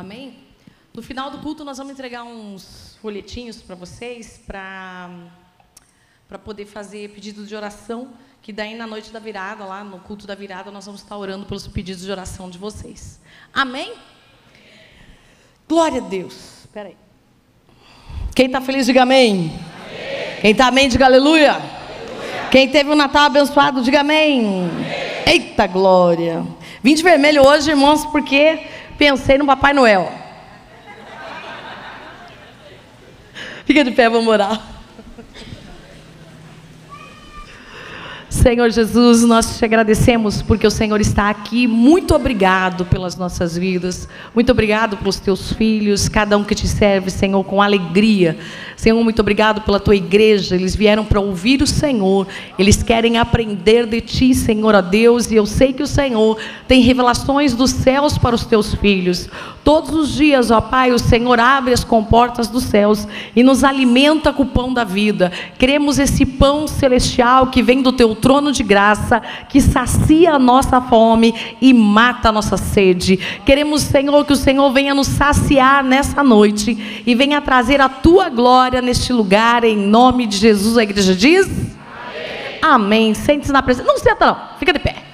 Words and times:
Amém? 0.00 0.32
No 0.94 1.02
final 1.02 1.30
do 1.30 1.40
culto, 1.40 1.62
nós 1.62 1.76
vamos 1.76 1.92
entregar 1.92 2.24
uns 2.24 2.96
folhetinhos 3.02 3.60
para 3.60 3.76
vocês, 3.76 4.40
para 4.46 5.10
poder 6.42 6.64
fazer 6.64 7.10
pedido 7.10 7.44
de 7.44 7.54
oração, 7.54 8.14
que 8.40 8.50
daí 8.50 8.74
na 8.74 8.86
noite 8.86 9.10
da 9.10 9.18
virada, 9.18 9.62
lá 9.66 9.84
no 9.84 9.98
culto 9.98 10.26
da 10.26 10.34
virada, 10.34 10.70
nós 10.70 10.86
vamos 10.86 11.02
estar 11.02 11.18
orando 11.18 11.44
pelos 11.44 11.68
pedidos 11.68 12.02
de 12.02 12.10
oração 12.10 12.48
de 12.48 12.56
vocês. 12.56 13.20
Amém? 13.52 13.92
Glória 15.68 16.00
a 16.00 16.08
Deus. 16.08 16.60
Espera 16.60 16.88
aí. 16.88 16.96
Quem 18.34 18.46
está 18.46 18.62
feliz, 18.62 18.86
diga 18.86 19.02
amém. 19.02 19.52
amém. 19.52 20.40
Quem 20.40 20.50
está 20.52 20.68
amém, 20.68 20.88
diga 20.88 21.04
aleluia. 21.04 21.52
aleluia. 21.52 22.48
Quem 22.50 22.70
teve 22.70 22.88
um 22.88 22.96
Natal 22.96 23.24
abençoado, 23.26 23.82
diga 23.82 24.00
amém. 24.00 24.64
amém. 24.64 24.86
Eita 25.26 25.66
glória. 25.66 26.46
Vim 26.82 26.94
de 26.94 27.02
vermelho 27.02 27.46
hoje, 27.46 27.68
irmãos, 27.68 28.06
porque 28.06 28.79
pensei 29.00 29.38
no 29.38 29.46
Papai 29.46 29.72
Noel. 29.72 30.12
Fica 33.64 33.82
de 33.82 33.92
pé, 33.92 34.10
vamos 34.10 34.28
orar. 34.28 34.60
Senhor 38.30 38.70
Jesus, 38.70 39.24
nós 39.24 39.58
te 39.58 39.64
agradecemos 39.64 40.40
porque 40.40 40.64
o 40.64 40.70
Senhor 40.70 41.00
está 41.00 41.28
aqui. 41.28 41.66
Muito 41.66 42.14
obrigado 42.14 42.86
pelas 42.86 43.16
nossas 43.16 43.58
vidas. 43.58 44.08
Muito 44.32 44.52
obrigado 44.52 44.96
pelos 44.96 45.18
teus 45.18 45.52
filhos, 45.52 46.08
cada 46.08 46.38
um 46.38 46.44
que 46.44 46.54
te 46.54 46.68
serve, 46.68 47.10
Senhor, 47.10 47.42
com 47.42 47.60
alegria. 47.60 48.38
Senhor, 48.76 49.02
muito 49.02 49.18
obrigado 49.18 49.62
pela 49.62 49.80
tua 49.80 49.96
igreja. 49.96 50.54
Eles 50.54 50.76
vieram 50.76 51.04
para 51.04 51.20
ouvir 51.20 51.60
o 51.60 51.66
Senhor. 51.66 52.26
Eles 52.56 52.84
querem 52.84 53.18
aprender 53.18 53.84
de 53.84 54.00
ti, 54.00 54.32
Senhor, 54.32 54.76
a 54.76 54.80
Deus. 54.80 55.28
E 55.32 55.34
eu 55.34 55.44
sei 55.44 55.72
que 55.72 55.82
o 55.82 55.86
Senhor 55.86 56.38
tem 56.68 56.80
revelações 56.80 57.52
dos 57.52 57.72
céus 57.72 58.16
para 58.16 58.36
os 58.36 58.46
teus 58.46 58.74
filhos. 58.76 59.28
Todos 59.64 59.92
os 59.92 60.14
dias, 60.14 60.52
ó 60.52 60.60
Pai, 60.60 60.92
o 60.92 60.98
Senhor 61.00 61.38
abre 61.40 61.74
as 61.74 61.82
comportas 61.82 62.46
dos 62.46 62.62
céus 62.62 63.06
e 63.34 63.42
nos 63.42 63.64
alimenta 63.64 64.32
com 64.32 64.44
o 64.44 64.46
pão 64.46 64.72
da 64.72 64.84
vida. 64.84 65.32
Queremos 65.58 65.98
esse 65.98 66.24
pão 66.24 66.68
celestial 66.68 67.48
que 67.48 67.60
vem 67.60 67.82
do 67.82 67.92
teu 67.92 68.19
trono 68.20 68.52
de 68.52 68.62
graça, 68.62 69.20
que 69.48 69.60
sacia 69.60 70.34
a 70.34 70.38
nossa 70.38 70.80
fome 70.80 71.34
e 71.60 71.72
mata 71.72 72.28
a 72.28 72.32
nossa 72.32 72.56
sede. 72.56 73.16
Queremos, 73.44 73.82
Senhor, 73.82 74.24
que 74.24 74.32
o 74.32 74.36
Senhor 74.36 74.70
venha 74.72 74.94
nos 74.94 75.08
saciar 75.08 75.82
nessa 75.82 76.22
noite 76.22 77.02
e 77.06 77.14
venha 77.14 77.40
trazer 77.40 77.80
a 77.80 77.88
tua 77.88 78.28
glória 78.28 78.80
neste 78.82 79.12
lugar, 79.12 79.64
em 79.64 79.76
nome 79.76 80.26
de 80.26 80.36
Jesus. 80.36 80.76
A 80.76 80.82
igreja 80.82 81.14
diz: 81.14 81.46
Amém. 81.46 82.58
Amém. 82.62 83.14
Sente-se 83.14 83.52
na 83.52 83.62
presença. 83.62 83.86
Não 83.88 83.98
senta, 83.98 84.26
não, 84.26 84.36
fica 84.58 84.72
de 84.72 84.78
pé. 84.78 85.10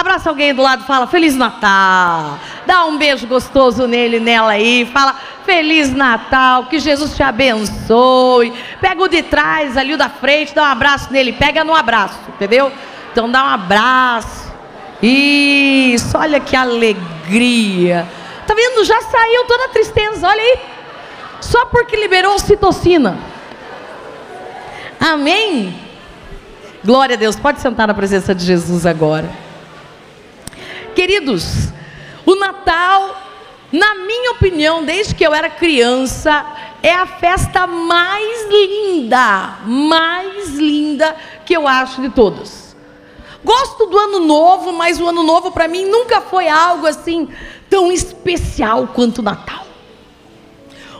Abraça 0.00 0.30
alguém 0.30 0.54
do 0.54 0.62
lado, 0.62 0.84
fala 0.84 1.06
Feliz 1.06 1.36
Natal. 1.36 2.38
Dá 2.64 2.86
um 2.86 2.96
beijo 2.96 3.26
gostoso 3.26 3.86
nele, 3.86 4.18
nela 4.18 4.52
aí. 4.52 4.88
Fala 4.90 5.14
Feliz 5.50 5.92
Natal, 5.92 6.66
que 6.66 6.78
Jesus 6.78 7.16
te 7.16 7.24
abençoe. 7.24 8.52
Pega 8.80 9.02
o 9.02 9.08
de 9.08 9.20
trás, 9.20 9.76
ali 9.76 9.92
o 9.92 9.98
da 9.98 10.08
frente, 10.08 10.54
dá 10.54 10.62
um 10.62 10.66
abraço 10.66 11.12
nele. 11.12 11.32
Pega 11.32 11.64
no 11.64 11.74
abraço, 11.74 12.20
entendeu? 12.28 12.70
Então 13.10 13.28
dá 13.28 13.42
um 13.42 13.48
abraço. 13.48 14.48
Isso, 15.02 16.16
olha 16.16 16.38
que 16.38 16.54
alegria. 16.54 18.06
Tá 18.46 18.54
vendo? 18.54 18.84
Já 18.84 19.00
saiu 19.00 19.44
toda 19.46 19.64
a 19.64 19.68
tristeza, 19.70 20.28
olha 20.28 20.40
aí. 20.40 20.58
Só 21.40 21.66
porque 21.66 21.96
liberou 21.96 22.38
citocina. 22.38 23.18
Amém? 25.00 25.76
Glória 26.84 27.16
a 27.16 27.18
Deus. 27.18 27.34
Pode 27.34 27.60
sentar 27.60 27.88
na 27.88 27.94
presença 27.94 28.32
de 28.32 28.44
Jesus 28.44 28.86
agora. 28.86 29.28
Queridos, 30.94 31.72
o 32.24 32.36
Natal, 32.36 33.29
na 33.72 33.94
minha 33.94 34.32
opinião, 34.32 34.84
desde 34.84 35.14
que 35.14 35.24
eu 35.24 35.32
era 35.32 35.48
criança, 35.48 36.44
é 36.82 36.92
a 36.92 37.06
festa 37.06 37.66
mais 37.66 38.48
linda, 38.48 39.58
mais 39.64 40.50
linda 40.50 41.16
que 41.44 41.56
eu 41.56 41.68
acho 41.68 42.00
de 42.00 42.10
todas. 42.10 42.76
Gosto 43.44 43.86
do 43.86 43.96
ano 43.96 44.20
novo, 44.20 44.72
mas 44.72 45.00
o 45.00 45.06
ano 45.06 45.22
novo 45.22 45.50
para 45.50 45.68
mim 45.68 45.86
nunca 45.86 46.20
foi 46.20 46.48
algo 46.48 46.86
assim 46.86 47.28
tão 47.68 47.90
especial 47.92 48.88
quanto 48.88 49.18
o 49.18 49.22
Natal. 49.22 49.66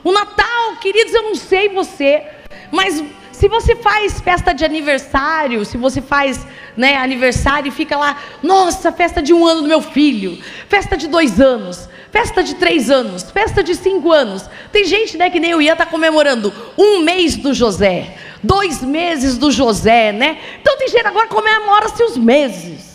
O 0.03 0.13
Natal, 0.13 0.77
queridos, 0.81 1.13
eu 1.13 1.25
não 1.25 1.35
sei 1.35 1.69
você, 1.69 2.25
mas 2.71 3.03
se 3.33 3.49
você 3.49 3.75
faz 3.75 4.21
festa 4.21 4.53
de 4.53 4.65
aniversário, 4.65 5.65
se 5.65 5.77
você 5.77 6.01
faz 6.01 6.47
né, 6.77 6.97
aniversário 6.97 7.69
e 7.69 7.73
fica 7.73 7.97
lá, 7.97 8.17
nossa, 8.43 8.93
festa 8.93 9.21
de 9.23 9.33
um 9.33 9.47
ano 9.47 9.63
do 9.63 9.69
meu 9.69 9.83
filho, 9.83 10.39
festa 10.69 10.97
de 10.97 11.09
dois 11.09 11.41
anos, 11.41 11.89
festa 12.11 12.43
de 12.43 12.55
três 12.55 12.91
anos, 12.91 13.31
festa 13.31 13.63
de 13.63 13.75
cinco 13.75 14.13
anos. 14.13 14.49
Tem 14.73 14.85
gente 14.85 15.17
né, 15.17 15.31
que 15.31 15.41
nem 15.41 15.53
eu 15.53 15.63
ia 15.63 15.73
estar 15.73 15.87
tá 15.87 15.91
comemorando 15.91 16.53
um 16.77 17.01
mês 17.01 17.37
do 17.37 17.55
José, 17.55 18.17
dois 18.43 18.83
meses 18.83 19.39
do 19.39 19.51
José, 19.51 20.13
né? 20.13 20.39
Então 20.61 20.77
tem 20.77 20.89
gente 20.89 21.07
agora 21.07 21.29
comemora-se 21.29 22.03
os 22.03 22.17
meses. 22.17 22.91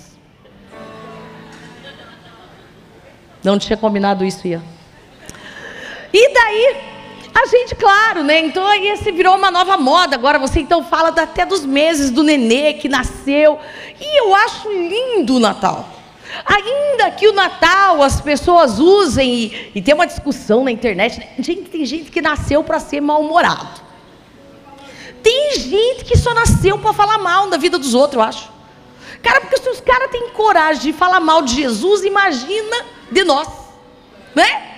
Não 3.44 3.60
tinha 3.60 3.78
combinado 3.78 4.26
isso, 4.26 4.48
Ian. 4.48 4.64
E 6.12 6.34
daí, 6.34 6.78
a 7.34 7.46
gente, 7.46 7.76
claro, 7.76 8.24
né? 8.24 8.40
Então 8.40 8.66
aí 8.66 8.88
esse 8.88 9.12
virou 9.12 9.36
uma 9.36 9.52
nova 9.52 9.78
moda. 9.78 10.16
Agora 10.16 10.40
você 10.40 10.62
então 10.62 10.84
fala 10.84 11.10
até 11.10 11.46
dos 11.46 11.64
meses 11.64 12.10
do 12.10 12.24
nenê 12.24 12.74
que 12.74 12.90
nasceu. 12.90 13.60
E 14.00 14.22
eu 14.22 14.34
acho 14.34 14.70
lindo 14.72 15.36
o 15.36 15.40
Natal. 15.40 15.95
Ainda 16.44 17.12
que 17.12 17.28
o 17.28 17.34
Natal 17.34 18.02
as 18.02 18.20
pessoas 18.20 18.80
usem 18.80 19.34
e, 19.34 19.72
e 19.76 19.82
tem 19.82 19.94
uma 19.94 20.08
discussão 20.08 20.64
na 20.64 20.72
internet. 20.72 21.20
Né? 21.20 21.28
Gente, 21.40 21.70
tem 21.70 21.86
gente 21.86 22.12
que 22.12 22.22
nasceu 22.22 22.64
para 22.64 22.80
ser 22.80 23.02
mal-humorado. 23.02 23.82
Tem 25.24 25.58
gente 25.58 26.06
que 26.06 26.18
só 26.18 26.34
nasceu 26.34 26.78
para 26.78 26.94
falar 26.94 27.18
mal 27.18 27.50
da 27.50 27.58
vida 27.58 27.80
dos 27.80 27.94
outros, 27.94 28.16
eu 28.16 28.22
acho. 28.22 28.56
Cara, 29.24 29.42
porque 29.42 29.58
se 29.58 29.70
os 29.70 29.82
caras 29.82 30.12
têm 30.12 30.30
coragem 30.30 30.84
de 30.84 30.94
falar 30.94 31.20
mal 31.20 31.42
de 31.42 31.56
Jesus, 31.56 32.04
imagina 32.04 32.86
de 33.12 33.24
nós, 33.24 33.48
né? 34.36 34.76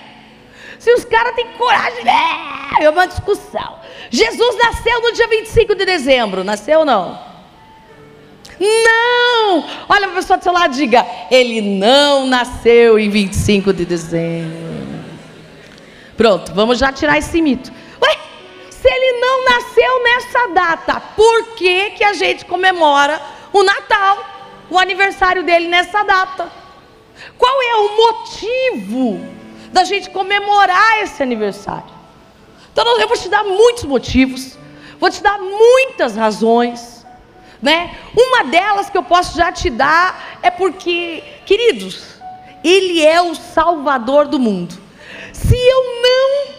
Se 0.79 0.93
os 0.93 1.03
caras 1.03 1.35
têm 1.35 1.47
coragem, 1.57 2.07
é, 2.07 2.85
é 2.85 2.89
uma 2.89 3.07
discussão. 3.07 3.79
Jesus 4.09 4.55
nasceu 4.57 5.01
no 5.01 5.11
dia 5.11 5.27
25 5.27 5.75
de 5.75 5.85
dezembro, 5.85 6.43
nasceu 6.45 6.79
ou 6.79 6.85
não? 6.85 7.26
Não! 8.59 9.65
Olha 9.87 10.07
a 10.07 10.11
pessoa 10.11 10.37
do 10.37 10.43
seu 10.43 10.51
lado 10.51 10.73
e 10.73 10.77
diga: 10.77 11.05
Ele 11.29 11.61
não 11.61 12.25
nasceu 12.27 12.97
em 12.97 13.09
25 13.09 13.73
de 13.73 13.85
dezembro. 13.85 14.67
Pronto, 16.15 16.53
vamos 16.53 16.79
já 16.79 16.91
tirar 16.91 17.17
esse 17.17 17.41
mito. 17.41 17.71
Ué, 18.01 18.17
se 18.69 18.87
ele 18.87 19.19
não 19.19 19.45
nasceu 19.45 20.03
nessa 20.03 20.47
data, 20.53 20.99
por 21.15 21.55
que, 21.55 21.91
que 21.91 22.03
a 22.03 22.13
gente 22.13 22.45
comemora 22.45 23.21
o 23.53 23.63
Natal, 23.63 24.25
o 24.69 24.79
aniversário 24.79 25.43
dele 25.43 25.67
nessa 25.67 26.03
data? 26.03 26.51
Qual 27.37 27.61
é 27.61 27.75
o 27.75 27.97
motivo 27.97 29.37
da 29.71 29.83
gente 29.83 30.09
comemorar 30.09 31.03
esse 31.03 31.21
aniversário. 31.21 31.97
Então 32.71 32.99
eu 32.99 33.07
vou 33.07 33.17
te 33.17 33.29
dar 33.29 33.43
muitos 33.43 33.83
motivos, 33.83 34.57
vou 34.99 35.09
te 35.09 35.21
dar 35.21 35.39
muitas 35.39 36.15
razões, 36.15 36.96
né? 37.61 37.95
Uma 38.15 38.43
delas 38.45 38.89
que 38.89 38.97
eu 38.97 39.03
posso 39.03 39.35
já 39.37 39.51
te 39.51 39.69
dar 39.69 40.39
é 40.41 40.49
porque, 40.49 41.23
queridos, 41.45 42.17
ele 42.63 43.03
é 43.03 43.21
o 43.21 43.35
salvador 43.35 44.27
do 44.27 44.39
mundo. 44.39 44.77
Se 45.33 45.55
eu 45.55 46.01
não 46.01 46.56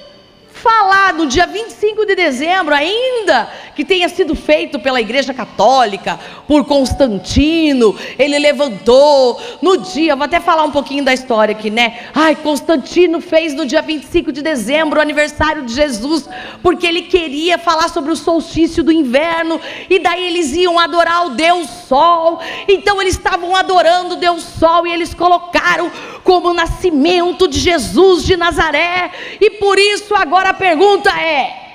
falar 0.63 1.15
no 1.15 1.27
dia 1.27 1.47
25 1.47 2.05
de 2.05 2.15
dezembro, 2.15 2.75
ainda 2.75 3.49
que 3.75 3.85
tenha 3.85 4.09
sido 4.09 4.35
feito 4.35 4.79
pela 4.79 5.01
Igreja 5.01 5.33
Católica, 5.33 6.19
por 6.47 6.65
Constantino, 6.65 7.97
ele 8.19 8.39
levantou 8.39 9.41
no 9.63 9.77
dia, 9.77 10.17
vou 10.17 10.25
até 10.25 10.41
falar 10.41 10.65
um 10.65 10.71
pouquinho 10.71 11.05
da 11.05 11.15
história 11.15 11.53
aqui, 11.53 11.71
né? 11.71 11.99
Ai, 12.15 12.35
Constantino 12.35 13.21
fez 13.21 13.55
no 13.55 13.65
dia 13.65 13.81
25 13.81 14.33
de 14.33 14.43
dezembro 14.43 14.99
o 14.99 15.03
aniversário 15.03 15.65
de 15.65 15.73
Jesus, 15.73 16.29
porque 16.63 16.87
ele 16.87 17.03
queria 17.03 17.57
falar 17.57 17.89
sobre 17.89 18.11
o 18.11 18.17
solstício 18.17 18.83
do 18.83 18.91
inverno, 18.91 19.61
e 19.89 19.99
daí 19.99 20.27
eles 20.27 20.53
iam 20.55 20.79
adorar 20.79 21.27
o 21.27 21.31
Deus 21.31 21.69
Sol, 21.89 22.41
então 22.67 23.01
eles 23.01 23.15
estavam 23.15 23.55
adorando 23.55 24.15
o 24.15 24.19
Deus 24.19 24.43
Sol, 24.43 24.87
e 24.87 24.93
eles 24.93 25.15
colocaram 25.15 25.91
como 26.25 26.51
o 26.51 26.55
nascimento 26.55 27.47
de 27.49 27.59
Jesus 27.59 28.25
de 28.25 28.37
Nazaré, 28.37 29.11
e 29.41 29.51
por 29.53 29.79
isso 29.79 30.15
agora 30.15 30.48
a 30.49 30.55
pergunta 30.55 31.11
é: 31.11 31.69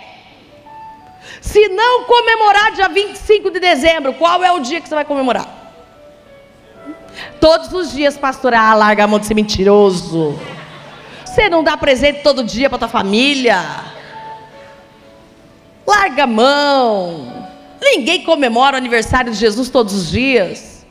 se 1.42 1.70
não 1.70 2.06
comemorar 2.06 2.72
dia 2.72 2.90
25 2.90 3.52
de 3.52 3.60
dezembro, 3.60 4.14
qual 4.14 4.44
é 4.44 4.52
o 4.52 4.60
dia 4.60 4.81
que 4.81 4.90
você 4.90 4.96
vai 4.96 5.06
comemorar? 5.06 5.48
Todos 7.40 7.72
os 7.72 7.92
dias, 7.92 8.18
pastor, 8.18 8.54
ah, 8.54 8.74
larga 8.74 9.04
a 9.04 9.08
mão 9.08 9.20
de 9.20 9.28
ser 9.28 9.34
mentiroso. 9.34 10.40
Você 11.25 11.50
não 11.50 11.64
dá 11.64 11.78
presente 11.78 12.22
todo 12.22 12.44
dia 12.44 12.70
para 12.70 12.80
tua 12.80 12.88
família. 12.88 13.60
Larga 15.86 16.24
a 16.24 16.28
mão. 16.28 17.50
Ninguém 17.81 18.24
comemora 18.24 18.75
o 18.75 18.78
aniversário 18.78 19.31
de 19.31 19.38
Jesus 19.38 19.70
todos 19.70 19.94
os 19.94 20.10
dias. 20.10 20.86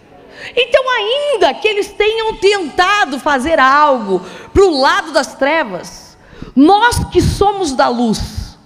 Então, 0.55 0.85
ainda 0.91 1.55
que 1.55 1.67
eles 1.67 1.93
tenham 1.93 2.37
tentado 2.37 3.19
fazer 3.19 3.59
algo 3.59 4.21
para 4.53 4.65
o 4.65 4.81
lado 4.81 5.13
das 5.13 5.35
trevas, 5.35 6.12
Nós 6.55 7.05
que 7.11 7.21
somos 7.21 7.73
da 7.73 7.89
luz, 7.89 8.59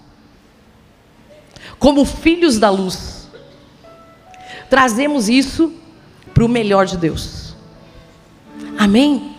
como 1.78 2.04
filhos 2.04 2.58
da 2.58 2.70
luz, 2.70 3.28
trazemos 4.68 5.28
isso 5.28 5.72
para 6.32 6.44
o 6.44 6.48
melhor 6.48 6.86
de 6.86 6.96
Deus. 6.96 7.54
Amém? 8.78 9.34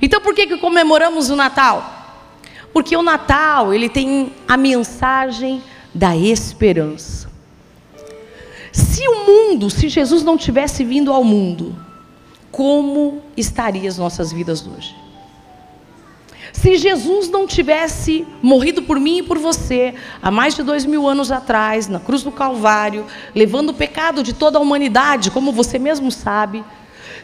Então 0.00 0.20
por 0.20 0.34
que, 0.34 0.46
que 0.46 0.58
comemoramos 0.58 1.30
o 1.30 1.36
Natal? 1.36 1.92
Porque 2.72 2.96
o 2.96 3.02
Natal, 3.02 3.72
ele 3.72 3.88
tem 3.88 4.32
a 4.48 4.56
mensagem 4.56 5.62
da 5.94 6.16
esperança. 6.16 7.30
Se 8.72 9.06
o 9.06 9.24
mundo, 9.26 9.70
se 9.70 9.88
Jesus 9.88 10.24
não 10.24 10.36
tivesse 10.36 10.82
vindo 10.82 11.12
ao 11.12 11.22
mundo, 11.22 11.76
como 12.50 13.22
estariam 13.36 13.86
as 13.86 13.98
nossas 13.98 14.32
vidas 14.32 14.66
hoje? 14.66 15.03
Se 16.54 16.78
Jesus 16.78 17.28
não 17.28 17.48
tivesse 17.48 18.24
morrido 18.40 18.80
por 18.82 18.98
mim 18.98 19.18
e 19.18 19.22
por 19.22 19.38
você, 19.38 19.92
há 20.22 20.30
mais 20.30 20.54
de 20.54 20.62
dois 20.62 20.86
mil 20.86 21.06
anos 21.06 21.32
atrás, 21.32 21.88
na 21.88 21.98
cruz 21.98 22.22
do 22.22 22.30
Calvário, 22.30 23.04
levando 23.34 23.70
o 23.70 23.74
pecado 23.74 24.22
de 24.22 24.32
toda 24.32 24.56
a 24.56 24.62
humanidade, 24.62 25.32
como 25.32 25.52
você 25.52 25.80
mesmo 25.80 26.12
sabe, 26.12 26.64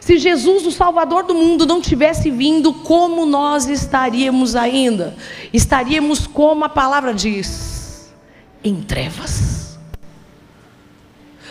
se 0.01 0.17
Jesus, 0.17 0.67
o 0.67 0.71
Salvador 0.71 1.23
do 1.23 1.33
mundo, 1.33 1.65
não 1.65 1.79
tivesse 1.79 2.29
vindo, 2.29 2.73
como 2.73 3.25
nós 3.25 3.67
estaríamos 3.67 4.55
ainda? 4.55 5.15
Estaríamos, 5.53 6.27
como 6.27 6.65
a 6.65 6.69
palavra 6.69 7.13
diz, 7.13 8.13
em 8.63 8.81
trevas. 8.81 9.79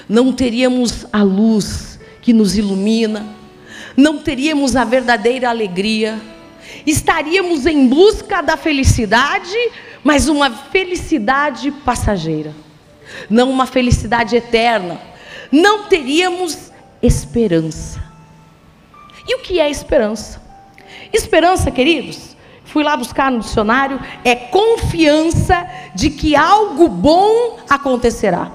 Não 0.08 0.32
teríamos 0.32 1.06
a 1.12 1.22
luz 1.22 1.98
que 2.20 2.32
nos 2.32 2.56
ilumina, 2.56 3.26
não 3.96 4.18
teríamos 4.18 4.76
a 4.76 4.84
verdadeira 4.84 5.48
alegria 5.48 6.20
estaríamos 6.86 7.66
em 7.66 7.88
busca 7.88 8.42
da 8.42 8.56
felicidade, 8.56 9.56
mas 10.02 10.28
uma 10.28 10.50
felicidade 10.50 11.70
passageira, 11.70 12.54
não 13.28 13.50
uma 13.50 13.66
felicidade 13.66 14.36
eterna. 14.36 15.00
Não 15.52 15.84
teríamos 15.84 16.70
esperança. 17.02 18.02
E 19.26 19.34
o 19.34 19.40
que 19.40 19.58
é 19.58 19.68
esperança? 19.68 20.40
Esperança, 21.12 21.70
queridos, 21.70 22.36
fui 22.64 22.84
lá 22.84 22.96
buscar 22.96 23.32
no 23.32 23.40
dicionário, 23.40 24.00
é 24.24 24.34
confiança 24.34 25.68
de 25.94 26.10
que 26.10 26.36
algo 26.36 26.88
bom 26.88 27.58
acontecerá. 27.68 28.50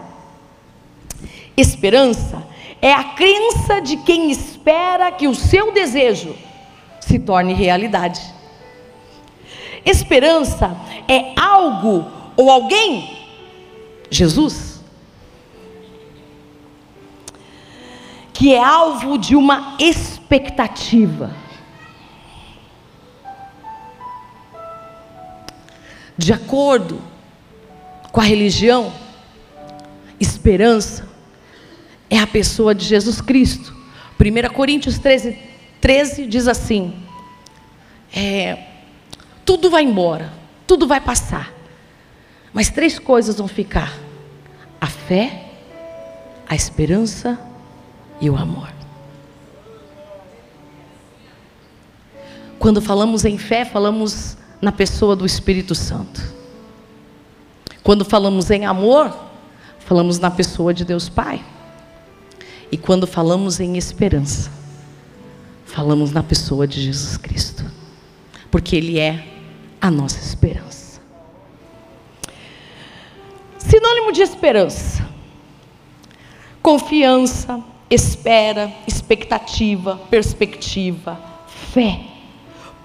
Esperança 1.57 2.43
é 2.81 2.93
a 2.93 3.03
crença 3.03 3.81
de 3.81 3.97
quem 3.97 4.31
espera 4.31 5.11
que 5.11 5.27
o 5.27 5.35
seu 5.35 5.71
desejo 5.73 6.35
se 7.05 7.19
torne 7.19 7.53
realidade. 7.53 8.21
Esperança 9.85 10.75
é 11.07 11.39
algo 11.39 12.11
ou 12.35 12.49
alguém, 12.49 13.15
Jesus, 14.09 14.83
que 18.33 18.53
é 18.53 18.63
alvo 18.63 19.17
de 19.17 19.35
uma 19.35 19.75
expectativa. 19.79 21.31
De 26.17 26.33
acordo 26.33 26.99
com 28.11 28.19
a 28.19 28.23
religião, 28.23 28.91
esperança 30.19 31.07
é 32.09 32.17
a 32.17 32.25
pessoa 32.25 32.73
de 32.73 32.85
Jesus 32.85 33.21
Cristo. 33.21 33.75
1 34.19 34.53
Coríntios 34.53 34.97
13, 34.97 35.37
13 35.85 36.25
diz 36.25 36.47
assim: 36.47 36.95
é, 38.11 38.57
tudo 39.45 39.69
vai 39.69 39.83
embora, 39.83 40.33
tudo 40.65 40.87
vai 40.87 40.99
passar, 40.99 41.53
mas 42.51 42.71
três 42.71 42.97
coisas 42.97 43.37
vão 43.37 43.47
ficar: 43.47 43.95
a 44.81 44.87
fé, 44.87 45.45
a 46.49 46.55
esperança 46.55 47.39
e 48.19 48.31
o 48.31 48.35
amor. 48.35 48.73
Quando 52.57 52.81
falamos 52.81 53.23
em 53.23 53.37
fé, 53.37 53.63
falamos 53.63 54.37
na 54.59 54.71
pessoa 54.71 55.15
do 55.15 55.23
Espírito 55.23 55.75
Santo. 55.75 56.19
Quando 57.83 58.03
falamos 58.03 58.49
em 58.49 58.65
amor, 58.65 59.15
falamos 59.77 60.17
na 60.17 60.31
pessoa 60.31 60.73
de 60.73 60.83
Deus 60.83 61.09
Pai. 61.09 61.45
E 62.71 62.75
quando 62.75 63.05
falamos 63.05 63.59
em 63.59 63.77
esperança, 63.77 64.64
falamos 65.75 66.13
na 66.13 66.23
pessoa 66.23 66.65
de 66.65 66.81
Jesus 66.81 67.17
Cristo, 67.17 67.69
porque 68.49 68.77
Ele 68.77 68.97
é 68.97 69.25
a 69.81 69.91
nossa 69.91 70.17
esperança. 70.17 71.01
Sinônimo 73.57 74.13
de 74.13 74.21
esperança: 74.21 75.05
confiança, 76.61 77.61
espera, 77.89 78.73
expectativa, 78.87 79.99
perspectiva, 80.09 81.19
fé, 81.73 81.99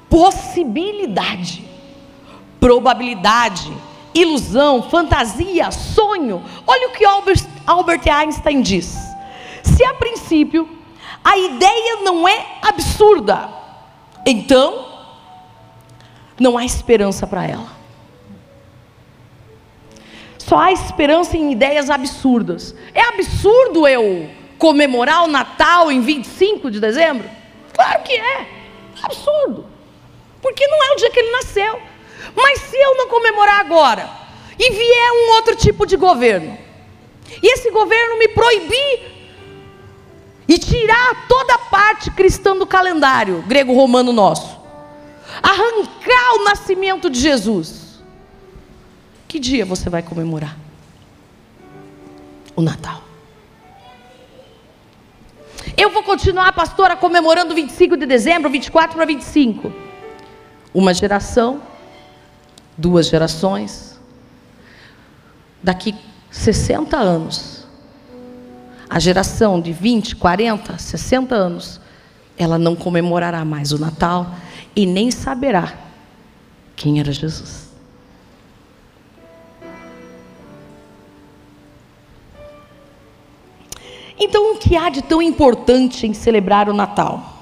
possibilidade, 0.08 1.64
probabilidade, 2.58 3.72
ilusão, 4.12 4.82
fantasia, 4.82 5.70
sonho. 5.70 6.42
Olha 6.66 6.88
o 6.88 6.92
que 6.92 7.04
Albert, 7.04 7.46
Albert 7.64 8.02
Einstein 8.08 8.62
diz. 8.62 8.98
Se 9.62 9.84
a 9.84 9.94
princípio 9.94 10.79
a 11.24 11.36
ideia 11.36 11.96
não 12.02 12.26
é 12.26 12.58
absurda. 12.62 13.50
Então, 14.26 14.86
não 16.38 16.56
há 16.56 16.64
esperança 16.64 17.26
para 17.26 17.46
ela. 17.46 17.80
Só 20.38 20.58
há 20.58 20.72
esperança 20.72 21.36
em 21.36 21.52
ideias 21.52 21.90
absurdas. 21.90 22.74
É 22.94 23.02
absurdo 23.02 23.86
eu 23.86 24.28
comemorar 24.58 25.24
o 25.24 25.28
Natal 25.28 25.92
em 25.92 26.00
25 26.00 26.70
de 26.70 26.80
dezembro? 26.80 27.30
Claro 27.72 28.02
que 28.02 28.12
é. 28.12 28.46
Absurdo. 29.02 29.66
Porque 30.42 30.66
não 30.66 30.82
é 30.82 30.92
o 30.92 30.96
dia 30.96 31.10
que 31.10 31.18
ele 31.18 31.30
nasceu. 31.30 31.80
Mas 32.34 32.60
se 32.62 32.76
eu 32.76 32.96
não 32.96 33.08
comemorar 33.08 33.60
agora 33.60 34.08
e 34.58 34.70
vier 34.70 35.12
um 35.12 35.34
outro 35.36 35.56
tipo 35.56 35.86
de 35.86 35.96
governo, 35.96 36.58
e 37.42 37.52
esse 37.52 37.70
governo 37.70 38.18
me 38.18 38.28
proibir 38.28 39.19
e 40.50 40.58
tirar 40.58 41.28
toda 41.28 41.54
a 41.54 41.58
parte 41.58 42.10
cristã 42.10 42.56
do 42.56 42.66
calendário 42.66 43.40
grego-romano 43.42 44.12
nosso, 44.12 44.58
arrancar 45.40 46.34
o 46.40 46.44
nascimento 46.44 47.08
de 47.08 47.20
Jesus, 47.20 48.02
que 49.28 49.38
dia 49.38 49.64
você 49.64 49.88
vai 49.88 50.02
comemorar? 50.02 50.56
O 52.56 52.62
Natal. 52.62 53.00
Eu 55.76 55.90
vou 55.90 56.02
continuar, 56.02 56.52
pastora, 56.52 56.96
comemorando 56.96 57.54
25 57.54 57.96
de 57.96 58.04
dezembro, 58.04 58.50
24 58.50 58.96
para 58.96 59.06
25. 59.06 59.72
Uma 60.74 60.92
geração, 60.92 61.62
duas 62.76 63.06
gerações. 63.06 64.00
Daqui 65.62 65.94
60 66.28 66.96
anos, 66.96 67.59
a 68.90 68.98
geração 68.98 69.60
de 69.60 69.72
20, 69.72 70.16
40, 70.16 70.76
60 70.76 71.32
anos, 71.32 71.80
ela 72.36 72.58
não 72.58 72.74
comemorará 72.74 73.44
mais 73.44 73.70
o 73.70 73.78
Natal 73.78 74.34
e 74.74 74.84
nem 74.84 75.12
saberá 75.12 75.72
quem 76.74 76.98
era 76.98 77.12
Jesus. 77.12 77.70
Então, 84.18 84.54
o 84.54 84.58
que 84.58 84.76
há 84.76 84.90
de 84.90 85.02
tão 85.02 85.22
importante 85.22 86.06
em 86.06 86.12
celebrar 86.12 86.68
o 86.68 86.74
Natal? 86.74 87.38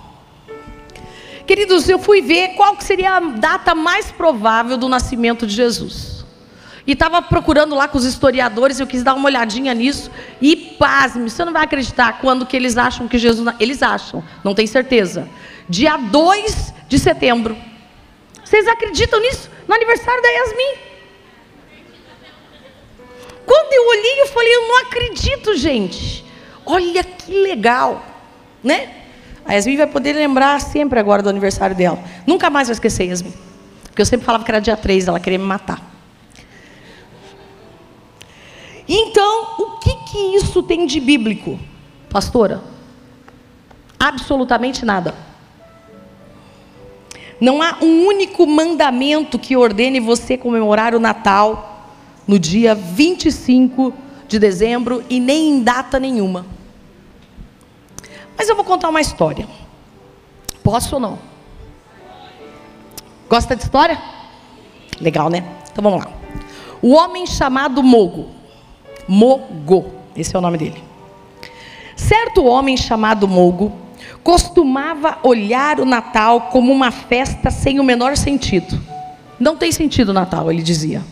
Queridos, 1.47 1.88
eu 1.88 1.99
fui 1.99 2.21
ver 2.21 2.49
qual 2.49 2.78
seria 2.78 3.17
a 3.17 3.21
data 3.21 3.75
mais 3.75 4.12
provável 4.12 4.76
do 4.76 4.87
nascimento 4.87 5.47
de 5.47 5.55
Jesus. 5.55 6.08
E 6.88 6.92
estava 6.92 7.21
procurando 7.21 7.75
lá 7.75 7.87
com 7.87 7.99
os 7.99 8.07
historiadores, 8.07 8.80
eu 8.80 8.87
quis 8.87 9.02
dar 9.02 9.12
uma 9.12 9.26
olhadinha 9.26 9.75
nisso. 9.75 10.11
E 10.40 10.57
pasme, 10.57 11.28
você 11.28 11.45
não 11.45 11.52
vai 11.52 11.64
acreditar 11.64 12.18
quando 12.18 12.47
que 12.47 12.57
eles 12.57 12.78
acham 12.78 13.07
que 13.07 13.18
Jesus. 13.18 13.47
Eles 13.61 13.83
acham, 13.83 14.25
não 14.42 14.54
tem 14.54 14.66
certeza. 14.66 15.28
Dia 15.68 15.99
2 15.99 16.73
de 16.88 16.99
setembro. 16.99 17.54
Vocês 18.42 18.66
acreditam 18.66 19.21
nisso? 19.21 19.50
No 19.68 19.75
aniversário 19.75 20.23
da 20.23 20.28
Yasmin. 20.28 20.78
Quando 23.45 23.73
eu 23.75 23.88
olhei, 23.88 24.23
eu 24.23 24.26
falei, 24.28 24.57
eu 24.57 24.68
não 24.68 24.78
acredito, 24.78 25.54
gente. 25.59 26.25
Olha 26.64 27.04
que 27.04 27.30
legal, 27.30 28.02
né? 28.64 28.95
A 29.45 29.52
Yasmin 29.52 29.76
vai 29.76 29.87
poder 29.88 30.14
lembrar 30.14 30.59
sempre 30.62 30.99
agora 30.99 31.23
do 31.23 31.28
aniversário 31.28 31.76
dela. 31.76 32.02
Nunca 32.26 32.49
mais 32.49 32.68
vai 32.68 32.73
esquecer, 32.73 33.04
Yasmin. 33.04 33.35
Porque 33.85 34.00
eu 34.00 34.07
sempre 34.07 34.25
falava 34.25 34.42
que 34.42 34.50
era 34.50 34.59
dia 34.59 34.76
3, 34.76 35.07
ela 35.07 35.21
queria 35.21 35.38
me 35.38 35.45
matar. 35.45 35.98
Então, 38.88 39.54
o 39.59 39.78
que, 39.78 39.95
que 40.11 40.18
isso 40.37 40.62
tem 40.62 40.87
de 40.87 40.99
bíblico, 40.99 41.59
pastora? 42.09 42.62
Absolutamente 44.00 44.85
nada. 44.85 45.14
Não 47.40 47.61
há 47.62 47.76
um 47.83 48.07
único 48.07 48.47
mandamento 48.47 49.38
que 49.38 49.57
ordene 49.57 50.00
você 50.00 50.37
comemorar 50.37 50.95
o 50.95 51.00
Natal 51.00 51.87
no 52.26 52.38
dia 52.38 52.75
25 52.75 53.92
de 54.26 54.38
dezembro 54.38 55.04
e 55.09 55.21
nem 55.21 55.50
em 55.50 55.62
data 55.62 56.00
nenhuma. 56.00 56.47
Mas 58.37 58.49
eu 58.49 58.57
vou 58.57 58.64
contar 58.64 58.88
uma 58.88 59.00
história. 59.00 59.47
Posso 60.62 60.97
ou 60.97 61.00
não? 61.00 61.18
Gosta 63.28 63.54
de 63.54 63.62
história? 63.62 64.00
Legal, 65.00 65.28
né? 65.28 65.45
Então 65.71 65.83
vamos 65.83 66.04
lá. 66.04 66.11
O 66.80 66.92
homem 66.95 67.26
chamado 67.26 67.83
Mogo. 67.83 68.38
Mogo, 69.09 69.87
esse 70.15 70.37
é 70.37 70.38
o 70.38 70.43
nome 70.43 70.59
dele. 70.59 70.85
Certo 71.97 72.45
homem 72.45 72.77
chamado 72.77 73.27
Mogo 73.27 73.73
costumava 74.23 75.19
olhar 75.23 75.81
o 75.81 75.87
Natal 75.87 76.43
como 76.53 76.71
uma 76.71 76.91
festa 76.91 77.50
sem 77.50 77.81
o 77.81 77.85
menor 77.85 78.17
sentido. 78.17 78.79
Não 79.41 79.57
tem 79.57 79.73
sentido 79.73 80.11
o 80.11 80.12
Natal, 80.12 80.53
ele 80.53 80.62
dizia. 80.62 81.03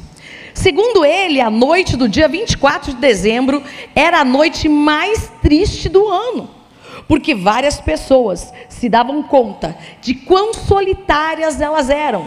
Segundo 0.53 1.05
ele, 1.05 1.41
a 1.41 1.51
noite 1.51 1.97
do 1.97 2.09
dia 2.09 2.29
24 2.29 2.95
de 2.95 3.01
dezembro 3.01 3.63
era 3.95 4.21
a 4.21 4.25
noite 4.25 4.69
mais 4.69 5.31
triste 5.43 5.89
do 5.89 6.07
ano, 6.09 6.49
porque 7.07 7.35
várias 7.35 7.81
pessoas 7.81 8.53
se 8.69 8.89
davam 8.89 9.23
conta 9.23 9.77
de 10.01 10.15
quão 10.15 10.55
solitárias 10.55 11.61
elas 11.61 11.91
eram, 11.91 12.27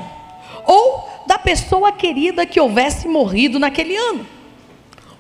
ou 0.66 1.10
da 1.28 1.40
pessoa 1.40 1.92
querida 1.92 2.46
que 2.46 2.60
houvesse 2.60 3.08
morrido 3.08 3.60
naquele 3.60 3.96
ano. 3.96 4.39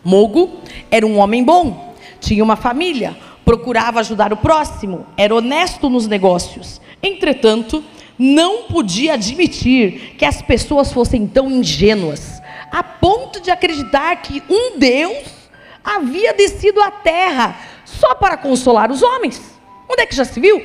Mogo 0.03 0.59
era 0.89 1.05
um 1.05 1.17
homem 1.17 1.43
bom, 1.43 1.95
tinha 2.19 2.43
uma 2.43 2.55
família, 2.55 3.17
procurava 3.43 3.99
ajudar 3.99 4.31
o 4.31 4.37
próximo, 4.37 5.05
era 5.17 5.33
honesto 5.35 5.89
nos 5.89 6.07
negócios. 6.07 6.79
Entretanto, 7.01 7.83
não 8.17 8.63
podia 8.63 9.13
admitir 9.13 10.15
que 10.17 10.25
as 10.25 10.41
pessoas 10.41 10.91
fossem 10.91 11.25
tão 11.25 11.49
ingênuas, 11.49 12.41
a 12.71 12.83
ponto 12.83 13.39
de 13.39 13.49
acreditar 13.49 14.17
que 14.17 14.43
um 14.49 14.77
Deus 14.77 15.25
havia 15.83 16.33
descido 16.33 16.81
à 16.81 16.91
terra 16.91 17.57
só 17.85 18.13
para 18.15 18.37
consolar 18.37 18.91
os 18.91 19.01
homens. 19.01 19.41
Onde 19.89 20.01
é 20.01 20.05
que 20.05 20.15
já 20.15 20.25
se 20.25 20.39
viu? 20.39 20.61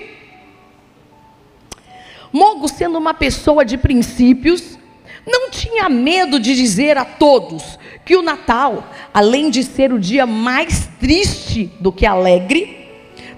Mogo, 2.32 2.68
sendo 2.68 2.98
uma 2.98 3.14
pessoa 3.14 3.64
de 3.64 3.78
princípios, 3.78 4.76
não 5.24 5.50
tinha 5.50 5.88
medo 5.88 6.38
de 6.38 6.54
dizer 6.54 6.98
a 6.98 7.04
todos 7.04 7.78
que 8.04 8.16
o 8.16 8.22
Natal, 8.22 8.88
além 9.12 9.50
de 9.50 9.62
ser 9.62 9.92
o 9.92 9.98
dia 9.98 10.26
mais 10.26 10.88
triste 11.00 11.72
do 11.80 11.90
que 11.90 12.04
alegre, 12.04 12.88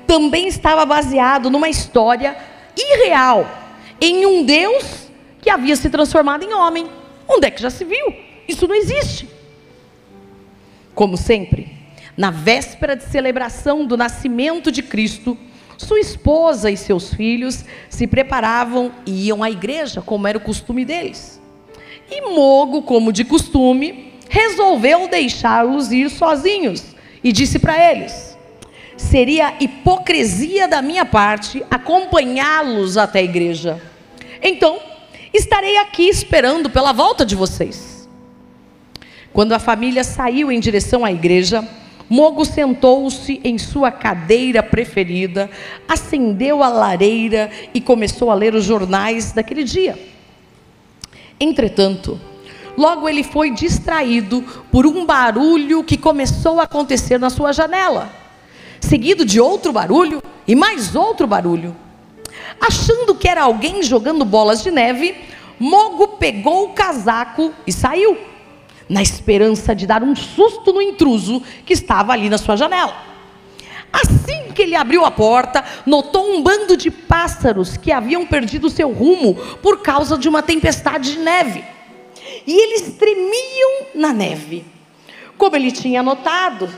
também 0.06 0.48
estava 0.48 0.84
baseado 0.84 1.50
numa 1.50 1.68
história 1.68 2.36
irreal, 2.76 3.48
em 4.00 4.26
um 4.26 4.44
Deus 4.44 5.08
que 5.40 5.50
havia 5.50 5.76
se 5.76 5.88
transformado 5.88 6.44
em 6.44 6.52
homem. 6.52 6.88
Onde 7.28 7.46
é 7.46 7.50
que 7.50 7.62
já 7.62 7.70
se 7.70 7.84
viu? 7.84 8.14
Isso 8.48 8.66
não 8.66 8.74
existe. 8.74 9.28
Como 10.94 11.16
sempre, 11.16 11.68
na 12.16 12.30
véspera 12.30 12.96
de 12.96 13.04
celebração 13.04 13.84
do 13.84 13.96
nascimento 13.96 14.72
de 14.72 14.82
Cristo, 14.82 15.36
sua 15.76 16.00
esposa 16.00 16.70
e 16.70 16.76
seus 16.76 17.12
filhos 17.12 17.64
se 17.90 18.06
preparavam 18.06 18.92
e 19.04 19.26
iam 19.26 19.42
à 19.42 19.50
igreja, 19.50 20.00
como 20.00 20.26
era 20.26 20.38
o 20.38 20.40
costume 20.40 20.84
deles. 20.84 21.40
E 22.10 22.22
Mogo, 22.22 22.82
como 22.82 23.12
de 23.12 23.24
costume, 23.24 24.05
resolveu 24.28 25.08
deixá-los 25.08 25.90
ir 25.92 26.10
sozinhos 26.10 26.84
e 27.22 27.32
disse 27.32 27.58
para 27.58 27.92
eles: 27.92 28.36
seria 28.96 29.54
hipocrisia 29.60 30.66
da 30.66 30.80
minha 30.80 31.04
parte 31.04 31.64
acompanhá-los 31.70 32.96
até 32.96 33.20
a 33.20 33.24
igreja. 33.24 33.80
Então, 34.42 34.78
estarei 35.32 35.76
aqui 35.78 36.08
esperando 36.08 36.70
pela 36.70 36.92
volta 36.92 37.24
de 37.24 37.34
vocês. 37.34 38.08
Quando 39.32 39.52
a 39.52 39.58
família 39.58 40.02
saiu 40.02 40.50
em 40.50 40.58
direção 40.58 41.04
à 41.04 41.12
igreja, 41.12 41.66
Mogo 42.08 42.44
sentou-se 42.44 43.40
em 43.42 43.58
sua 43.58 43.90
cadeira 43.90 44.62
preferida, 44.62 45.50
acendeu 45.88 46.62
a 46.62 46.68
lareira 46.68 47.50
e 47.74 47.80
começou 47.80 48.30
a 48.30 48.34
ler 48.34 48.54
os 48.54 48.64
jornais 48.64 49.32
daquele 49.32 49.64
dia. 49.64 49.98
Entretanto, 51.38 52.18
logo 52.76 53.08
ele 53.08 53.22
foi 53.22 53.50
distraído 53.50 54.42
por 54.70 54.86
um 54.86 55.04
barulho 55.04 55.82
que 55.82 55.96
começou 55.96 56.60
a 56.60 56.64
acontecer 56.64 57.18
na 57.18 57.30
sua 57.30 57.52
janela, 57.52 58.10
seguido 58.80 59.24
de 59.24 59.40
outro 59.40 59.72
barulho 59.72 60.22
e 60.46 60.54
mais 60.54 60.94
outro 60.94 61.26
barulho. 61.26 61.74
Achando 62.60 63.14
que 63.14 63.28
era 63.28 63.42
alguém 63.42 63.82
jogando 63.82 64.24
bolas 64.24 64.62
de 64.62 64.70
neve, 64.70 65.14
Mogo 65.58 66.08
pegou 66.18 66.64
o 66.64 66.68
casaco 66.70 67.52
e 67.66 67.72
saiu, 67.72 68.18
na 68.88 69.02
esperança 69.02 69.74
de 69.74 69.86
dar 69.86 70.02
um 70.02 70.14
susto 70.14 70.72
no 70.72 70.82
intruso 70.82 71.42
que 71.64 71.72
estava 71.72 72.12
ali 72.12 72.28
na 72.28 72.38
sua 72.38 72.56
janela. 72.56 72.94
Assim 73.92 74.52
que 74.54 74.62
ele 74.62 74.76
abriu 74.76 75.04
a 75.04 75.10
porta, 75.10 75.64
notou 75.86 76.34
um 76.34 76.42
bando 76.42 76.76
de 76.76 76.90
pássaros 76.90 77.76
que 77.76 77.90
haviam 77.90 78.26
perdido 78.26 78.68
seu 78.68 78.92
rumo 78.92 79.34
por 79.62 79.80
causa 79.80 80.18
de 80.18 80.28
uma 80.28 80.42
tempestade 80.42 81.14
de 81.14 81.18
neve. 81.18 81.64
E 82.46 82.52
eles 82.54 82.96
tremiam 82.96 83.86
na 83.94 84.12
neve. 84.12 84.64
Como 85.36 85.54
ele 85.54 85.70
tinha 85.70 86.02
notado, 86.02 86.68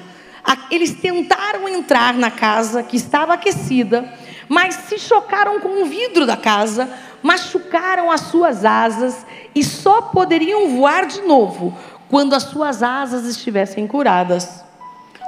eles 0.71 0.95
tentaram 0.95 1.69
entrar 1.69 2.15
na 2.15 2.31
casa 2.31 2.83
que 2.83 2.97
estava 2.97 3.35
aquecida, 3.35 4.13
mas 4.49 4.75
se 4.75 4.99
chocaram 4.99 5.61
com 5.61 5.83
o 5.83 5.87
vidro 5.87 6.27
da 6.27 6.37
casa, 6.37 6.89
machucaram 7.23 8.11
as 8.11 8.23
suas 8.23 8.65
asas 8.65 9.27
e 9.55 9.63
só 9.63 10.03
poderiam 10.03 10.69
voar 10.77 11.07
de 11.07 11.21
novo 11.23 11.77
quando 12.09 12.35
as 12.35 12.45
suas 12.45 12.83
asas 12.83 13.27
estivessem 13.27 13.87
curadas. 13.87 14.65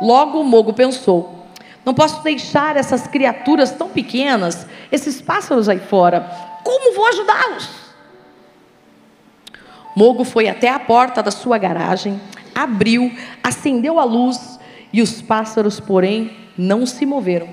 Logo 0.00 0.40
o 0.40 0.44
Mogo 0.44 0.72
pensou: 0.72 1.46
não 1.84 1.94
posso 1.94 2.22
deixar 2.22 2.76
essas 2.76 3.06
criaturas 3.06 3.72
tão 3.72 3.88
pequenas, 3.88 4.66
esses 4.90 5.20
pássaros 5.20 5.68
aí 5.68 5.78
fora. 5.78 6.20
Como 6.62 6.94
vou 6.94 7.06
ajudá-los? 7.08 7.79
Mogo 9.94 10.24
foi 10.24 10.48
até 10.48 10.68
a 10.70 10.78
porta 10.78 11.22
da 11.22 11.30
sua 11.30 11.58
garagem, 11.58 12.20
abriu, 12.54 13.12
acendeu 13.42 13.98
a 13.98 14.04
luz 14.04 14.58
e 14.92 15.02
os 15.02 15.20
pássaros, 15.20 15.80
porém, 15.80 16.30
não 16.56 16.86
se 16.86 17.04
moveram. 17.04 17.48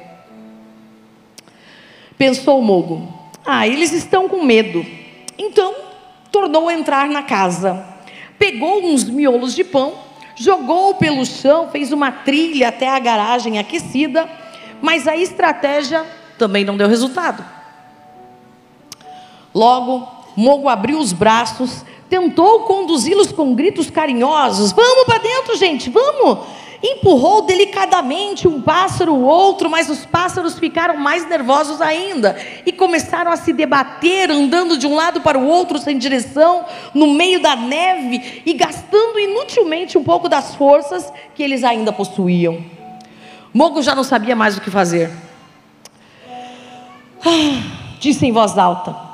Pensou 2.18 2.62
Mogo: 2.62 3.08
Ah, 3.46 3.68
eles 3.68 3.92
estão 3.92 4.28
com 4.28 4.44
medo. 4.44 4.86
Então, 5.38 5.76
tornou 6.32 6.68
a 6.68 6.74
entrar 6.74 7.10
na 7.10 7.24
casa. 7.24 7.86
Pegou 8.38 8.84
uns 8.84 9.04
miolos 9.04 9.56
de 9.56 9.64
pão 9.64 10.08
jogou 10.38 10.94
pelo 10.96 11.26
chão, 11.26 11.70
fez 11.70 11.92
uma 11.92 12.12
trilha 12.12 12.70
até 12.70 12.88
a 12.88 13.00
garagem 13.00 13.58
aquecida, 13.58 14.30
mas 14.82 15.08
a 15.08 15.18
estratégia 15.18 16.06
também 16.38 16.64
não 16.64 16.78
deu 16.78 16.88
resultado. 16.88 17.44
Logo, 19.54 20.08
Mogo 20.36 20.70
abriu 20.70 21.00
os 21.00 21.12
braços, 21.12 21.84
tentou 22.10 22.62
conduzi-los 22.62 23.32
com 23.32 23.54
gritos 23.54 23.90
carinhosos: 23.90 24.72
Vamos 24.72 25.06
para 25.06 25.20
dentro, 25.20 25.56
gente, 25.58 25.90
vamos! 25.90 26.40
Empurrou 26.82 27.42
delicadamente 27.42 28.48
um 28.48 28.62
pássaro 28.62 29.16
ou 29.16 29.24
outro, 29.24 29.68
mas 29.68 29.90
os 29.90 30.06
pássaros 30.06 30.60
ficaram 30.60 30.96
mais 30.96 31.28
nervosos 31.28 31.82
ainda 31.82 32.38
e 32.68 32.72
começaram 32.72 33.32
a 33.32 33.36
se 33.36 33.52
debater, 33.52 34.30
andando 34.30 34.78
de 34.78 34.86
um 34.86 34.94
lado 34.94 35.22
para 35.22 35.40
o 35.40 35.48
outro 35.48 35.80
sem 35.80 35.98
direção, 35.98 36.66
no 36.94 37.08
meio 37.08 37.42
da 37.42 37.56
neve 37.56 38.44
e 38.46 38.54
gastando 38.54 39.20
inutilmente 39.20 39.98
um 39.98 40.04
pouco 40.04 40.30
das 40.30 40.54
forças 40.54 41.12
que 41.34 41.42
eles 41.42 41.64
ainda 41.64 41.92
possuíam. 41.92 42.64
Mogo 43.52 43.82
já 43.82 43.96
não 43.96 44.04
sabia 44.04 44.36
mais 44.36 44.56
o 44.56 44.62
que 44.62 44.70
fazer. 44.70 45.10
Ah, 47.26 47.98
disse 48.00 48.24
em 48.24 48.32
voz 48.32 48.56
alta: 48.56 49.07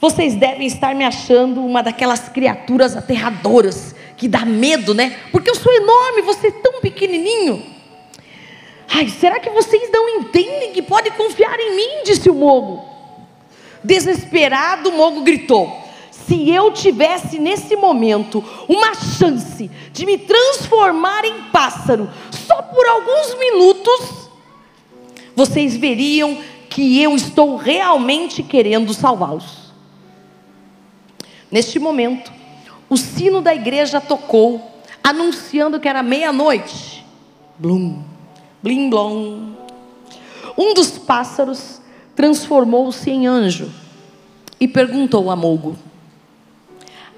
Vocês 0.00 0.34
devem 0.34 0.66
estar 0.66 0.94
me 0.94 1.04
achando 1.04 1.64
uma 1.64 1.82
daquelas 1.82 2.28
criaturas 2.28 2.96
aterradoras 2.96 3.94
que 4.16 4.28
dá 4.28 4.44
medo, 4.44 4.94
né? 4.94 5.16
Porque 5.32 5.50
eu 5.50 5.54
sou 5.54 5.72
enorme, 5.72 6.22
você 6.22 6.48
é 6.48 6.50
tão 6.50 6.80
pequenininho. 6.80 7.62
Ai, 8.88 9.08
será 9.08 9.40
que 9.40 9.50
vocês 9.50 9.90
não 9.90 10.08
entendem 10.08 10.72
que 10.72 10.82
pode 10.82 11.10
confiar 11.12 11.58
em 11.58 11.76
mim? 11.76 12.02
Disse 12.04 12.30
o 12.30 12.34
Mogo. 12.34 12.84
Desesperado, 13.82 14.90
o 14.90 14.96
Mogo 14.96 15.22
gritou: 15.22 15.82
Se 16.10 16.50
eu 16.50 16.72
tivesse 16.72 17.38
nesse 17.38 17.74
momento 17.74 18.44
uma 18.68 18.94
chance 18.94 19.70
de 19.92 20.06
me 20.06 20.18
transformar 20.18 21.24
em 21.24 21.42
pássaro, 21.52 22.08
só 22.30 22.62
por 22.62 22.86
alguns 22.86 23.38
minutos, 23.38 24.28
vocês 25.34 25.76
veriam 25.76 26.38
que 26.68 27.02
eu 27.02 27.16
estou 27.16 27.56
realmente 27.56 28.42
querendo 28.42 28.92
salvá-los. 28.94 29.65
Neste 31.50 31.78
momento, 31.78 32.32
o 32.88 32.96
sino 32.96 33.40
da 33.40 33.54
igreja 33.54 34.00
tocou, 34.00 34.80
anunciando 35.02 35.80
que 35.80 35.88
era 35.88 36.02
meia-noite. 36.02 37.04
Blum, 37.58 38.02
blim 38.62 38.90
blom. 38.90 39.54
Um 40.56 40.74
dos 40.74 40.98
pássaros 40.98 41.80
transformou-se 42.14 43.10
em 43.10 43.26
anjo. 43.26 43.70
e 44.58 44.66
perguntou 44.66 45.30
a 45.30 45.36
Mogo: 45.36 45.76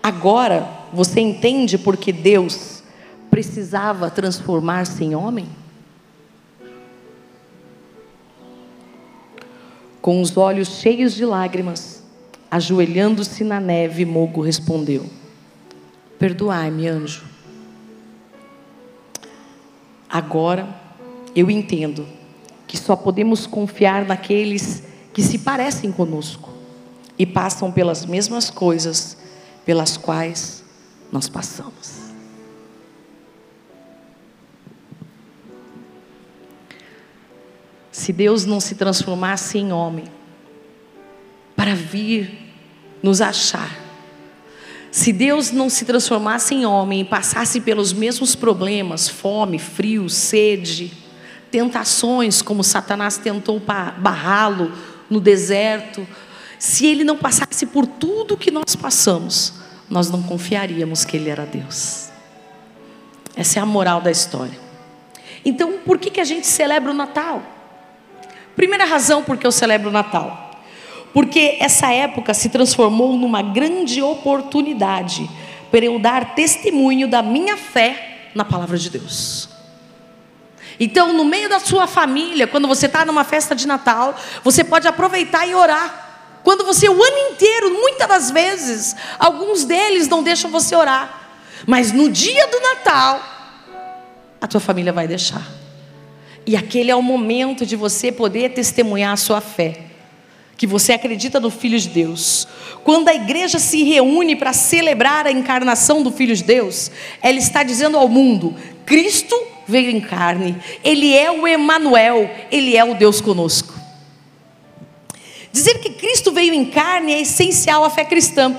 Agora 0.02 0.68
você 0.92 1.20
entende 1.20 1.78
por 1.78 1.96
que 1.96 2.12
Deus 2.12 2.82
precisava 3.30 4.10
transformar-se 4.10 5.04
em 5.04 5.14
homem? 5.14 5.48
Com 10.00 10.22
os 10.22 10.36
olhos 10.36 10.68
cheios 10.80 11.14
de 11.14 11.24
lágrimas, 11.24 11.97
ajoelhando-se 12.50 13.44
na 13.44 13.60
neve, 13.60 14.04
Mogo 14.04 14.40
respondeu: 14.40 15.06
Perdoai-me, 16.18 16.88
anjo. 16.88 17.24
Agora 20.08 20.68
eu 21.36 21.50
entendo 21.50 22.06
que 22.66 22.76
só 22.76 22.96
podemos 22.96 23.46
confiar 23.46 24.04
naqueles 24.04 24.82
que 25.12 25.22
se 25.22 25.38
parecem 25.38 25.92
conosco 25.92 26.50
e 27.18 27.26
passam 27.26 27.70
pelas 27.70 28.06
mesmas 28.06 28.50
coisas 28.50 29.18
pelas 29.64 29.96
quais 29.96 30.64
nós 31.12 31.28
passamos. 31.28 32.08
Se 37.90 38.12
Deus 38.12 38.44
não 38.46 38.60
se 38.60 38.76
transformasse 38.76 39.58
em 39.58 39.72
homem 39.72 40.04
para 41.58 41.74
vir 41.74 42.38
nos 43.02 43.20
achar, 43.20 43.76
se 44.92 45.12
Deus 45.12 45.50
não 45.50 45.68
se 45.68 45.84
transformasse 45.84 46.54
em 46.54 46.64
homem 46.64 47.00
e 47.00 47.04
passasse 47.04 47.60
pelos 47.60 47.92
mesmos 47.92 48.36
problemas, 48.36 49.08
fome, 49.08 49.58
frio, 49.58 50.08
sede, 50.08 50.92
tentações, 51.50 52.40
como 52.40 52.62
Satanás 52.62 53.18
tentou 53.18 53.58
barrá-lo 53.58 54.70
no 55.10 55.18
deserto, 55.18 56.06
se 56.60 56.86
ele 56.86 57.02
não 57.02 57.16
passasse 57.16 57.66
por 57.66 57.88
tudo 57.88 58.36
que 58.36 58.52
nós 58.52 58.76
passamos, 58.76 59.54
nós 59.90 60.08
não 60.08 60.22
confiaríamos 60.22 61.04
que 61.04 61.16
ele 61.16 61.28
era 61.28 61.44
Deus. 61.44 62.08
Essa 63.34 63.58
é 63.58 63.62
a 63.62 63.66
moral 63.66 64.00
da 64.00 64.12
história. 64.12 64.58
Então, 65.44 65.78
por 65.84 65.98
que, 65.98 66.08
que 66.08 66.20
a 66.20 66.24
gente 66.24 66.46
celebra 66.46 66.92
o 66.92 66.94
Natal? 66.94 67.42
Primeira 68.54 68.84
razão 68.84 69.24
porque 69.24 69.44
eu 69.44 69.52
celebro 69.52 69.88
o 69.88 69.92
Natal. 69.92 70.47
Porque 71.18 71.56
essa 71.58 71.92
época 71.92 72.32
se 72.32 72.48
transformou 72.48 73.14
numa 73.14 73.42
grande 73.42 74.00
oportunidade 74.00 75.28
para 75.68 75.84
eu 75.84 75.98
dar 75.98 76.36
testemunho 76.36 77.08
da 77.08 77.24
minha 77.24 77.56
fé 77.56 78.30
na 78.36 78.44
palavra 78.44 78.78
de 78.78 78.88
Deus. 78.88 79.48
Então, 80.78 81.12
no 81.12 81.24
meio 81.24 81.48
da 81.48 81.58
sua 81.58 81.88
família, 81.88 82.46
quando 82.46 82.68
você 82.68 82.86
está 82.86 83.04
numa 83.04 83.24
festa 83.24 83.52
de 83.52 83.66
Natal, 83.66 84.14
você 84.44 84.62
pode 84.62 84.86
aproveitar 84.86 85.44
e 85.44 85.56
orar. 85.56 86.38
Quando 86.44 86.64
você 86.64 86.88
o 86.88 86.92
ano 86.92 87.32
inteiro, 87.32 87.72
muitas 87.72 88.06
das 88.06 88.30
vezes, 88.30 88.94
alguns 89.18 89.64
deles 89.64 90.06
não 90.06 90.22
deixam 90.22 90.52
você 90.52 90.76
orar. 90.76 91.32
Mas 91.66 91.90
no 91.90 92.08
dia 92.08 92.46
do 92.46 92.60
Natal, 92.60 93.20
a 94.40 94.46
tua 94.46 94.60
família 94.60 94.92
vai 94.92 95.08
deixar. 95.08 95.44
E 96.46 96.56
aquele 96.56 96.92
é 96.92 96.94
o 96.94 97.02
momento 97.02 97.66
de 97.66 97.74
você 97.74 98.12
poder 98.12 98.50
testemunhar 98.50 99.14
a 99.14 99.16
sua 99.16 99.40
fé. 99.40 99.87
Que 100.58 100.66
você 100.66 100.92
acredita 100.92 101.40
no 101.40 101.50
Filho 101.50 101.78
de 101.78 101.88
Deus. 101.88 102.46
Quando 102.84 103.08
a 103.08 103.14
igreja 103.14 103.58
se 103.58 103.82
reúne 103.82 104.36
para 104.36 104.52
celebrar 104.52 105.26
a 105.26 105.32
encarnação 105.32 106.02
do 106.02 106.12
Filho 106.12 106.36
de 106.36 106.44
Deus, 106.44 106.90
ela 107.22 107.38
está 107.38 107.62
dizendo 107.62 107.96
ao 107.96 108.08
mundo: 108.08 108.54
Cristo 108.84 109.34
veio 109.66 109.90
em 109.90 110.00
carne, 110.00 110.56
Ele 110.84 111.16
é 111.16 111.30
o 111.30 111.46
Emanuel, 111.46 112.30
Ele 112.50 112.76
é 112.76 112.84
o 112.84 112.94
Deus 112.94 113.20
conosco. 113.20 113.72
Dizer 115.52 115.78
que 115.78 115.90
Cristo 115.90 116.32
veio 116.32 116.52
em 116.52 116.66
carne 116.66 117.12
é 117.12 117.20
essencial 117.20 117.84
à 117.84 117.90
fé 117.90 118.04
cristã. 118.04 118.56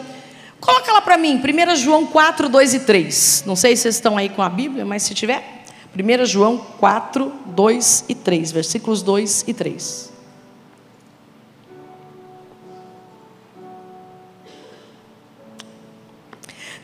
Coloca 0.60 0.92
lá 0.92 1.02
para 1.02 1.18
mim, 1.18 1.42
1 1.42 1.76
João 1.76 2.06
4, 2.06 2.50
2 2.50 2.74
e 2.74 2.80
3. 2.80 3.44
Não 3.46 3.56
sei 3.56 3.76
se 3.76 3.84
vocês 3.84 3.96
estão 3.96 4.18
aí 4.18 4.30
com 4.30 4.42
a 4.42 4.50
Bíblia, 4.50 4.86
mas 4.86 5.04
se 5.04 5.14
tiver, 5.14 5.64
1 5.96 6.26
João 6.26 6.58
4, 6.80 7.32
2 7.48 8.06
e 8.10 8.16
3, 8.16 8.52
versículos 8.52 9.02
2 9.02 9.46
e 9.48 9.54
3. 9.54 10.09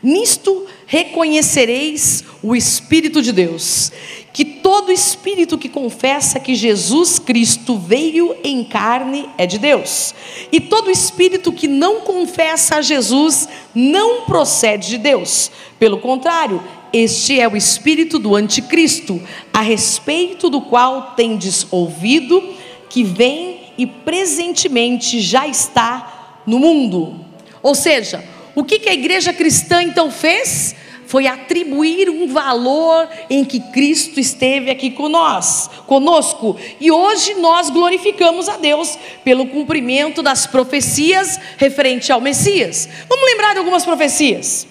Nisto 0.02 0.66
reconhecereis 0.86 2.24
o 2.42 2.54
Espírito 2.54 3.20
de 3.20 3.32
Deus, 3.32 3.90
que 4.32 4.44
todo 4.44 4.92
espírito 4.92 5.56
que 5.56 5.68
confessa 5.68 6.38
que 6.38 6.54
Jesus 6.54 7.18
Cristo 7.18 7.78
veio 7.78 8.36
em 8.44 8.62
carne 8.62 9.28
é 9.38 9.46
de 9.46 9.58
Deus, 9.58 10.14
e 10.52 10.60
todo 10.60 10.90
espírito 10.90 11.50
que 11.50 11.66
não 11.66 12.02
confessa 12.02 12.76
a 12.76 12.82
Jesus 12.82 13.48
não 13.74 14.22
procede 14.22 14.90
de 14.90 14.98
Deus. 14.98 15.50
Pelo 15.78 15.98
contrário, 15.98 16.62
este 16.92 17.40
é 17.40 17.48
o 17.48 17.56
espírito 17.56 18.18
do 18.18 18.36
anticristo, 18.36 19.20
a 19.52 19.60
respeito 19.60 20.48
do 20.48 20.60
qual 20.60 21.14
tendes 21.16 21.66
ouvido 21.70 22.42
que 22.88 23.02
vem 23.02 23.72
e 23.76 23.86
presentemente 23.86 25.20
já 25.20 25.46
está 25.46 26.42
no 26.46 26.58
mundo. 26.58 27.24
Ou 27.62 27.74
seja, 27.74 28.24
o 28.56 28.64
que, 28.64 28.78
que 28.78 28.88
a 28.88 28.94
igreja 28.94 29.34
cristã 29.34 29.82
então 29.82 30.10
fez? 30.10 30.74
Foi 31.06 31.26
atribuir 31.26 32.08
um 32.08 32.26
valor 32.26 33.06
em 33.28 33.44
que 33.44 33.60
Cristo 33.60 34.18
esteve 34.18 34.70
aqui 34.70 34.92
nós, 35.10 35.68
conosco. 35.86 36.56
E 36.80 36.90
hoje 36.90 37.34
nós 37.34 37.68
glorificamos 37.68 38.48
a 38.48 38.56
Deus 38.56 38.98
pelo 39.22 39.46
cumprimento 39.46 40.22
das 40.22 40.46
profecias 40.46 41.38
referente 41.58 42.10
ao 42.10 42.20
Messias. 42.20 42.88
Vamos 43.08 43.26
lembrar 43.26 43.52
de 43.52 43.58
algumas 43.58 43.84
profecias. 43.84 44.66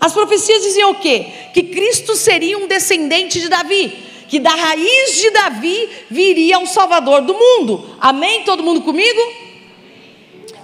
As 0.00 0.12
profecias 0.12 0.62
diziam 0.64 0.90
o 0.90 0.96
quê? 0.96 1.26
Que 1.54 1.62
Cristo 1.62 2.16
seria 2.16 2.58
um 2.58 2.66
descendente 2.66 3.40
de 3.40 3.48
Davi, 3.48 3.92
que 4.28 4.40
da 4.40 4.50
raiz 4.50 5.20
de 5.20 5.30
Davi 5.30 5.88
viria 6.10 6.58
o 6.58 6.66
Salvador 6.66 7.22
do 7.22 7.34
mundo. 7.34 7.96
Amém? 8.00 8.42
Todo 8.42 8.64
mundo 8.64 8.82
comigo? 8.82 9.20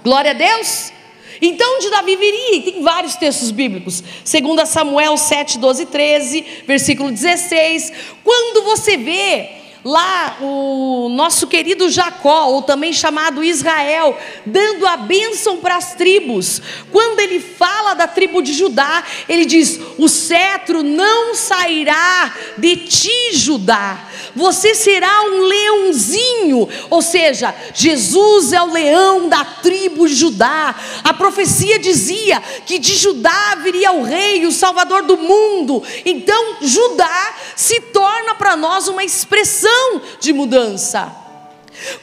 Glória 0.03 0.31
a 0.31 0.33
Deus. 0.33 0.96
Então 1.41 1.79
de 1.79 1.89
Davi 1.89 2.15
viria, 2.15 2.55
e 2.55 2.61
tem 2.61 2.81
vários 2.81 3.15
textos 3.15 3.51
bíblicos, 3.51 4.03
segundo 4.23 4.65
Samuel 4.65 5.17
7, 5.17 5.57
12 5.57 5.83
e 5.83 5.85
13, 5.85 6.45
versículo 6.65 7.11
16, 7.11 7.91
quando 8.23 8.63
você 8.63 8.97
vê 8.97 9.66
lá 9.87 10.37
o 10.41 11.07
nosso 11.09 11.47
querido 11.47 11.89
Jacó, 11.89 12.47
ou 12.47 12.61
também 12.61 12.91
chamado 12.91 13.41
Israel, 13.41 14.17
dando 14.45 14.85
a 14.85 14.97
bênção 14.97 15.57
para 15.57 15.77
as 15.77 15.93
tribos. 15.93 16.61
Quando 16.91 17.21
ele 17.21 17.39
fala 17.39 17.93
da 17.93 18.05
tribo 18.05 18.41
de 18.41 18.51
Judá, 18.51 19.01
ele 19.29 19.45
diz: 19.45 19.79
O 19.97 20.09
cetro 20.09 20.83
não 20.83 21.33
sairá 21.33 22.35
de 22.57 22.75
ti, 22.75 23.29
Judá. 23.31 24.03
Você 24.35 24.75
será 24.75 25.23
um 25.23 25.41
leãozinho, 25.41 26.67
ou 26.89 27.01
seja, 27.01 27.55
Jesus 27.73 28.53
é 28.53 28.61
o 28.61 28.71
leão 28.71 29.29
da 29.29 29.43
tribo 29.43 30.07
de 30.07 30.13
Judá. 30.13 30.75
A 31.03 31.13
profecia 31.13 31.79
dizia 31.79 32.41
que 32.65 32.77
de 32.77 32.95
Judá 32.95 33.57
viria 33.63 33.91
o 33.93 34.03
rei, 34.03 34.45
o 34.45 34.51
salvador 34.51 35.03
do 35.03 35.17
mundo. 35.17 35.81
Então, 36.05 36.57
Judá 36.61 37.35
se 37.55 37.79
torna 37.79 38.35
para 38.35 38.55
nós 38.55 38.87
uma 38.87 39.03
expressão 39.03 39.76
de 40.19 40.33
mudança. 40.33 41.27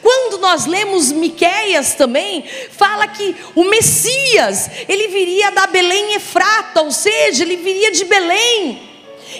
Quando 0.01 0.37
nós 0.37 0.65
lemos 0.65 1.11
Miqueias 1.11 1.95
também, 1.95 2.45
fala 2.71 3.07
que 3.07 3.35
o 3.55 3.65
Messias, 3.65 4.69
ele 4.87 5.09
viria 5.09 5.51
da 5.51 5.67
Belém 5.67 6.13
Efrata, 6.13 6.81
ou 6.81 6.91
seja, 6.91 7.43
ele 7.43 7.57
viria 7.57 7.91
de 7.91 8.05
Belém. 8.05 8.95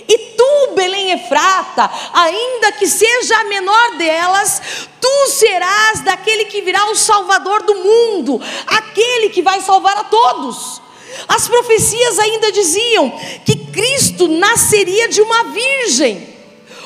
E 0.08 0.18
tu, 0.18 0.74
Belém 0.76 1.12
Efrata, 1.12 1.90
ainda 2.14 2.74
que 2.74 2.88
seja 2.88 3.38
a 3.38 3.44
menor 3.46 3.98
delas, 3.98 4.62
tu 5.00 5.30
serás 5.30 6.02
daquele 6.04 6.46
que 6.46 6.62
virá 6.62 6.86
o 6.92 6.96
Salvador 6.96 7.64
do 7.64 7.76
mundo, 7.76 8.42
aquele 8.68 9.30
que 9.30 9.42
vai 9.42 9.62
salvar 9.62 9.98
a 9.98 10.04
todos. 10.04 10.82
As 11.30 11.48
profecias 11.48 12.20
ainda 12.20 12.52
diziam 12.52 13.10
que 13.46 13.56
Cristo 13.72 14.28
nasceria 14.28 15.08
de 15.08 15.22
uma 15.22 15.44
virgem. 15.46 16.35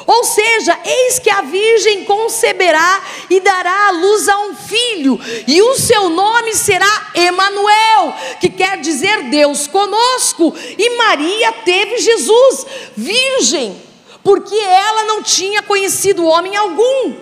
Ou 0.09 0.23
seja, 0.23 0.75
eis 0.83 1.19
que 1.19 1.29
a 1.29 1.41
virgem 1.41 2.03
conceberá 2.03 3.03
e 3.29 3.39
dará 3.39 3.89
à 3.89 3.91
luz 3.91 4.27
a 4.27 4.39
um 4.39 4.55
filho, 4.55 5.19
e 5.45 5.61
o 5.61 5.75
seu 5.75 6.09
nome 6.09 6.55
será 6.55 7.11
Emanuel, 7.13 8.15
que 8.41 8.49
quer 8.49 8.79
dizer 8.79 9.29
Deus 9.29 9.67
conosco. 9.67 10.51
E 10.79 10.97
Maria 10.97 11.51
teve 11.63 11.99
Jesus, 11.99 12.65
virgem, 12.97 13.79
porque 14.23 14.55
ela 14.55 15.03
não 15.03 15.21
tinha 15.21 15.61
conhecido 15.61 16.25
homem 16.25 16.55
algum. 16.55 17.13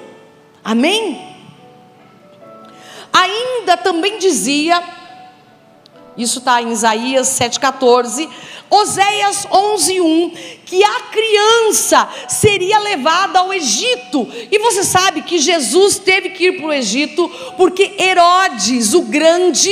Amém? 0.63 1.35
Ainda 3.11 3.75
também 3.75 4.17
dizia, 4.17 4.81
isso 6.17 6.39
está 6.39 6.61
em 6.61 6.71
Isaías 6.71 7.27
7,14 7.27 8.29
Oséias 8.69 9.47
11:1 9.49 10.57
que 10.65 10.83
a 10.83 11.01
criança 11.11 12.07
seria 12.27 12.79
levada 12.79 13.39
ao 13.39 13.53
Egito. 13.53 14.27
E 14.51 14.59
você 14.59 14.83
sabe 14.83 15.21
que 15.21 15.39
Jesus 15.39 15.97
teve 15.97 16.31
que 16.31 16.47
ir 16.47 16.57
para 16.57 16.67
o 16.67 16.73
Egito 16.73 17.29
porque 17.55 17.95
Herodes, 17.97 18.93
o 18.93 19.03
grande, 19.03 19.71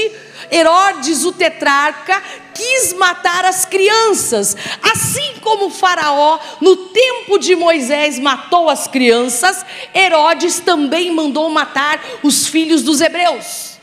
Herodes, 0.49 1.25
o 1.25 1.33
tetrarca, 1.33 2.21
quis 2.53 2.93
matar 2.93 3.43
as 3.43 3.65
crianças, 3.65 4.55
assim 4.81 5.35
como 5.41 5.69
Faraó, 5.69 6.39
no 6.61 6.75
tempo 6.77 7.37
de 7.37 7.55
Moisés, 7.55 8.17
matou 8.17 8.69
as 8.69 8.87
crianças, 8.87 9.65
Herodes 9.93 10.59
também 10.61 11.11
mandou 11.11 11.49
matar 11.49 12.01
os 12.23 12.47
filhos 12.47 12.81
dos 12.81 13.01
hebreus. 13.01 13.74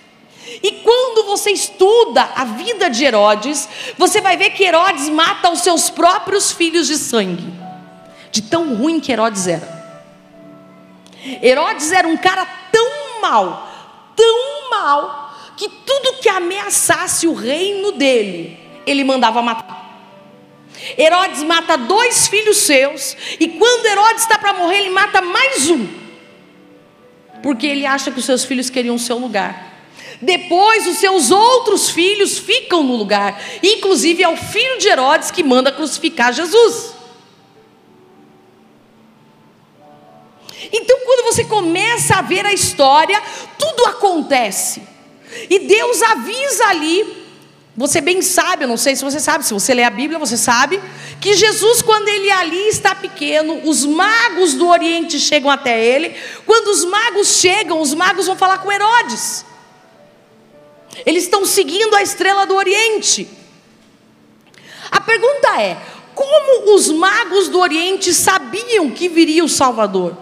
E 0.63 0.73
quando 0.83 1.25
você 1.25 1.51
estuda 1.51 2.31
a 2.35 2.45
vida 2.45 2.91
de 2.91 3.05
Herodes, 3.05 3.69
você 3.97 4.21
vai 4.21 4.37
ver 4.37 4.51
que 4.51 4.65
Herodes 4.65 5.09
mata 5.09 5.51
os 5.51 5.61
seus 5.61 5.89
próprios 5.89 6.53
filhos 6.53 6.87
de 6.87 6.97
sangue, 6.97 7.53
de 8.31 8.43
tão 8.43 8.75
ruim 8.75 9.01
que 9.01 9.13
Herodes 9.13 9.47
era. 9.47 9.83
Herodes 11.43 11.93
era 11.93 12.09
um 12.09 12.17
cara 12.17 12.45
tão 12.73 13.21
mal, 13.21 13.69
tão 14.17 14.71
mal, 14.71 15.33
que 15.57 15.69
tudo 15.69 16.21
que 16.21 16.29
ameaçasse 16.29 17.27
o 17.29 17.35
reino 17.35 17.93
dele, 17.93 18.59
ele 18.85 19.05
mandava 19.05 19.41
matar. 19.41 19.81
Herodes 20.99 21.45
mata 21.45 21.77
dois 21.77 22.27
filhos 22.27 22.57
seus, 22.57 23.17
e 23.39 23.47
quando 23.47 23.87
Herodes 23.87 24.23
está 24.23 24.37
para 24.37 24.55
morrer, 24.55 24.79
ele 24.79 24.91
mata 24.91 25.21
mais 25.21 25.71
um, 25.71 25.87
porque 27.43 27.67
ele 27.67 27.87
acha 27.87 28.11
que 28.11 28.19
os 28.19 28.25
seus 28.25 28.45
filhos 28.45 28.69
queriam 28.69 28.97
o 28.97 28.99
seu 28.99 29.19
lugar. 29.19 29.72
Depois, 30.23 30.87
os 30.87 30.99
seus 30.99 31.33
outros 31.33 31.91
filhos 31.91 32.39
ficam 32.39 32.85
no 32.85 32.95
lugar, 32.95 33.43
inclusive 33.61 34.23
é 34.23 34.29
o 34.29 34.37
filho 34.37 34.79
de 34.79 34.87
Herodes 34.87 35.33
que 35.33 35.43
manda 35.43 35.73
crucificar 35.73 36.33
Jesus. 36.33 36.95
Então, 40.73 41.01
quando 41.05 41.25
você 41.25 41.43
começa 41.43 42.15
a 42.15 42.23
ver 42.23 42.47
a 42.47 42.53
história, 42.53 43.21
tudo 43.59 43.85
acontece. 43.87 44.83
E 45.51 45.59
Deus 45.59 46.01
avisa 46.03 46.67
ali, 46.67 47.27
você 47.77 48.01
bem 48.01 48.23
sabe, 48.23 48.63
eu 48.63 48.69
não 48.69 48.77
sei 48.77 48.95
se 48.95 49.03
você 49.03 49.19
sabe, 49.19 49.45
se 49.45 49.53
você 49.53 49.75
lê 49.75 49.83
a 49.83 49.91
Bíblia, 49.91 50.21
você 50.21 50.37
sabe, 50.37 50.81
que 51.21 51.35
Jesus, 51.35 51.83
quando 51.83 52.07
ele 52.07 52.31
ali 52.31 52.69
está 52.69 52.95
pequeno, 52.95 53.63
os 53.65 53.85
magos 53.85 54.55
do 54.55 54.69
Oriente 54.69 55.19
chegam 55.19 55.51
até 55.51 55.85
ele. 55.85 56.15
Quando 56.47 56.69
os 56.69 56.85
magos 56.85 57.39
chegam, 57.39 57.81
os 57.81 57.93
magos 57.93 58.27
vão 58.27 58.37
falar 58.37 58.59
com 58.59 58.71
Herodes. 58.71 59.51
Eles 61.07 61.25
estão 61.25 61.45
seguindo 61.45 61.95
a 61.95 62.03
estrela 62.03 62.47
do 62.47 62.55
Oriente. 62.55 63.29
A 64.91 65.01
pergunta 65.01 65.61
é: 65.61 65.81
como 66.15 66.75
os 66.75 66.91
magos 66.91 67.49
do 67.49 67.59
Oriente 67.59 68.13
sabiam 68.13 68.91
que 68.91 69.09
viria 69.09 69.45
o 69.45 69.49
Salvador? 69.49 70.17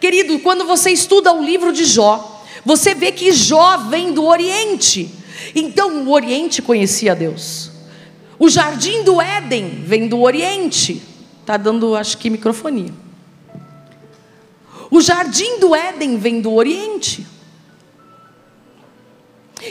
Querido, 0.00 0.38
quando 0.40 0.64
você 0.64 0.90
estuda 0.90 1.32
o 1.32 1.42
livro 1.42 1.72
de 1.72 1.84
Jó, 1.84 2.44
você 2.64 2.94
vê 2.94 3.12
que 3.12 3.32
Jó 3.32 3.76
vem 3.88 4.12
do 4.12 4.24
Oriente. 4.24 5.10
Então 5.54 6.02
o 6.04 6.10
Oriente 6.10 6.62
conhecia 6.62 7.14
Deus. 7.14 7.70
O 8.38 8.48
jardim 8.48 9.02
do 9.02 9.20
Éden 9.20 9.82
vem 9.84 10.08
do 10.08 10.20
Oriente. 10.20 11.02
Tá 11.44 11.56
dando, 11.56 11.94
acho 11.94 12.18
que 12.18 12.28
microfonia. 12.28 12.92
O 14.90 15.00
jardim 15.00 15.58
do 15.58 15.74
Éden 15.74 16.18
vem 16.18 16.40
do 16.40 16.52
Oriente. 16.52 17.26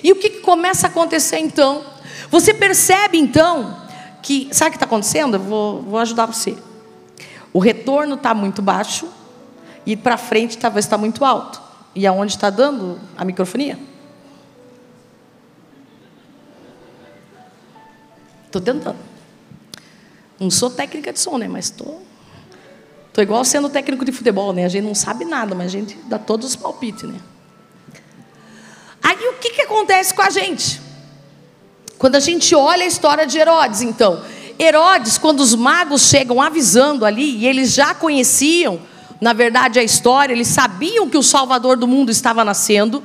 E 0.03 0.11
o 0.11 0.15
que, 0.15 0.29
começa 0.41 0.87
a 0.87 0.89
acontecer 0.89 1.39
então? 1.39 1.83
Você 2.29 2.53
percebe 2.53 3.17
então 3.17 3.81
que, 4.21 4.49
sabe 4.51 4.69
o 4.69 4.71
que 4.71 4.77
está 4.77 4.85
acontecendo? 4.85 5.35
Eu 5.35 5.39
vou, 5.39 5.81
vou 5.81 5.99
ajudar 5.99 6.25
você. 6.25 6.57
O 7.53 7.59
retorno 7.59 8.15
está 8.15 8.33
muito 8.33 8.61
baixo, 8.61 9.07
e 9.85 9.95
para 9.95 10.17
frente 10.17 10.57
talvez 10.57 10.85
está 10.85 10.97
muito 10.97 11.23
alto. 11.23 11.61
E 11.93 12.05
aonde 12.07 12.33
está 12.33 12.49
dando 12.49 12.99
a 13.15 13.23
microfonia? 13.23 13.77
Estou 18.47 18.61
tentando. 18.61 18.97
Não 20.39 20.49
sou 20.49 20.69
técnica 20.69 21.13
de 21.13 21.19
som, 21.19 21.37
né? 21.37 21.47
Mas 21.47 21.65
estou. 21.65 22.01
Estou 23.07 23.23
igual 23.23 23.45
sendo 23.45 23.69
técnico 23.69 24.03
de 24.03 24.11
futebol, 24.11 24.51
né? 24.51 24.65
A 24.65 24.67
gente 24.67 24.83
não 24.83 24.95
sabe 24.95 25.23
nada, 25.23 25.55
mas 25.55 25.67
a 25.67 25.69
gente 25.69 25.95
dá 26.09 26.19
todos 26.19 26.47
os 26.47 26.55
palpites, 26.55 27.03
né? 27.03 27.19
Aí 29.05 29.27
o 29.29 29.33
que, 29.33 29.51
que 29.51 29.61
acontece 29.61 30.13
com 30.13 30.21
a 30.21 30.29
gente? 30.29 30.81
Quando 31.97 32.15
a 32.15 32.19
gente 32.19 32.53
olha 32.53 32.83
a 32.83 32.87
história 32.87 33.25
de 33.25 33.37
Herodes, 33.37 33.81
então. 33.81 34.21
Herodes, 34.59 35.17
quando 35.17 35.39
os 35.39 35.55
magos 35.55 36.09
chegam 36.09 36.41
avisando 36.41 37.05
ali, 37.05 37.37
e 37.37 37.47
eles 37.47 37.73
já 37.73 37.93
conheciam 37.93 38.81
na 39.19 39.33
verdade, 39.33 39.79
a 39.79 39.83
história, 39.83 40.33
eles 40.33 40.47
sabiam 40.47 41.09
que 41.09 41.17
o 41.17 41.23
Salvador 41.23 41.77
do 41.77 41.87
mundo 41.87 42.11
estava 42.11 42.43
nascendo. 42.43 43.01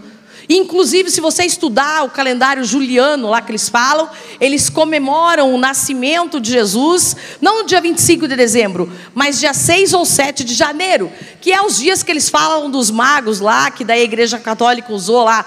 Inclusive, 0.48 1.10
se 1.10 1.20
você 1.20 1.44
estudar 1.44 2.02
o 2.04 2.10
calendário 2.10 2.64
juliano 2.64 3.30
lá 3.30 3.40
que 3.40 3.52
eles 3.52 3.68
falam, 3.68 4.08
eles 4.40 4.68
comemoram 4.68 5.54
o 5.54 5.58
nascimento 5.58 6.40
de 6.40 6.50
Jesus, 6.50 7.14
não 7.40 7.62
no 7.62 7.66
dia 7.66 7.80
25 7.80 8.26
de 8.26 8.34
dezembro, 8.34 8.92
mas 9.14 9.38
dia 9.38 9.54
6 9.54 9.94
ou 9.94 10.04
7 10.04 10.42
de 10.42 10.54
janeiro, 10.54 11.12
que 11.40 11.52
é 11.52 11.62
os 11.62 11.78
dias 11.78 12.02
que 12.02 12.10
eles 12.10 12.28
falam 12.28 12.68
dos 12.68 12.90
magos 12.90 13.38
lá, 13.38 13.70
que 13.70 13.84
da 13.84 13.96
igreja 13.96 14.40
católica 14.40 14.92
usou 14.92 15.22
lá, 15.22 15.46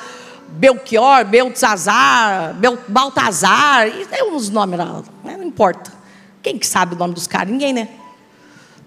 Belchior, 0.53 1.25
Beltzazar, 1.25 2.53
Bel, 2.55 2.77
Baltazar, 2.87 3.89
tem 4.09 4.23
uns 4.31 4.49
nomes 4.49 4.77
lá, 4.77 5.03
não 5.23 5.43
importa. 5.43 5.91
Quem 6.41 6.57
que 6.57 6.67
sabe 6.67 6.95
o 6.95 6.97
nome 6.97 7.13
dos 7.13 7.27
caras? 7.27 7.51
Ninguém, 7.51 7.73
né? 7.73 7.89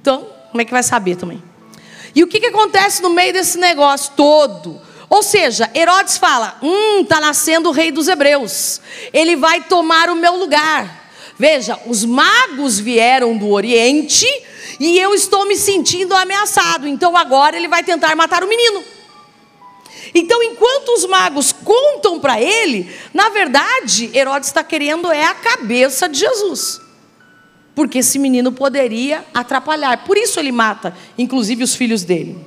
Então, 0.00 0.26
como 0.50 0.60
é 0.60 0.64
que 0.64 0.72
vai 0.72 0.82
saber 0.82 1.16
também? 1.16 1.42
E 2.14 2.22
o 2.22 2.26
que, 2.28 2.40
que 2.40 2.46
acontece 2.46 3.02
no 3.02 3.10
meio 3.10 3.32
desse 3.32 3.58
negócio 3.58 4.12
todo? 4.16 4.80
Ou 5.08 5.22
seja, 5.22 5.70
Herodes 5.74 6.16
fala: 6.16 6.56
Hum, 6.62 7.00
está 7.00 7.20
nascendo 7.20 7.68
o 7.68 7.72
rei 7.72 7.90
dos 7.90 8.08
hebreus, 8.08 8.80
ele 9.12 9.36
vai 9.36 9.62
tomar 9.62 10.08
o 10.10 10.16
meu 10.16 10.36
lugar. 10.36 11.10
Veja, 11.38 11.78
os 11.86 12.04
magos 12.04 12.78
vieram 12.78 13.36
do 13.36 13.50
Oriente 13.50 14.26
e 14.80 14.98
eu 14.98 15.14
estou 15.14 15.46
me 15.46 15.56
sentindo 15.56 16.14
ameaçado, 16.14 16.88
então 16.88 17.16
agora 17.16 17.56
ele 17.56 17.68
vai 17.68 17.82
tentar 17.82 18.14
matar 18.16 18.42
o 18.42 18.48
menino. 18.48 18.82
Então, 20.14 20.42
enquanto 20.42 20.88
os 20.90 21.06
magos 21.06 21.52
contam 21.52 22.18
para 22.20 22.40
ele, 22.40 22.90
na 23.12 23.28
verdade, 23.28 24.10
Herodes 24.14 24.48
está 24.48 24.62
querendo 24.62 25.10
é 25.10 25.24
a 25.24 25.34
cabeça 25.34 26.08
de 26.08 26.18
Jesus 26.18 26.86
porque 27.76 27.98
esse 27.98 28.18
menino 28.18 28.50
poderia 28.50 29.22
atrapalhar. 29.34 30.02
Por 30.06 30.16
isso 30.16 30.40
ele 30.40 30.50
mata, 30.50 30.96
inclusive, 31.18 31.62
os 31.62 31.74
filhos 31.74 32.04
dele. 32.04 32.42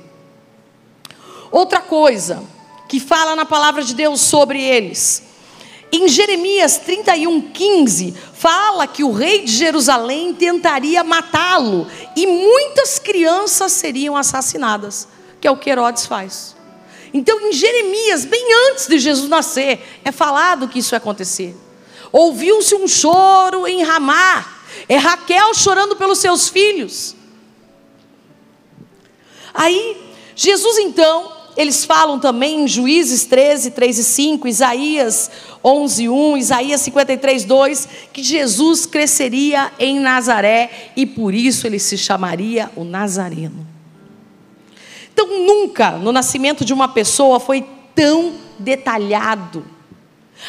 Outra 1.52 1.80
coisa 1.80 2.42
que 2.88 2.98
fala 2.98 3.36
na 3.36 3.44
palavra 3.44 3.84
de 3.84 3.94
Deus 3.94 4.20
sobre 4.20 4.60
eles. 4.60 5.22
Em 5.92 6.08
Jeremias 6.08 6.78
31, 6.78 7.42
15, 7.52 8.12
fala 8.34 8.88
que 8.88 9.04
o 9.04 9.12
rei 9.12 9.44
de 9.44 9.52
Jerusalém 9.52 10.34
tentaria 10.34 11.04
matá-lo 11.04 11.86
e 12.16 12.26
muitas 12.26 12.98
crianças 12.98 13.70
seriam 13.70 14.16
assassinadas, 14.16 15.06
que 15.40 15.46
é 15.46 15.50
o 15.50 15.56
que 15.56 15.70
Herodes 15.70 16.06
faz. 16.06 16.56
Então, 17.12 17.40
em 17.40 17.52
Jeremias, 17.52 18.24
bem 18.24 18.44
antes 18.70 18.86
de 18.86 18.98
Jesus 18.98 19.28
nascer, 19.28 19.80
é 20.04 20.12
falado 20.12 20.68
que 20.68 20.78
isso 20.78 20.94
ia 20.94 20.98
acontecer. 20.98 21.56
Ouviu-se 22.12 22.74
um 22.74 22.86
choro 22.86 23.66
em 23.66 23.82
Ramá, 23.82 24.58
é 24.88 24.96
Raquel 24.96 25.54
chorando 25.54 25.96
pelos 25.96 26.18
seus 26.18 26.48
filhos. 26.48 27.14
Aí, 29.52 29.96
Jesus 30.34 30.78
então, 30.78 31.32
eles 31.56 31.84
falam 31.84 32.18
também 32.18 32.62
em 32.62 32.68
Juízes 32.68 33.24
13, 33.24 33.72
3 33.72 33.98
e 33.98 34.04
5, 34.04 34.48
Isaías 34.48 35.30
11, 35.62 36.08
1, 36.08 36.36
Isaías 36.36 36.80
53, 36.80 37.44
2, 37.44 37.88
que 38.12 38.22
Jesus 38.22 38.86
cresceria 38.86 39.72
em 39.78 40.00
Nazaré 40.00 40.92
e 40.96 41.04
por 41.04 41.34
isso 41.34 41.66
ele 41.66 41.78
se 41.78 41.98
chamaria 41.98 42.70
o 42.76 42.84
Nazareno. 42.84 43.69
Então, 45.12 45.46
nunca 45.46 45.92
no 45.92 46.12
nascimento 46.12 46.64
de 46.64 46.72
uma 46.72 46.88
pessoa 46.88 47.38
foi 47.40 47.66
tão 47.94 48.34
detalhado 48.58 49.64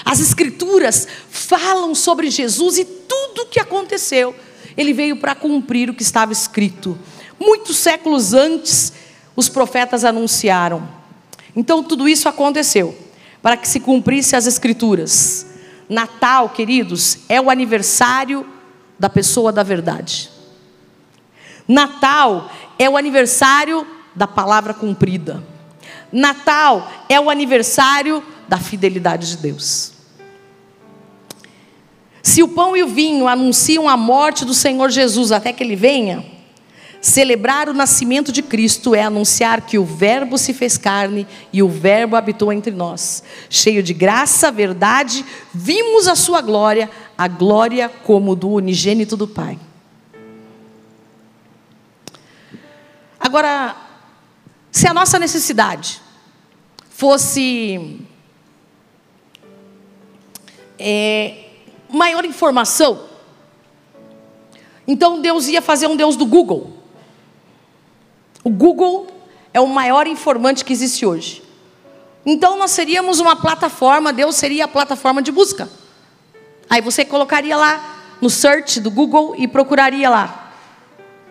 as 0.05 0.19
Escrituras 0.19 1.07
falam 1.29 1.93
sobre 1.93 2.29
Jesus 2.29 2.77
e 2.77 2.85
tudo 2.85 3.43
o 3.43 3.45
que 3.47 3.59
aconteceu. 3.59 4.33
Ele 4.77 4.93
veio 4.93 5.17
para 5.17 5.35
cumprir 5.35 5.89
o 5.89 5.93
que 5.93 6.01
estava 6.01 6.31
escrito. 6.31 6.97
Muitos 7.39 7.77
séculos 7.77 8.33
antes, 8.33 8.93
os 9.35 9.49
profetas 9.49 10.05
anunciaram. 10.05 10.87
Então, 11.55 11.83
tudo 11.83 12.07
isso 12.07 12.29
aconteceu 12.29 12.97
para 13.41 13.57
que 13.57 13.67
se 13.67 13.79
cumprisse 13.79 14.35
as 14.35 14.47
Escrituras. 14.47 15.45
Natal, 15.89 16.49
queridos, 16.49 17.19
é 17.27 17.41
o 17.41 17.49
aniversário 17.49 18.45
da 18.97 19.09
pessoa 19.09 19.51
da 19.51 19.63
verdade. 19.63 20.29
Natal 21.67 22.49
é 22.79 22.89
o 22.89 22.95
aniversário 22.95 23.85
da 24.15 24.27
palavra 24.27 24.73
cumprida. 24.73 25.43
Natal 26.11 26.91
é 27.07 27.19
o 27.19 27.29
aniversário 27.29 28.23
da 28.47 28.57
fidelidade 28.57 29.29
de 29.29 29.37
Deus. 29.37 29.93
Se 32.21 32.43
o 32.43 32.49
pão 32.49 32.77
e 32.77 32.83
o 32.83 32.87
vinho 32.87 33.27
anunciam 33.27 33.89
a 33.89 33.97
morte 33.97 34.45
do 34.45 34.53
Senhor 34.53 34.89
Jesus 34.89 35.31
até 35.31 35.51
que 35.51 35.63
ele 35.63 35.75
venha, 35.75 36.23
Celebrar 37.01 37.67
o 37.67 37.73
nascimento 37.73 38.31
de 38.31 38.43
Cristo 38.43 38.93
é 38.93 39.01
anunciar 39.01 39.61
que 39.61 39.79
o 39.79 39.83
Verbo 39.83 40.37
se 40.37 40.53
fez 40.53 40.77
carne 40.77 41.25
e 41.51 41.63
o 41.63 41.67
Verbo 41.67 42.15
habitou 42.15 42.53
entre 42.53 42.71
nós. 42.71 43.23
Cheio 43.49 43.81
de 43.81 43.91
graça, 43.91 44.51
verdade, 44.51 45.25
vimos 45.51 46.07
a 46.07 46.15
sua 46.15 46.41
glória, 46.41 46.87
a 47.17 47.27
glória 47.27 47.89
como 48.03 48.35
do 48.35 48.49
unigênito 48.49 49.17
do 49.17 49.27
Pai. 49.27 49.57
Agora, 53.19 53.75
se 54.71 54.87
a 54.87 54.93
nossa 54.93 55.19
necessidade 55.19 56.01
fosse 56.89 57.99
é, 60.79 61.49
maior 61.89 62.23
informação, 62.23 63.03
então 64.87 65.21
Deus 65.21 65.47
ia 65.47 65.61
fazer 65.61 65.87
um 65.87 65.95
Deus 65.95 66.15
do 66.15 66.25
Google. 66.25 66.77
O 68.43 68.49
Google 68.49 69.07
é 69.53 69.59
o 69.59 69.67
maior 69.67 70.07
informante 70.07 70.63
que 70.63 70.73
existe 70.73 71.05
hoje. 71.05 71.43
Então 72.25 72.57
nós 72.57 72.71
seríamos 72.71 73.19
uma 73.19 73.35
plataforma, 73.35 74.13
Deus 74.13 74.35
seria 74.35 74.65
a 74.65 74.67
plataforma 74.67 75.21
de 75.21 75.31
busca. 75.31 75.69
Aí 76.69 76.81
você 76.81 77.03
colocaria 77.03 77.57
lá 77.57 77.99
no 78.21 78.29
search 78.29 78.79
do 78.79 78.89
Google 78.89 79.35
e 79.37 79.47
procuraria 79.47 80.09
lá 80.09 80.53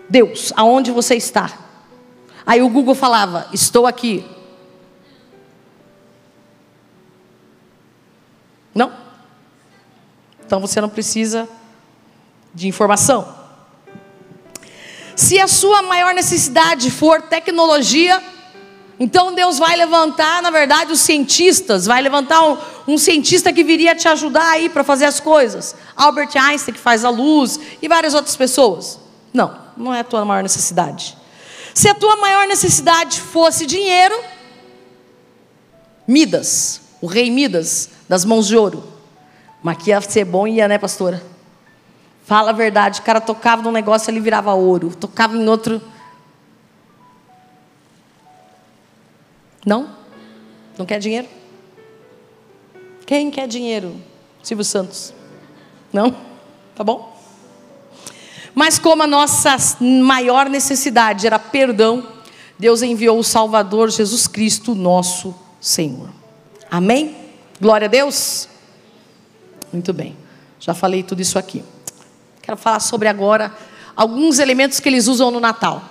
Deus, 0.09 0.53
aonde 0.57 0.91
você 0.91 1.15
está? 1.15 1.70
Aí 2.51 2.61
o 2.61 2.69
Google 2.69 2.97
falava: 2.97 3.47
"Estou 3.53 3.87
aqui". 3.87 4.27
Não? 8.75 8.93
Então 10.45 10.59
você 10.59 10.81
não 10.81 10.89
precisa 10.89 11.49
de 12.53 12.67
informação. 12.67 13.37
Se 15.15 15.39
a 15.39 15.47
sua 15.47 15.81
maior 15.83 16.13
necessidade 16.13 16.91
for 16.91 17.23
tecnologia, 17.23 18.21
então 18.99 19.33
Deus 19.33 19.57
vai 19.57 19.77
levantar, 19.77 20.43
na 20.43 20.51
verdade, 20.51 20.91
os 20.91 20.99
cientistas, 20.99 21.87
vai 21.87 22.03
levantar 22.03 22.43
um, 22.43 22.59
um 22.89 22.99
cientista 22.99 23.53
que 23.53 23.63
viria 23.63 23.95
te 23.95 24.09
ajudar 24.09 24.51
aí 24.51 24.69
para 24.69 24.83
fazer 24.83 25.05
as 25.05 25.21
coisas. 25.21 25.77
Albert 25.95 26.31
Einstein, 26.35 26.75
que 26.75 26.81
faz 26.81 27.05
a 27.05 27.11
luz, 27.11 27.61
e 27.81 27.87
várias 27.87 28.13
outras 28.13 28.35
pessoas. 28.35 28.99
Não, 29.33 29.57
não 29.77 29.95
é 29.95 30.01
a 30.01 30.05
tua 30.05 30.25
maior 30.25 30.43
necessidade. 30.43 31.20
Se 31.75 31.89
a 31.89 31.95
tua 31.95 32.17
maior 32.17 32.47
necessidade 32.47 33.21
fosse 33.21 33.67
dinheiro, 33.67 34.15
Midas, 36.07 36.81
o 37.01 37.07
rei 37.07 37.31
Midas, 37.31 37.91
das 38.09 38.25
mãos 38.25 38.47
de 38.47 38.57
ouro. 38.57 38.83
Mas 39.63 39.77
que 39.79 39.91
ia 39.91 40.01
ser 40.01 40.25
bom, 40.25 40.47
ia, 40.47 40.67
né, 40.67 40.79
pastora? 40.79 41.23
Fala 42.25 42.51
a 42.51 42.55
verdade, 42.55 43.01
o 43.01 43.03
cara 43.03 43.21
tocava 43.21 43.63
num 43.63 43.73
negócio, 43.73 44.11
ele 44.11 44.21
virava 44.21 44.53
ouro. 44.55 44.95
Tocava 44.95 45.37
em 45.37 45.49
outro. 45.49 45.81
Não? 49.65 49.95
Não 50.79 50.87
quer 50.87 50.99
dinheiro? 50.99 51.29
Quem 53.07 53.31
quer 53.31 53.47
dinheiro? 53.47 54.01
Silvio 54.43 54.65
Santos. 54.65 55.13
Não? 55.93 56.17
Tá 56.75 56.85
bom? 56.85 57.10
Mas 58.61 58.79
como 58.79 59.03
a 59.03 59.07
nossa 59.07 59.57
maior 59.81 60.51
necessidade 60.51 61.27
era 61.27 61.39
perdão, 61.39 62.07
Deus 62.59 62.83
enviou 62.83 63.19
o 63.19 63.25
Salvador 63.25 63.89
Jesus 63.89 64.27
Cristo, 64.27 64.75
nosso 64.75 65.35
Senhor. 65.59 66.11
Amém? 66.71 67.17
Glória 67.59 67.87
a 67.87 67.89
Deus. 67.89 68.51
Muito 69.73 69.95
bem. 69.95 70.15
Já 70.59 70.75
falei 70.75 71.03
tudo 71.03 71.23
isso 71.23 71.39
aqui. 71.39 71.65
Quero 72.43 72.59
falar 72.59 72.81
sobre 72.81 73.09
agora 73.09 73.51
alguns 73.97 74.39
elementos 74.39 74.79
que 74.79 74.91
eles 74.91 75.09
usam 75.09 75.31
no 75.31 75.41
Natal. 75.41 75.83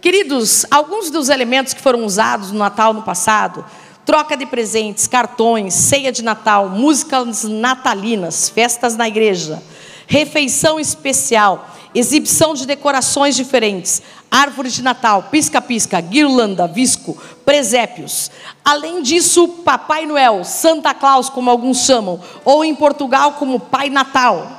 Queridos, 0.00 0.64
alguns 0.70 1.10
dos 1.10 1.28
elementos 1.28 1.74
que 1.74 1.82
foram 1.82 2.04
usados 2.04 2.52
no 2.52 2.58
Natal 2.60 2.94
no 2.94 3.02
passado, 3.02 3.64
troca 4.06 4.36
de 4.36 4.46
presentes, 4.46 5.08
cartões, 5.08 5.74
ceia 5.74 6.12
de 6.12 6.22
Natal, 6.22 6.68
músicas 6.68 7.42
natalinas, 7.42 8.48
festas 8.48 8.96
na 8.96 9.08
igreja, 9.08 9.60
refeição 10.06 10.78
especial, 10.78 11.68
exibição 11.94 12.54
de 12.54 12.66
decorações 12.66 13.34
diferentes, 13.34 14.02
árvore 14.30 14.70
de 14.70 14.82
Natal, 14.82 15.28
pisca-pisca, 15.30 16.00
guirlanda, 16.00 16.68
visco, 16.68 17.16
presépios. 17.44 18.30
Além 18.64 19.02
disso, 19.02 19.48
Papai 19.64 20.06
Noel, 20.06 20.44
Santa 20.44 20.94
Claus, 20.94 21.28
como 21.28 21.50
alguns 21.50 21.84
chamam, 21.84 22.20
ou 22.44 22.64
em 22.64 22.74
Portugal 22.74 23.32
como 23.32 23.58
Pai 23.58 23.90
Natal. 23.90 24.58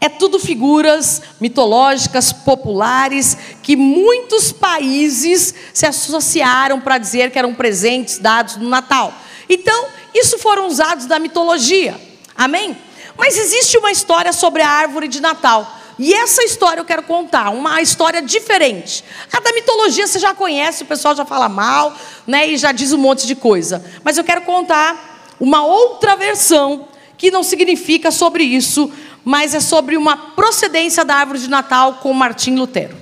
É 0.00 0.08
tudo 0.08 0.40
figuras 0.40 1.22
mitológicas, 1.40 2.32
populares, 2.32 3.36
que 3.62 3.76
muitos 3.76 4.50
países 4.50 5.54
se 5.72 5.86
associaram 5.86 6.80
para 6.80 6.98
dizer 6.98 7.30
que 7.30 7.38
eram 7.38 7.54
presentes 7.54 8.18
dados 8.18 8.56
no 8.56 8.68
Natal. 8.68 9.14
Então, 9.48 9.86
isso 10.12 10.38
foram 10.38 10.66
usados 10.66 11.06
da 11.06 11.20
mitologia. 11.20 12.00
Amém? 12.34 12.76
Mas 13.16 13.38
existe 13.38 13.78
uma 13.78 13.92
história 13.92 14.32
sobre 14.32 14.62
a 14.62 14.68
árvore 14.68 15.06
de 15.06 15.20
Natal. 15.20 15.81
E 16.02 16.12
essa 16.12 16.42
história 16.42 16.80
eu 16.80 16.84
quero 16.84 17.04
contar, 17.04 17.50
uma 17.50 17.80
história 17.80 18.20
diferente. 18.20 19.04
A 19.32 19.38
da 19.38 19.52
mitologia 19.52 20.04
você 20.04 20.18
já 20.18 20.34
conhece, 20.34 20.82
o 20.82 20.86
pessoal 20.86 21.14
já 21.14 21.24
fala 21.24 21.48
mal, 21.48 21.96
né, 22.26 22.48
e 22.48 22.56
já 22.56 22.72
diz 22.72 22.92
um 22.92 22.98
monte 22.98 23.24
de 23.24 23.36
coisa. 23.36 23.84
Mas 24.02 24.18
eu 24.18 24.24
quero 24.24 24.40
contar 24.40 25.32
uma 25.38 25.64
outra 25.64 26.16
versão 26.16 26.88
que 27.16 27.30
não 27.30 27.44
significa 27.44 28.10
sobre 28.10 28.42
isso, 28.42 28.90
mas 29.24 29.54
é 29.54 29.60
sobre 29.60 29.96
uma 29.96 30.16
procedência 30.16 31.04
da 31.04 31.14
árvore 31.14 31.38
de 31.38 31.48
Natal 31.48 32.00
com 32.02 32.12
Martim 32.12 32.56
Lutero. 32.56 32.96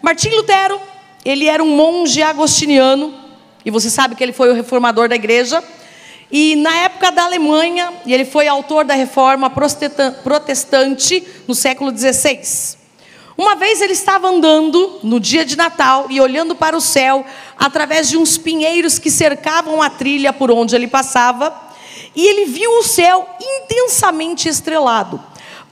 Martim 0.00 0.30
Lutero, 0.30 0.80
ele 1.22 1.46
era 1.46 1.62
um 1.62 1.76
monge 1.76 2.22
agostiniano, 2.22 3.12
e 3.62 3.70
você 3.70 3.90
sabe 3.90 4.14
que 4.14 4.24
ele 4.24 4.32
foi 4.32 4.48
o 4.48 4.54
reformador 4.54 5.06
da 5.06 5.16
igreja. 5.16 5.62
E 6.30 6.56
na 6.56 6.74
época 6.78 7.12
da 7.12 7.24
Alemanha, 7.24 7.92
e 8.04 8.12
ele 8.12 8.24
foi 8.24 8.48
autor 8.48 8.84
da 8.84 8.94
reforma 8.94 9.48
protestante 9.48 11.26
no 11.46 11.54
século 11.54 11.96
XVI. 11.96 12.76
Uma 13.38 13.54
vez 13.54 13.80
ele 13.82 13.92
estava 13.92 14.28
andando 14.28 14.98
no 15.02 15.20
dia 15.20 15.44
de 15.44 15.56
Natal 15.56 16.06
e 16.08 16.20
olhando 16.20 16.54
para 16.54 16.76
o 16.76 16.80
céu 16.80 17.24
através 17.56 18.08
de 18.08 18.16
uns 18.16 18.38
pinheiros 18.38 18.98
que 18.98 19.10
cercavam 19.10 19.82
a 19.82 19.90
trilha 19.90 20.32
por 20.32 20.50
onde 20.50 20.74
ele 20.74 20.88
passava 20.88 21.66
e 22.14 22.26
ele 22.26 22.46
viu 22.46 22.70
o 22.78 22.82
céu 22.82 23.28
intensamente 23.38 24.48
estrelado, 24.48 25.22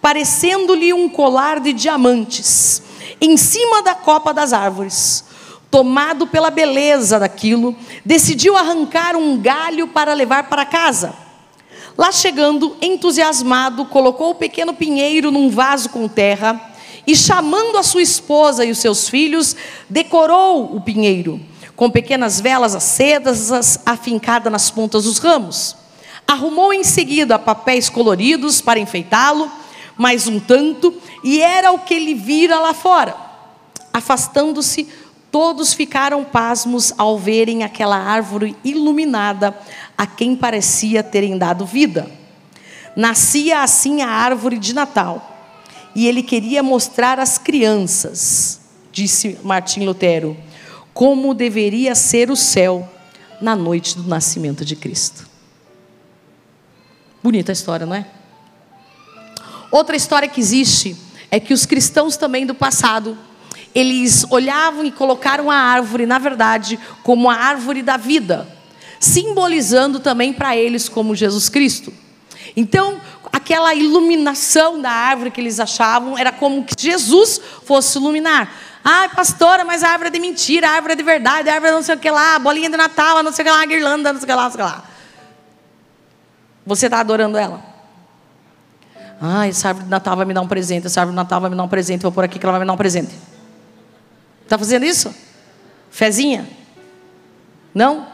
parecendo-lhe 0.01 0.93
um 0.93 1.09
colar 1.09 1.59
de 1.59 1.73
diamantes, 1.73 2.83
em 3.19 3.37
cima 3.39 3.83
da 3.83 3.95
copa 3.95 4.35
das 4.35 4.53
árvores. 4.53 5.25
Tomado 5.75 6.29
pela 6.29 6.53
beleza 6.53 7.19
daquilo, 7.19 7.75
decidiu 8.05 8.57
arrancar 8.57 9.17
um 9.17 9.37
galho 9.37 9.89
para 9.89 10.15
levar 10.15 10.49
para 10.49 10.65
casa. 10.65 11.13
Lá 11.99 12.13
chegando, 12.13 12.77
entusiasmado, 12.81 13.85
colocou 13.87 14.31
o 14.31 14.35
pequeno 14.37 14.73
pinheiro 14.73 15.33
num 15.33 15.51
vaso 15.51 15.89
com 15.89 16.07
terra 16.07 16.61
e, 17.05 17.17
chamando 17.17 17.77
a 17.77 17.83
sua 17.83 18.03
esposa 18.03 18.65
e 18.65 18.71
os 18.71 18.79
seus 18.79 19.09
filhos, 19.09 19.57
decorou 19.91 20.77
o 20.77 20.81
pinheiro 20.81 21.41
com 21.75 21.91
pequenas 21.91 22.41
velas 22.41 22.77
acesas 22.77 23.81
afincadas 23.85 24.53
nas 24.53 24.71
pontas 24.71 25.03
dos 25.03 25.19
ramos. 25.19 25.75
Arrumou 26.25 26.73
em 26.73 26.85
seguida 26.85 27.37
papéis 27.37 27.89
coloridos 27.89 28.61
para 28.61 28.79
enfeitá-lo, 28.79 29.51
mais 29.99 30.29
um 30.29 30.39
tanto, 30.39 30.95
e 31.25 31.43
era 31.43 31.73
o 31.73 31.81
que 31.81 31.95
ele 31.95 32.15
vira 32.15 32.61
lá 32.61 32.73
fora. 32.73 33.17
Afastando-se, 33.93 34.89
todos 35.35 35.75
ficaram 35.75 36.23
pasmos 36.23 36.95
ao 36.97 37.19
verem 37.19 37.65
aquela 37.65 37.97
árvore 37.97 38.57
iluminada 38.63 39.53
a 39.99 40.07
quem 40.07 40.37
parecia 40.37 41.03
terem 41.03 41.37
dado 41.37 41.67
vida. 41.67 42.09
Nascia 42.95 43.61
assim 43.61 44.01
a 44.01 44.09
árvore 44.09 44.57
de 44.61 44.73
Natal, 44.73 45.53
e 45.93 46.07
ele 46.07 46.23
queria 46.23 46.63
mostrar 46.63 47.19
às 47.19 47.37
crianças, 47.37 48.61
disse 48.93 49.37
Martim 49.43 49.85
Lutero, 49.85 50.37
como 50.93 51.35
deveria 51.35 51.97
ser 51.97 52.31
o 52.31 52.37
céu 52.37 52.89
na 53.41 53.57
noite 53.57 53.97
do 53.97 54.09
nascimento 54.09 54.65
de 54.65 54.77
Cristo. 54.77 55.29
Bonita 57.21 57.51
a 57.51 57.55
história, 57.55 57.85
não 57.85 57.97
é? 57.97 58.07
Outra 59.69 59.97
história 59.97 60.29
que 60.29 60.41
existe 60.41 60.97
é 61.29 61.41
que 61.41 61.53
os 61.53 61.67
cristãos 61.67 62.17
também 62.17 62.47
do 62.47 62.55
passado, 62.55 63.19
eles 63.75 64.25
olhavam 64.31 64.85
e 64.85 64.93
colocaram 64.93 65.51
a 65.51 65.57
árvore, 65.57 66.07
na 66.07 66.19
verdade, 66.19 66.79
como 67.03 67.29
a 67.29 67.35
árvore 67.35 67.83
da 67.83 67.97
vida, 67.97 68.47
simbolizando 69.01 69.99
também 69.99 70.33
para 70.33 70.57
eles 70.57 70.89
como 70.89 71.15
Jesus 71.15 71.49
Cristo. 71.49 71.93
Então, 72.57 73.01
aquela 73.33 73.75
iluminação 73.75 74.81
da 74.81 74.91
árvore 74.91 75.31
que 75.31 75.41
eles 75.41 75.59
achavam 75.59 76.17
era 76.17 76.31
como 76.31 76.65
que 76.65 76.75
Jesus 76.79 77.41
fosse 77.65 77.99
iluminar. 77.99 78.53
Ai, 78.85 79.09
pastora, 79.09 79.65
mas 79.65 79.83
a 79.83 79.89
árvore 79.89 80.09
é 80.09 80.13
de 80.13 80.21
mentira, 80.21 80.69
a 80.69 80.73
árvore 80.73 80.93
é 80.93 80.97
de 80.97 81.03
verdade, 81.03 81.49
a 81.49 81.55
árvore 81.55 81.73
é 81.73 81.75
não 81.75 81.83
sei 81.83 81.97
o 81.97 81.99
que 81.99 82.11
lá, 82.11 82.37
a 82.37 82.39
bolinha 82.39 82.71
de 82.71 82.77
Natal, 82.77 83.23
não 83.23 83.33
sei 83.33 83.43
o 83.43 83.47
que 83.47 83.51
lá, 83.51 83.63
a 83.63 83.67
guirlanda, 83.67 84.13
não 84.13 84.21
sei 84.21 84.25
o 84.25 84.29
que 84.29 84.35
lá, 84.35 84.45
não 84.45 84.51
sei 84.53 84.63
o 84.63 84.67
que 84.67 84.73
lá. 84.73 84.85
Você 86.67 86.87
está 86.87 87.01
adorando 87.01 87.37
ela? 87.37 87.61
Ah, 89.21 89.49
essa 89.49 89.69
árvore 89.69 89.87
de 89.87 89.91
Natal 89.91 90.17
vai 90.17 90.27
me 90.27 90.35
dar 90.35 90.43
um 90.43 90.49
presente, 90.49 90.87
essa 90.87 91.01
árvore 91.01 91.15
de 91.15 91.17
Natal 91.17 91.41
vai 91.41 91.51
me 91.51 91.57
dar 91.57 91.63
um 91.63 91.69
presente, 91.69 92.03
vou 92.03 92.13
por 92.13 92.25
aqui 92.25 92.39
que 92.39 92.45
ela 92.45 92.53
vai 92.53 92.61
me 92.61 92.67
dar 92.67 92.73
um 92.73 92.77
presente. 92.77 93.15
Está 94.45 94.57
fazendo 94.57 94.85
isso? 94.85 95.15
Fezinha? 95.91 96.49
Não? 97.75 98.07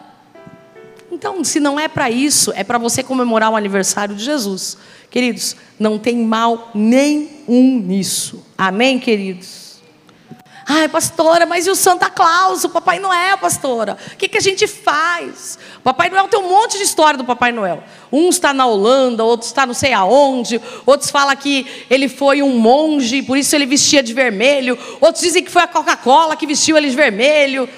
Então, 1.13 1.45
se 1.45 1.61
não 1.61 1.79
é 1.79 1.89
para 1.89 2.11
isso, 2.11 2.53
é 2.55 2.65
para 2.65 2.79
você 2.79 3.03
comemorar 3.03 3.51
o 3.51 3.57
aniversário 3.57 4.15
de 4.15 4.25
Jesus. 4.25 4.79
Queridos, 5.11 5.57
não 5.79 5.99
tem 5.99 6.17
mal 6.17 6.71
nenhum 6.75 7.81
nisso. 7.81 8.47
Amém, 8.57 8.99
queridos? 8.99 9.70
Ai, 10.73 10.89
pastora, 10.89 11.47
mas 11.47 11.67
e 11.67 11.71
o 11.71 11.75
Santa 11.75 12.09
Claus, 12.09 12.63
o 12.63 12.69
Papai 12.69 13.01
Noel, 13.01 13.37
pastora? 13.39 13.99
O 14.13 14.17
que, 14.17 14.29
que 14.29 14.39
a 14.39 14.41
gente 14.41 14.69
faz? 14.69 15.59
O 15.79 15.81
Papai 15.81 16.09
Noel 16.09 16.29
tem 16.29 16.39
um 16.39 16.49
monte 16.49 16.79
de 16.79 16.85
história 16.85 17.19
do 17.19 17.25
Papai 17.25 17.51
Noel. 17.51 17.83
Um 18.13 18.29
está 18.29 18.55
na 18.55 18.65
Holanda, 18.67 19.25
outro 19.25 19.49
está 19.49 19.67
não 19.67 19.75
sei 19.75 19.93
aonde, 19.93 20.61
outros 20.87 21.11
falam 21.11 21.35
que 21.35 21.67
ele 21.91 22.09
foi 22.09 22.41
um 22.41 22.57
monge, 22.57 23.21
por 23.21 23.37
isso 23.37 23.57
ele 23.57 23.67
vestia 23.67 24.01
de 24.01 24.15
vermelho, 24.15 24.79
outros 25.01 25.25
dizem 25.25 25.43
que 25.43 25.51
foi 25.51 25.63
a 25.63 25.67
Coca-Cola 25.67 26.37
que 26.37 26.47
vestiu 26.47 26.77
ele 26.77 26.89
de 26.89 26.95
vermelho. 26.95 27.69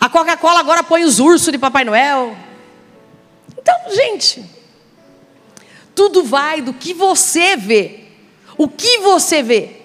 A 0.00 0.08
Coca-Cola 0.08 0.60
agora 0.60 0.82
põe 0.82 1.04
os 1.04 1.18
ursos 1.18 1.52
de 1.52 1.58
Papai 1.58 1.84
Noel. 1.84 2.34
Então, 3.58 3.74
gente, 3.90 4.42
tudo 5.94 6.24
vai 6.24 6.62
do 6.62 6.72
que 6.72 6.94
você 6.94 7.58
vê. 7.58 8.04
O 8.56 8.66
que 8.66 9.00
você 9.00 9.42
vê? 9.42 9.77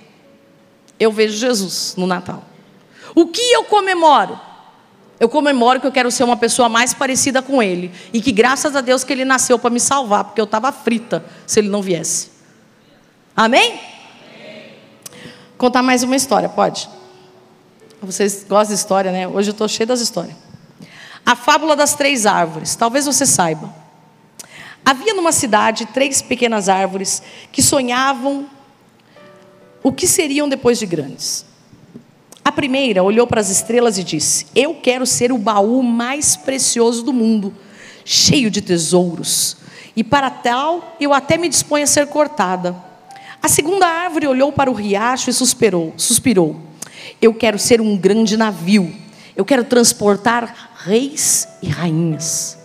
Eu 0.99 1.11
vejo 1.11 1.37
Jesus 1.37 1.95
no 1.97 2.07
Natal. 2.07 2.43
O 3.15 3.27
que 3.27 3.41
eu 3.51 3.63
comemoro? 3.65 4.39
Eu 5.19 5.29
comemoro 5.29 5.79
que 5.79 5.87
eu 5.87 5.91
quero 5.91 6.11
ser 6.11 6.23
uma 6.23 6.35
pessoa 6.35 6.67
mais 6.67 6.93
parecida 6.93 7.41
com 7.41 7.61
Ele. 7.61 7.91
E 8.11 8.21
que 8.21 8.31
graças 8.31 8.75
a 8.75 8.81
Deus 8.81 9.03
que 9.03 9.13
Ele 9.13 9.23
nasceu 9.23 9.57
para 9.57 9.69
me 9.69 9.79
salvar, 9.79 10.25
porque 10.25 10.41
eu 10.41 10.45
estava 10.45 10.71
frita 10.71 11.23
se 11.45 11.59
Ele 11.59 11.69
não 11.69 11.81
viesse. 11.81 12.31
Amém? 13.35 13.71
Amém? 13.71 13.79
Contar 15.57 15.81
mais 15.81 16.03
uma 16.03 16.15
história, 16.15 16.49
pode? 16.49 16.89
Vocês 18.01 18.45
gostam 18.47 18.75
de 18.75 18.81
história, 18.81 19.11
né? 19.11 19.27
Hoje 19.27 19.49
eu 19.49 19.53
estou 19.53 19.67
cheio 19.67 19.87
das 19.87 20.01
histórias. 20.01 20.35
A 21.25 21.35
fábula 21.35 21.75
das 21.75 21.93
três 21.93 22.25
árvores. 22.25 22.75
Talvez 22.75 23.05
você 23.05 23.25
saiba. 23.25 23.73
Havia 24.85 25.13
numa 25.13 25.31
cidade 25.31 25.85
três 25.85 26.21
pequenas 26.21 26.67
árvores 26.67 27.23
que 27.51 27.61
sonhavam 27.61 28.49
o 29.83 29.91
que 29.91 30.07
seriam 30.07 30.47
depois 30.47 30.79
de 30.79 30.85
grandes. 30.85 31.45
A 32.43 32.51
primeira 32.51 33.03
olhou 33.03 33.27
para 33.27 33.41
as 33.41 33.49
estrelas 33.49 33.97
e 33.97 34.03
disse: 34.03 34.47
Eu 34.55 34.75
quero 34.75 35.05
ser 35.05 35.31
o 35.31 35.37
baú 35.37 35.83
mais 35.83 36.35
precioso 36.35 37.03
do 37.03 37.13
mundo, 37.13 37.53
cheio 38.03 38.49
de 38.49 38.61
tesouros. 38.61 39.57
E 39.95 40.03
para 40.03 40.29
tal, 40.29 40.95
eu 40.99 41.13
até 41.13 41.37
me 41.37 41.47
disponho 41.47 41.83
a 41.83 41.87
ser 41.87 42.07
cortada. 42.07 42.75
A 43.41 43.47
segunda 43.47 43.85
árvore 43.85 44.25
olhou 44.25 44.51
para 44.51 44.71
o 44.71 44.73
riacho 44.73 45.29
e 45.29 45.33
suspirou. 45.33 45.93
suspirou. 45.97 46.55
Eu 47.21 47.33
quero 47.33 47.59
ser 47.59 47.79
um 47.79 47.95
grande 47.95 48.35
navio. 48.35 48.93
Eu 49.35 49.45
quero 49.45 49.63
transportar 49.63 50.71
reis 50.77 51.47
e 51.61 51.67
rainhas. 51.67 52.57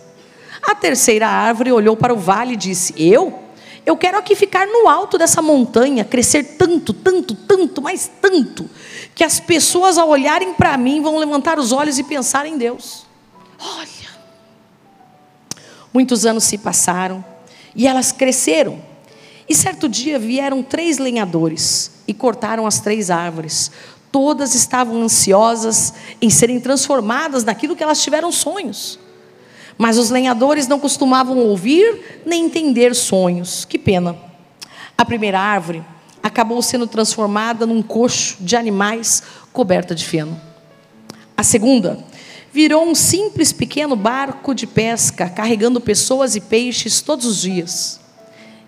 A 0.61 0.75
terceira 0.75 1.27
árvore 1.27 1.71
olhou 1.71 1.95
para 1.95 2.13
o 2.13 2.17
vale 2.17 2.53
e 2.53 2.57
disse: 2.57 2.93
Eu? 2.97 3.48
Eu 3.89 3.97
quero 3.97 4.19
aqui 4.19 4.35
ficar 4.35 4.67
no 4.67 4.87
alto 4.87 5.17
dessa 5.17 5.41
montanha, 5.41 6.05
crescer 6.05 6.43
tanto, 6.43 6.93
tanto, 6.93 7.33
tanto, 7.33 7.81
mais 7.81 8.11
tanto, 8.21 8.69
que 9.15 9.23
as 9.23 9.39
pessoas 9.39 9.97
ao 9.97 10.09
olharem 10.09 10.53
para 10.53 10.77
mim 10.77 11.01
vão 11.01 11.17
levantar 11.17 11.57
os 11.57 11.71
olhos 11.71 11.97
e 11.97 12.03
pensar 12.03 12.45
em 12.45 12.55
Deus. 12.55 13.07
Olha. 13.59 14.09
Muitos 15.91 16.23
anos 16.23 16.43
se 16.43 16.59
passaram 16.59 17.25
e 17.75 17.87
elas 17.87 18.11
cresceram. 18.11 18.79
E 19.47 19.55
certo 19.55 19.89
dia 19.89 20.19
vieram 20.19 20.61
três 20.61 20.99
lenhadores 20.99 21.89
e 22.07 22.13
cortaram 22.13 22.67
as 22.67 22.79
três 22.79 23.09
árvores, 23.09 23.71
Todas 24.11 24.55
estavam 24.55 25.01
ansiosas 25.03 25.93
em 26.19 26.29
serem 26.29 26.59
transformadas 26.59 27.43
naquilo 27.43 27.75
que 27.75 27.83
elas 27.83 28.01
tiveram 28.01 28.31
sonhos. 28.31 28.99
Mas 29.81 29.97
os 29.97 30.09
lenhadores 30.09 30.67
não 30.67 30.77
costumavam 30.77 31.37
ouvir 31.37 32.21
nem 32.25 32.43
entender 32.43 32.93
sonhos. 32.93 33.63
Que 33.63 33.79
pena. 33.79 34.13
A 34.97 35.05
primeira 35.05 35.39
árvore 35.39 35.81
acabou 36.21 36.61
sendo 36.61 36.85
transformada 36.85 37.65
num 37.65 37.81
coxo 37.81 38.35
de 38.41 38.57
animais 38.57 39.23
coberta 39.53 39.95
de 39.95 40.05
feno. 40.05 40.39
A 41.37 41.43
segunda 41.43 41.97
virou 42.51 42.85
um 42.85 42.93
simples 42.93 43.53
pequeno 43.53 43.95
barco 43.95 44.53
de 44.53 44.67
pesca 44.67 45.29
carregando 45.29 45.79
pessoas 45.79 46.35
e 46.35 46.41
peixes 46.41 46.99
todos 46.99 47.25
os 47.25 47.39
dias. 47.39 48.01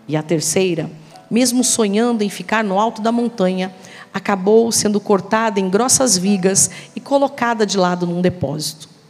E 0.07 0.15
a 0.15 0.23
terceira, 0.23 0.89
mesmo 1.29 1.61
sonhando 1.61 2.23
em 2.23 2.29
ficar 2.29 2.63
no 2.63 2.79
alto 2.79 3.01
da 3.01 3.11
montanha, 3.11 3.75
acabou 4.13 4.71
sendo 4.71 4.97
cortada 5.01 5.59
em 5.59 5.69
grossas 5.69 6.17
vigas 6.17 6.71
e 6.95 7.01
colocada 7.01 7.65
de 7.65 7.77
lado 7.77 8.07
num 8.07 8.21
depósito. 8.21 9.00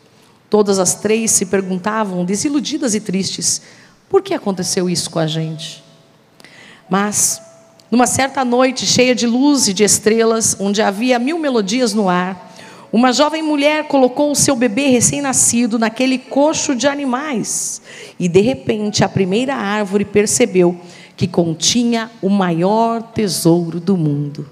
Todas 0.51 0.79
as 0.79 0.95
três 0.95 1.31
se 1.31 1.45
perguntavam, 1.45 2.25
desiludidas 2.25 2.93
e 2.93 2.99
tristes, 2.99 3.61
por 4.09 4.21
que 4.21 4.33
aconteceu 4.33 4.89
isso 4.89 5.09
com 5.09 5.17
a 5.17 5.25
gente? 5.25 5.81
Mas, 6.89 7.41
numa 7.89 8.05
certa 8.05 8.43
noite 8.43 8.85
cheia 8.85 9.15
de 9.15 9.25
luz 9.25 9.69
e 9.69 9.73
de 9.73 9.85
estrelas, 9.85 10.57
onde 10.59 10.81
havia 10.81 11.17
mil 11.17 11.39
melodias 11.39 11.93
no 11.93 12.09
ar, 12.09 12.53
uma 12.91 13.13
jovem 13.13 13.41
mulher 13.41 13.87
colocou 13.87 14.29
o 14.29 14.35
seu 14.35 14.53
bebê 14.53 14.87
recém-nascido 14.87 15.79
naquele 15.79 16.17
coxo 16.17 16.75
de 16.75 16.85
animais. 16.85 17.81
E 18.19 18.27
de 18.27 18.41
repente 18.41 19.05
a 19.05 19.07
primeira 19.07 19.55
árvore 19.55 20.03
percebeu 20.03 20.77
que 21.15 21.29
continha 21.29 22.11
o 22.21 22.27
maior 22.27 23.01
tesouro 23.01 23.79
do 23.79 23.95
mundo. 23.95 24.45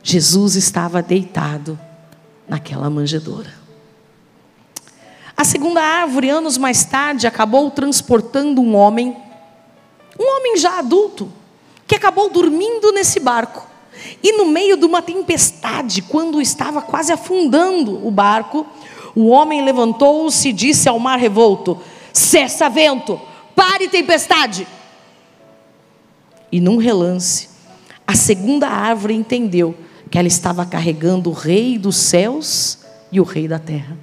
Jesus 0.00 0.54
estava 0.54 1.02
deitado 1.02 1.76
naquela 2.48 2.88
manjedoura. 2.88 3.63
A 5.36 5.44
segunda 5.44 5.82
árvore, 5.82 6.30
anos 6.30 6.56
mais 6.56 6.84
tarde, 6.84 7.26
acabou 7.26 7.70
transportando 7.70 8.60
um 8.60 8.76
homem, 8.76 9.16
um 10.18 10.36
homem 10.36 10.56
já 10.56 10.78
adulto, 10.78 11.30
que 11.86 11.96
acabou 11.96 12.30
dormindo 12.30 12.92
nesse 12.92 13.18
barco. 13.18 13.66
E 14.22 14.32
no 14.32 14.46
meio 14.46 14.76
de 14.76 14.84
uma 14.84 15.02
tempestade, 15.02 16.02
quando 16.02 16.40
estava 16.40 16.80
quase 16.80 17.12
afundando 17.12 18.06
o 18.06 18.10
barco, 18.10 18.66
o 19.14 19.26
homem 19.28 19.64
levantou-se 19.64 20.48
e 20.48 20.52
disse 20.52 20.88
ao 20.88 20.98
mar 20.98 21.18
revolto: 21.18 21.80
Cessa 22.12 22.68
vento, 22.68 23.20
pare 23.54 23.88
tempestade. 23.88 24.66
E 26.50 26.60
num 26.60 26.76
relance, 26.76 27.48
a 28.06 28.14
segunda 28.14 28.68
árvore 28.68 29.14
entendeu 29.14 29.74
que 30.10 30.18
ela 30.18 30.28
estava 30.28 30.64
carregando 30.64 31.30
o 31.30 31.32
rei 31.32 31.76
dos 31.78 31.96
céus 31.96 32.78
e 33.10 33.20
o 33.20 33.24
rei 33.24 33.48
da 33.48 33.58
terra. 33.58 33.96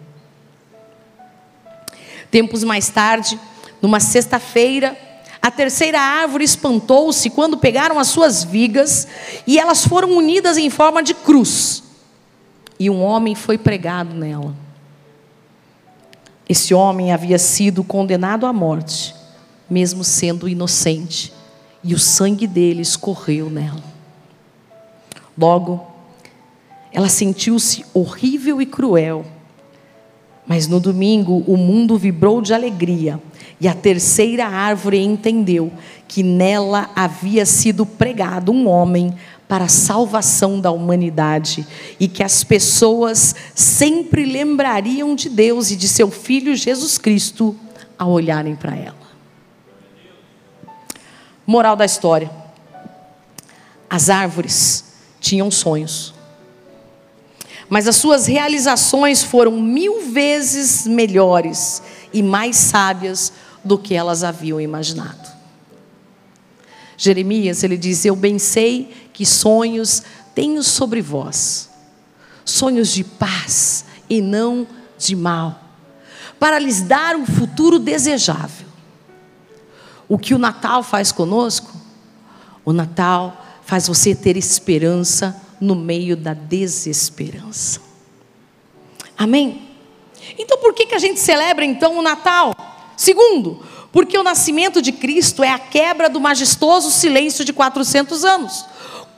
Tempos 2.31 2.63
mais 2.63 2.89
tarde, 2.89 3.37
numa 3.81 3.99
sexta-feira, 3.99 4.97
a 5.41 5.51
terceira 5.51 5.99
árvore 5.99 6.45
espantou-se 6.45 7.29
quando 7.29 7.57
pegaram 7.57 7.99
as 7.99 8.07
suas 8.07 8.43
vigas 8.43 9.07
e 9.45 9.59
elas 9.59 9.85
foram 9.85 10.15
unidas 10.15 10.57
em 10.57 10.69
forma 10.69 11.03
de 11.03 11.13
cruz. 11.13 11.83
E 12.79 12.89
um 12.89 13.03
homem 13.03 13.35
foi 13.35 13.57
pregado 13.57 14.15
nela. 14.15 14.55
Esse 16.47 16.73
homem 16.73 17.11
havia 17.11 17.37
sido 17.37 17.83
condenado 17.83 18.45
à 18.45 18.53
morte, 18.53 19.15
mesmo 19.69 20.03
sendo 20.03 20.47
inocente, 20.49 21.33
e 21.83 21.93
o 21.93 21.99
sangue 21.99 22.45
dele 22.45 22.81
escorreu 22.81 23.49
nela. 23.49 23.83
Logo, 25.37 25.87
ela 26.91 27.09
sentiu-se 27.09 27.85
horrível 27.93 28.61
e 28.61 28.65
cruel. 28.65 29.25
Mas 30.51 30.67
no 30.67 30.81
domingo 30.81 31.45
o 31.47 31.55
mundo 31.55 31.97
vibrou 31.97 32.41
de 32.41 32.53
alegria 32.53 33.21
e 33.57 33.69
a 33.69 33.73
terceira 33.73 34.45
árvore 34.45 34.99
entendeu 34.99 35.71
que 36.09 36.21
nela 36.21 36.89
havia 36.93 37.45
sido 37.45 37.85
pregado 37.85 38.51
um 38.51 38.67
homem 38.67 39.15
para 39.47 39.63
a 39.63 39.69
salvação 39.69 40.59
da 40.59 40.69
humanidade 40.69 41.65
e 41.97 42.05
que 42.05 42.21
as 42.21 42.43
pessoas 42.43 43.33
sempre 43.55 44.25
lembrariam 44.25 45.15
de 45.15 45.29
Deus 45.29 45.71
e 45.71 45.77
de 45.77 45.87
seu 45.87 46.11
filho 46.11 46.53
Jesus 46.53 46.97
Cristo 46.97 47.55
ao 47.97 48.11
olharem 48.11 48.53
para 48.53 48.75
ela. 48.75 49.07
Moral 51.47 51.77
da 51.77 51.85
história: 51.85 52.29
as 53.89 54.09
árvores 54.09 54.83
tinham 55.21 55.49
sonhos 55.49 56.13
mas 57.71 57.87
as 57.87 57.95
suas 57.95 58.25
realizações 58.25 59.23
foram 59.23 59.53
mil 59.53 60.01
vezes 60.11 60.85
melhores 60.85 61.81
e 62.11 62.21
mais 62.21 62.57
sábias 62.57 63.31
do 63.63 63.77
que 63.77 63.95
elas 63.95 64.25
haviam 64.25 64.59
imaginado. 64.59 65.31
Jeremias, 66.97 67.63
ele 67.63 67.77
diz: 67.77 68.03
Eu 68.03 68.13
bem 68.13 68.37
sei 68.37 69.09
que 69.13 69.25
sonhos 69.25 70.03
tenho 70.35 70.61
sobre 70.61 71.01
vós, 71.01 71.69
sonhos 72.43 72.89
de 72.89 73.05
paz 73.05 73.85
e 74.09 74.19
não 74.21 74.67
de 74.97 75.15
mal, 75.15 75.57
para 76.37 76.59
lhes 76.59 76.81
dar 76.81 77.15
um 77.15 77.25
futuro 77.25 77.79
desejável. 77.79 78.67
O 80.09 80.19
que 80.19 80.33
o 80.33 80.37
Natal 80.37 80.83
faz 80.83 81.09
conosco? 81.09 81.71
O 82.65 82.73
Natal 82.73 83.61
faz 83.65 83.87
você 83.87 84.13
ter 84.13 84.35
esperança 84.35 85.41
no 85.61 85.75
meio 85.75 86.17
da 86.17 86.33
desesperança. 86.33 87.79
Amém? 89.15 89.69
Então 90.37 90.57
por 90.57 90.73
que, 90.73 90.87
que 90.87 90.95
a 90.95 90.99
gente 90.99 91.19
celebra 91.19 91.63
então 91.63 91.97
o 91.97 92.01
Natal? 92.01 92.55
Segundo, 92.97 93.63
porque 93.91 94.17
o 94.17 94.23
nascimento 94.23 94.81
de 94.81 94.91
Cristo 94.91 95.43
é 95.43 95.49
a 95.49 95.59
quebra 95.59 96.09
do 96.09 96.19
majestoso 96.19 96.89
silêncio 96.89 97.45
de 97.45 97.53
400 97.53 98.25
anos. 98.25 98.65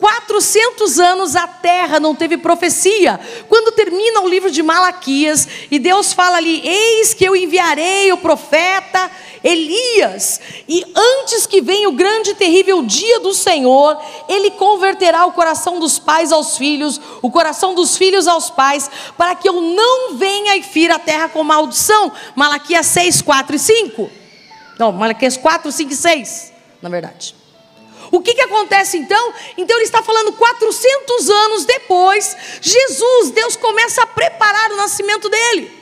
400 0.04 1.00
anos 1.00 1.34
a 1.34 1.48
terra 1.48 1.98
não 1.98 2.14
teve 2.14 2.36
profecia. 2.36 3.18
Quando 3.48 3.74
termina 3.74 4.20
o 4.20 4.28
livro 4.28 4.52
de 4.52 4.62
Malaquias 4.62 5.48
e 5.72 5.80
Deus 5.80 6.12
fala 6.12 6.36
ali: 6.36 6.62
Eis 6.68 7.14
que 7.14 7.24
eu 7.24 7.34
enviarei 7.34 8.12
o 8.12 8.18
profeta 8.18 9.10
Elias, 9.42 10.42
e 10.68 10.84
antes 10.94 11.48
que 11.48 11.62
venha 11.62 11.88
o 11.88 11.94
grande 11.94 12.32
e 12.32 12.36
terrível 12.36 12.84
dia 12.84 13.22
do 13.22 13.34
Senhor, 13.34 13.98
ele 14.28 14.52
converterá 14.52 15.26
o 15.26 15.32
coração 15.32 15.80
dos 15.80 15.98
pais 15.98 16.34
aos 16.34 16.58
filhos, 16.58 17.00
o 17.22 17.32
coração 17.32 17.74
dos 17.74 17.96
filhos 17.96 18.28
aos 18.28 18.50
pais, 18.50 18.92
para 19.18 19.36
que 19.36 19.48
eu 19.48 19.62
não 19.62 20.16
venha 20.16 20.58
e 20.58 20.64
fira 20.64 20.96
a 20.96 21.00
terra 21.00 21.30
com 21.30 21.42
maldição. 21.46 22.12
Malaquias 22.36 22.88
6, 22.88 23.22
4 23.22 23.56
e 23.56 23.60
5. 23.60 24.10
Não, 24.78 24.92
Malaquias 24.92 25.38
4, 25.38 25.72
5 25.72 25.94
e 25.94 25.96
6, 25.96 26.54
na 26.82 26.90
verdade. 26.90 27.43
O 28.14 28.22
que, 28.22 28.36
que 28.36 28.42
acontece 28.42 28.96
então? 28.96 29.34
Então 29.58 29.76
ele 29.76 29.86
está 29.86 30.04
falando 30.04 30.34
400 30.34 31.30
anos 31.32 31.66
depois, 31.66 32.38
Jesus, 32.62 33.32
Deus 33.32 33.56
começa 33.56 34.04
a 34.04 34.06
preparar 34.06 34.72
o 34.72 34.76
nascimento 34.76 35.28
dele. 35.30 35.82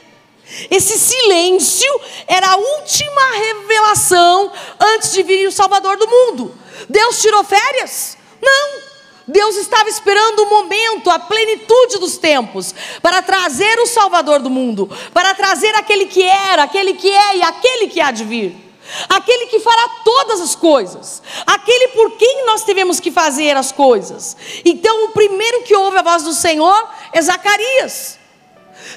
Esse 0.69 0.97
silêncio 0.97 1.91
era 2.25 2.51
a 2.51 2.55
última 2.55 3.31
revelação 3.33 4.49
antes 4.79 5.11
de 5.11 5.23
vir 5.23 5.45
o 5.45 5.51
Salvador 5.51 5.97
do 5.97 6.07
mundo. 6.07 6.55
Deus 6.87 7.21
tirou 7.21 7.43
férias? 7.43 8.17
Não. 8.41 8.91
Deus 9.27 9.57
estava 9.57 9.89
esperando 9.89 10.43
o 10.43 10.49
momento, 10.49 11.09
a 11.09 11.19
plenitude 11.19 11.97
dos 11.97 12.17
tempos, 12.17 12.73
para 13.01 13.21
trazer 13.21 13.77
o 13.79 13.87
Salvador 13.87 14.39
do 14.39 14.49
mundo, 14.49 14.89
para 15.13 15.35
trazer 15.35 15.75
aquele 15.75 16.05
que 16.05 16.23
era, 16.23 16.63
aquele 16.63 16.93
que 16.93 17.11
é 17.11 17.35
e 17.35 17.43
aquele 17.43 17.87
que 17.89 17.99
há 17.99 18.09
de 18.09 18.23
vir. 18.23 18.70
Aquele 19.07 19.47
que 19.47 19.59
fará 19.59 19.87
todas 20.03 20.41
as 20.41 20.55
coisas, 20.55 21.21
aquele 21.45 21.89
por 21.89 22.11
quem 22.17 22.45
nós 22.45 22.63
tivemos 22.63 22.99
que 22.99 23.11
fazer 23.11 23.55
as 23.55 23.71
coisas. 23.71 24.35
Então, 24.65 25.05
o 25.05 25.09
primeiro 25.09 25.63
que 25.63 25.75
ouve 25.75 25.97
a 25.97 26.01
voz 26.01 26.23
do 26.23 26.33
Senhor 26.33 26.89
é 27.13 27.21
Zacarias. 27.21 28.19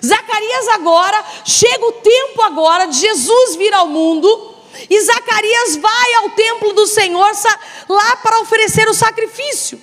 Zacarias 0.05 0.69
agora, 0.69 1.23
chega 1.45 1.87
o 1.87 1.93
tempo 1.93 2.43
agora 2.43 2.87
de 2.87 2.99
Jesus 2.99 3.57
vir 3.57 3.73
ao 3.75 3.87
mundo, 3.87 4.55
e 4.89 5.01
Zacarias 5.01 5.77
vai 5.77 6.15
ao 6.15 6.31
templo 6.31 6.73
do 6.73 6.87
Senhor 6.87 7.31
lá 7.89 8.17
para 8.17 8.41
oferecer 8.41 8.89
o 8.89 8.95
sacrifício. 8.95 9.81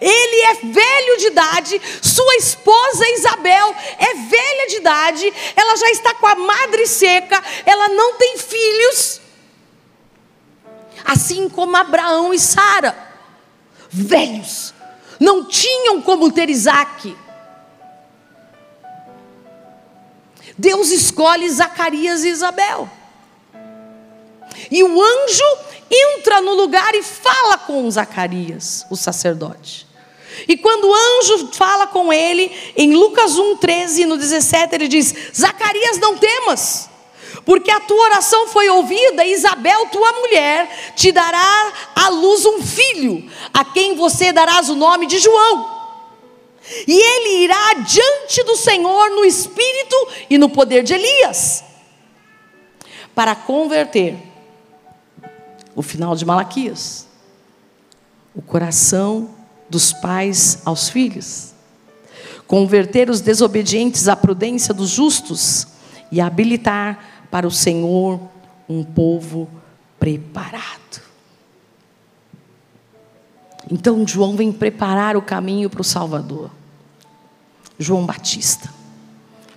Ele 0.00 0.42
é 0.42 0.54
velho 0.54 1.18
de 1.18 1.26
idade, 1.26 1.82
sua 2.02 2.36
esposa 2.36 3.08
Isabel 3.10 3.74
é 3.98 4.14
velha 4.14 4.68
de 4.68 4.76
idade, 4.76 5.32
ela 5.56 5.76
já 5.76 5.90
está 5.90 6.14
com 6.14 6.26
a 6.26 6.34
madre 6.34 6.86
seca, 6.86 7.42
ela 7.66 7.88
não 7.88 8.14
tem 8.14 8.38
filhos. 8.38 9.20
Assim 11.04 11.48
como 11.48 11.76
Abraão 11.76 12.32
e 12.32 12.38
Sara, 12.38 12.96
velhos, 13.90 14.72
não 15.20 15.44
tinham 15.44 16.00
como 16.00 16.32
ter 16.32 16.48
Isaac. 16.48 17.16
Deus 20.56 20.90
escolhe 20.90 21.50
Zacarias 21.50 22.24
e 22.24 22.28
Isabel. 22.28 22.88
E 24.70 24.82
o 24.82 25.02
anjo 25.02 25.58
entra 25.90 26.40
no 26.40 26.54
lugar 26.54 26.94
e 26.94 27.02
fala 27.02 27.58
com 27.58 27.90
Zacarias, 27.90 28.86
o 28.90 28.96
sacerdote. 28.96 29.86
E 30.48 30.56
quando 30.56 30.88
o 30.88 30.94
anjo 30.94 31.50
fala 31.52 31.86
com 31.86 32.12
ele, 32.12 32.50
em 32.76 32.92
Lucas 32.92 33.38
1, 33.38 33.56
13, 33.56 34.04
no 34.04 34.16
17, 34.16 34.74
ele 34.74 34.88
diz: 34.88 35.14
Zacarias, 35.34 35.98
não 35.98 36.18
temas, 36.18 36.90
porque 37.44 37.70
a 37.70 37.80
tua 37.80 38.04
oração 38.04 38.48
foi 38.48 38.68
ouvida, 38.68 39.24
e 39.24 39.32
Isabel, 39.32 39.86
tua 39.86 40.12
mulher, 40.12 40.92
te 40.96 41.12
dará 41.12 41.72
à 41.94 42.08
luz 42.08 42.44
um 42.44 42.60
filho, 42.62 43.30
a 43.52 43.64
quem 43.64 43.94
você 43.94 44.32
darás 44.32 44.68
o 44.68 44.74
nome 44.74 45.06
de 45.06 45.18
João. 45.18 45.72
E 46.88 46.98
ele 46.98 47.44
irá 47.44 47.74
diante 47.74 48.42
do 48.44 48.56
Senhor 48.56 49.10
no 49.10 49.24
espírito 49.24 50.08
e 50.30 50.38
no 50.38 50.48
poder 50.48 50.82
de 50.82 50.94
Elias, 50.94 51.62
para 53.14 53.34
converter 53.34 54.33
o 55.74 55.82
final 55.82 56.14
de 56.14 56.24
Malaquias, 56.24 57.06
o 58.34 58.42
coração 58.42 59.30
dos 59.68 59.92
pais 59.92 60.60
aos 60.64 60.88
filhos, 60.88 61.52
converter 62.46 63.10
os 63.10 63.20
desobedientes 63.20 64.08
à 64.08 64.14
prudência 64.14 64.72
dos 64.72 64.90
justos 64.90 65.66
e 66.10 66.20
habilitar 66.20 67.26
para 67.30 67.46
o 67.46 67.50
Senhor 67.50 68.20
um 68.68 68.84
povo 68.84 69.48
preparado. 69.98 71.02
Então 73.70 74.06
João 74.06 74.36
vem 74.36 74.52
preparar 74.52 75.16
o 75.16 75.22
caminho 75.22 75.70
para 75.70 75.80
o 75.80 75.84
Salvador. 75.84 76.50
João 77.78 78.06
Batista, 78.06 78.72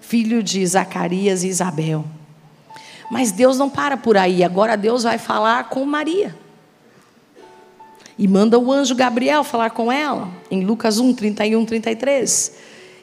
filho 0.01 0.41
de 0.41 0.65
Zacarias 0.65 1.43
e 1.43 1.49
Isabel. 1.49 2.05
Mas 3.10 3.32
Deus 3.32 3.58
não 3.58 3.70
para 3.70 3.95
por 3.95 4.18
aí, 4.18 4.43
agora 4.43 4.76
Deus 4.76 5.03
vai 5.03 5.18
falar 5.18 5.70
com 5.70 5.86
Maria. 5.86 6.36
E 8.18 8.28
manda 8.28 8.58
o 8.58 8.72
anjo 8.72 8.95
Gabriel 8.95 9.43
falar 9.43 9.70
com 9.70 9.91
ela, 9.91 10.30
em 10.49 10.66
Lucas 10.66 10.99
1, 10.99 11.14
31, 11.14 11.66
33. 11.66 12.53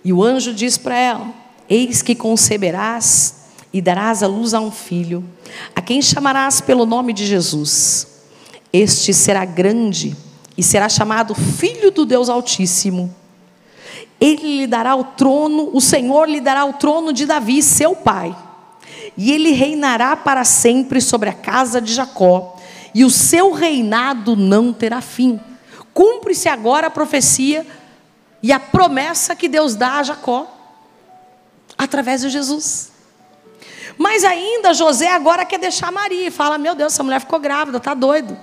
E 0.04 0.12
o 0.12 0.22
anjo 0.22 0.52
diz 0.52 0.76
para 0.76 0.96
ela: 0.96 1.28
Eis 1.68 2.02
que 2.02 2.14
conceberás 2.14 3.44
e 3.72 3.80
darás 3.80 4.22
à 4.22 4.26
luz 4.26 4.54
a 4.54 4.60
um 4.60 4.70
filho, 4.70 5.24
a 5.74 5.80
quem 5.80 6.02
chamarás 6.02 6.60
pelo 6.60 6.84
nome 6.84 7.12
de 7.12 7.24
Jesus. 7.24 8.08
Este 8.72 9.14
será 9.14 9.44
grande 9.44 10.16
e 10.56 10.62
será 10.62 10.88
chamado 10.88 11.34
Filho 11.34 11.90
do 11.90 12.04
Deus 12.04 12.28
Altíssimo. 12.28 13.14
Ele 14.20 14.58
lhe 14.58 14.66
dará 14.66 14.96
o 14.96 15.04
trono, 15.04 15.70
o 15.72 15.80
Senhor 15.80 16.28
lhe 16.28 16.40
dará 16.40 16.64
o 16.64 16.72
trono 16.74 17.12
de 17.12 17.26
Davi, 17.26 17.62
seu 17.62 17.94
pai, 17.94 18.34
e 19.16 19.32
ele 19.32 19.52
reinará 19.52 20.16
para 20.16 20.44
sempre 20.44 21.00
sobre 21.00 21.28
a 21.28 21.32
casa 21.32 21.80
de 21.80 21.92
Jacó, 21.92 22.56
e 22.94 23.04
o 23.04 23.10
seu 23.10 23.52
reinado 23.52 24.36
não 24.36 24.72
terá 24.72 25.00
fim. 25.00 25.40
Cumpre-se 25.92 26.48
agora 26.48 26.86
a 26.86 26.90
profecia 26.90 27.66
e 28.42 28.52
a 28.52 28.60
promessa 28.60 29.34
que 29.34 29.48
Deus 29.48 29.74
dá 29.74 29.98
a 29.98 30.02
Jacó, 30.02 30.46
através 31.76 32.20
de 32.20 32.28
Jesus. 32.28 32.92
Mas 33.96 34.24
ainda 34.24 34.74
José 34.74 35.08
agora 35.08 35.44
quer 35.44 35.58
deixar 35.58 35.90
Maria 35.92 36.28
e 36.28 36.30
fala: 36.30 36.58
Meu 36.58 36.74
Deus, 36.74 36.92
essa 36.92 37.02
mulher 37.02 37.20
ficou 37.20 37.38
grávida, 37.38 37.78
está 37.78 37.94
doido. 37.94 38.36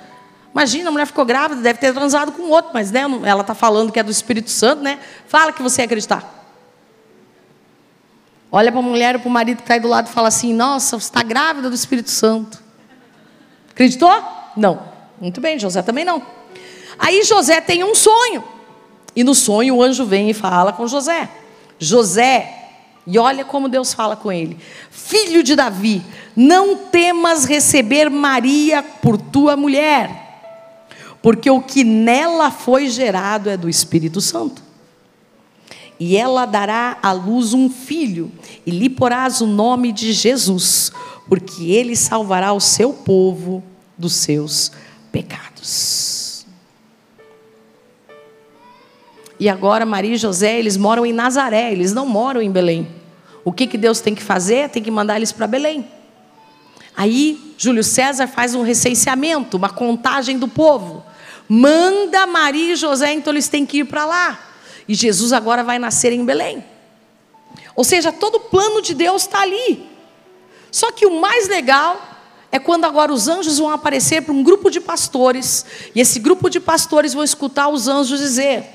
Imagina, 0.53 0.89
a 0.89 0.91
mulher 0.91 1.05
ficou 1.05 1.24
grávida, 1.24 1.62
deve 1.62 1.80
ter 1.80 1.93
transado 1.93 2.34
com 2.34 2.43
outro, 2.49 2.72
mas 2.74 2.91
né, 2.91 3.03
ela 3.24 3.41
está 3.41 3.55
falando 3.55 3.91
que 3.91 3.99
é 3.99 4.03
do 4.03 4.12
Espírito 4.12 4.49
Santo, 4.49 4.82
né? 4.84 4.99
Fala 5.28 5.53
que 5.53 5.62
você 5.62 5.84
acreditar. 5.84 6.40
Olha 8.52 8.72
para 8.72 8.80
a 8.82 8.84
mulher 8.84 9.16
ou 9.16 9.22
para 9.22 9.30
o 9.30 9.32
marido 9.32 9.58
que 9.58 9.64
está 9.64 9.76
aí 9.76 9.80
do 9.80 9.88
lado 9.88 10.08
e 10.08 10.12
fala 10.12 10.28
assim: 10.28 10.54
Nossa, 10.54 10.99
você 10.99 11.06
está 11.06 11.24
grávida 11.24 11.70
do 11.70 11.76
Espírito 11.76 12.10
Santo. 12.10 12.62
Acreditou? 13.70 14.12
Não. 14.58 14.91
Muito 15.20 15.39
bem, 15.39 15.58
José 15.58 15.82
também 15.82 16.04
não. 16.04 16.22
Aí 16.97 17.24
José 17.24 17.62
tem 17.62 17.84
um 17.84 17.95
sonho. 17.95 18.43
E 19.16 19.24
no 19.24 19.36
sonho 19.36 19.76
o 19.76 19.84
anjo 19.84 20.06
vem 20.06 20.30
e 20.30 20.34
fala 20.34 20.74
com 20.74 20.88
José: 20.88 21.30
José, 21.80 22.70
e 23.08 23.18
olha 23.18 23.45
como 23.45 23.70
Deus 23.70 23.93
fala 23.93 24.16
com 24.16 24.32
ele: 24.32 24.58
Filho 24.89 25.43
de 25.43 25.56
Davi, 25.56 26.04
não 26.36 26.76
temas 26.76 27.45
receber 27.45 28.10
Maria 28.10 28.84
por 28.84 29.18
tua 29.18 29.56
mulher 29.56 30.22
porque 31.22 31.49
o 31.49 31.62
que 31.62 31.84
nela 31.84 32.49
foi 32.49 32.89
gerado 32.89 33.49
é 33.49 33.56
do 33.56 33.70
Espírito 33.70 34.20
Santo. 34.20 34.62
E 36.04 36.18
ela 36.18 36.47
dará 36.47 36.97
à 37.04 37.12
luz 37.12 37.54
um 37.54 37.70
filho, 37.70 38.32
e 38.66 38.72
lhe 38.72 38.89
porás 38.89 39.39
o 39.39 39.45
nome 39.45 39.91
de 39.91 40.14
Jesus, 40.14 40.91
porque 41.30 41.70
ele 41.70 41.95
salvará 41.95 42.54
o 42.54 42.60
seu 42.60 42.91
povo 42.91 43.64
dos 43.95 44.14
seus 44.14 44.72
pecados. 45.12 46.43
E 49.39 49.47
agora 49.47 49.86
Maria 49.86 50.16
e 50.16 50.18
José, 50.18 50.58
eles 50.58 50.76
moram 50.76 51.06
em 51.06 51.14
Nazaré, 51.14 51.72
eles 51.72 51.93
não 51.93 52.08
moram 52.08 52.41
em 52.41 52.49
Belém. 52.49 52.88
O 53.45 53.52
que, 53.52 53.68
que 53.68 53.78
Deus 53.78 53.99
tem 53.99 54.16
que 54.16 54.24
fazer? 54.24 54.70
Tem 54.70 54.82
que 54.82 54.89
mandar 54.89 55.18
eles 55.18 55.32
para 55.32 55.45
Belém. 55.45 55.88
Aí 56.97 57.54
Júlio 57.60 57.84
César 57.84 58.26
faz 58.26 58.56
um 58.56 58.64
recenseamento, 58.64 59.56
uma 59.56 59.70
contagem 59.70 60.39
do 60.39 60.47
povo. 60.47 61.04
Manda 61.47 62.26
Maria 62.26 62.74
e 62.74 62.76
José, 62.76 63.14
então 63.14 63.32
eles 63.32 63.47
têm 63.47 63.68
que 63.68 63.82
ir 63.82 63.86
para 63.86 64.04
lá. 64.04 64.51
E 64.91 64.93
Jesus 64.93 65.31
agora 65.31 65.63
vai 65.63 65.79
nascer 65.79 66.11
em 66.11 66.25
Belém. 66.25 66.61
Ou 67.77 67.83
seja, 67.85 68.11
todo 68.11 68.35
o 68.35 68.39
plano 68.41 68.81
de 68.81 68.93
Deus 68.93 69.21
está 69.21 69.39
ali. 69.39 69.87
Só 70.69 70.91
que 70.91 71.05
o 71.05 71.21
mais 71.21 71.47
legal 71.47 71.97
é 72.51 72.59
quando 72.59 72.83
agora 72.83 73.13
os 73.13 73.29
anjos 73.29 73.57
vão 73.57 73.69
aparecer 73.69 74.21
para 74.21 74.33
um 74.33 74.43
grupo 74.43 74.69
de 74.69 74.81
pastores. 74.81 75.65
E 75.95 76.01
esse 76.01 76.19
grupo 76.19 76.49
de 76.49 76.59
pastores 76.59 77.13
vão 77.13 77.23
escutar 77.23 77.69
os 77.69 77.87
anjos 77.87 78.19
dizer: 78.19 78.65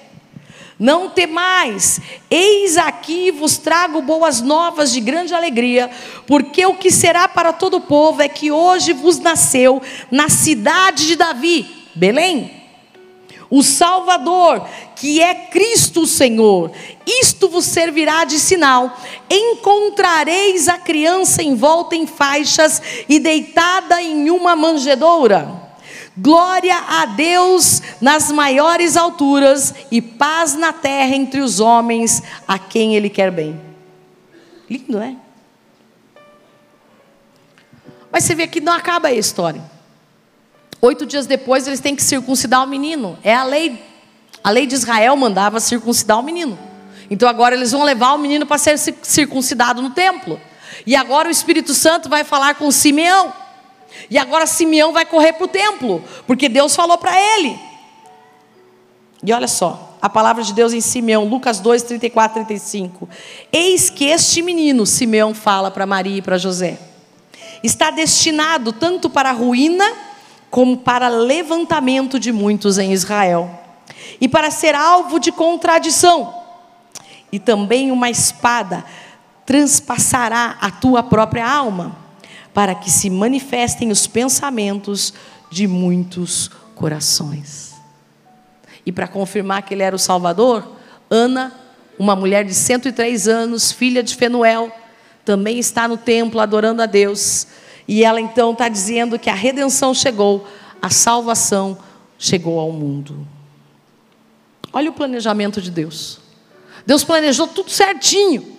Não 0.79 1.11
temais, 1.11 2.01
eis 2.31 2.79
aqui 2.79 3.31
vos 3.31 3.59
trago 3.59 4.01
boas 4.01 4.41
novas 4.41 4.91
de 4.93 5.03
grande 5.03 5.35
alegria, 5.35 5.91
porque 6.27 6.65
o 6.65 6.77
que 6.77 6.91
será 6.91 7.29
para 7.29 7.53
todo 7.53 7.77
o 7.77 7.83
povo 7.83 8.23
é 8.23 8.29
que 8.29 8.51
hoje 8.51 8.95
vos 8.95 9.19
nasceu 9.19 9.83
na 10.11 10.31
cidade 10.31 11.09
de 11.09 11.15
Davi, 11.15 11.91
Belém, 11.95 12.66
o 13.49 13.63
Salvador, 13.63 14.67
que 14.97 15.21
é 15.21 15.35
Cristo 15.35 16.03
o 16.03 16.07
Senhor. 16.07 16.73
Isto 17.07 17.49
vos 17.49 17.65
servirá 17.65 18.25
de 18.25 18.39
sinal: 18.39 18.97
encontrareis 19.31 20.69
a 20.69 20.79
criança 20.79 21.43
envolta 21.43 21.95
em 21.95 22.07
faixas 22.07 22.83
e 23.09 23.19
deitada 23.19 24.03
em 24.03 24.31
uma 24.31 24.57
manjedoura. 24.57 25.65
Glória 26.19 26.77
a 26.77 27.05
Deus 27.05 27.83
nas 28.01 28.33
maiores 28.33 28.97
alturas 28.97 29.75
e 29.91 30.01
paz 30.01 30.55
na 30.55 30.73
terra 30.73 31.15
entre 31.15 31.41
os 31.41 31.61
homens 31.61 32.23
a 32.49 32.59
quem 32.59 32.97
Ele 32.97 33.11
quer 33.11 33.31
bem. 33.31 33.61
Lindo, 34.69 34.99
né? 34.99 35.17
Mas 38.11 38.25
você 38.25 38.35
vê 38.35 38.47
que 38.47 38.61
não 38.61 38.73
acaba 38.73 39.09
a 39.09 39.13
história. 39.13 39.76
Oito 40.87 41.05
dias 41.05 41.27
depois 41.27 41.67
eles 41.67 41.81
têm 41.81 41.97
que 41.97 42.03
circuncidar 42.03 42.63
o 42.63 42.67
menino. 42.67 43.19
É 43.25 43.35
a 43.35 43.43
lei. 43.43 43.83
A 44.43 44.51
lei 44.51 44.69
de 44.69 44.75
Israel 44.77 45.17
mandava 45.17 45.59
circuncidar 45.59 46.17
o 46.17 46.23
menino. 46.23 46.57
Então 47.11 47.29
agora 47.29 47.57
eles 47.57 47.73
vão 47.73 47.83
levar 47.83 48.13
o 48.13 48.19
menino 48.19 48.47
para 48.47 48.57
ser 48.57 48.79
circuncidado 48.79 49.83
no 49.83 49.91
templo. 49.91 50.41
E 50.87 50.95
agora 50.95 51.27
o 51.27 51.31
Espírito 51.31 51.75
Santo 51.75 52.09
vai 52.09 52.23
falar 52.23 52.55
com 52.55 52.71
Simeão. 52.71 53.33
E 54.09 54.17
agora 54.17 54.47
Simeão 54.47 54.93
vai 54.93 55.05
correr 55.05 55.33
para 55.33 55.45
o 55.47 55.49
templo, 55.49 56.05
porque 56.25 56.49
Deus 56.49 56.77
falou 56.77 56.97
para 56.97 57.19
ele. 57.19 57.59
E 59.25 59.33
olha 59.33 59.49
só, 59.49 59.99
a 60.01 60.09
palavra 60.09 60.45
de 60.45 60.53
Deus 60.53 60.73
em 60.73 60.81
Simeão, 60.81 61.25
Lucas 61.25 61.59
2, 61.59 61.83
34, 61.83 62.45
35. 62.45 63.09
Eis 63.53 63.91
que 63.91 64.05
este 64.05 64.41
menino, 64.41 64.87
Simeão 64.87 65.35
fala 65.35 65.69
para 65.69 65.85
Maria 65.85 66.19
e 66.19 66.23
para 66.23 66.39
José, 66.39 66.79
está 67.61 67.91
destinado 67.91 68.73
tanto 68.73 69.11
para 69.11 69.31
a 69.31 69.33
ruína, 69.33 69.85
como 70.57 70.79
para 70.79 71.11
levantamento 71.11 72.19
de 72.19 72.33
muitos 72.33 72.79
em 72.79 72.91
Israel, 72.91 73.51
e 74.19 74.27
para 74.27 74.51
ser 74.51 74.75
alvo 74.75 75.21
de 75.21 75.31
contradição, 75.31 76.35
e 77.31 77.39
também 77.39 77.93
uma 77.93 78.09
espada 78.09 78.83
transpassará 79.45 80.57
a 80.59 80.71
tua 80.71 81.03
própria 81.03 81.47
alma 81.47 81.99
para 82.55 82.75
que 82.75 82.91
se 82.91 83.11
manifestem 83.11 83.91
os 83.91 84.07
pensamentos 84.07 85.13
de 85.51 85.69
muitos 85.69 86.51
corações. 86.75 87.75
E 88.87 88.91
para 88.91 89.07
confirmar 89.07 89.61
que 89.61 89.75
ele 89.75 89.83
era 89.83 89.95
o 89.95 89.99
Salvador, 89.99 90.67
Ana, 91.11 91.53
uma 91.99 92.17
mulher 92.17 92.47
de 92.47 92.55
103 92.55 93.29
anos, 93.29 93.73
filha 93.73 94.03
de 94.03 94.17
Fenuel, 94.17 94.73
também 95.23 95.59
está 95.59 95.87
no 95.87 95.99
templo 95.99 96.41
adorando 96.41 96.81
a 96.81 96.87
Deus. 96.87 97.47
E 97.87 98.05
ela 98.05 98.21
então 98.21 98.53
está 98.53 98.69
dizendo 98.69 99.19
que 99.19 99.31
a 99.31 99.35
redenção 99.35 99.95
chegou, 99.95 100.47
a 100.81 100.91
salvação 100.91 101.79
chegou 102.19 102.59
ao 102.59 102.73
mundo. 102.73 103.27
Olha 104.73 104.91
o 104.91 104.93
planejamento 104.93 105.61
de 105.61 105.71
Deus. 105.71 106.19
Deus 106.85 107.05
planejou 107.05 107.47
tudo 107.47 107.71
certinho. 107.71 108.57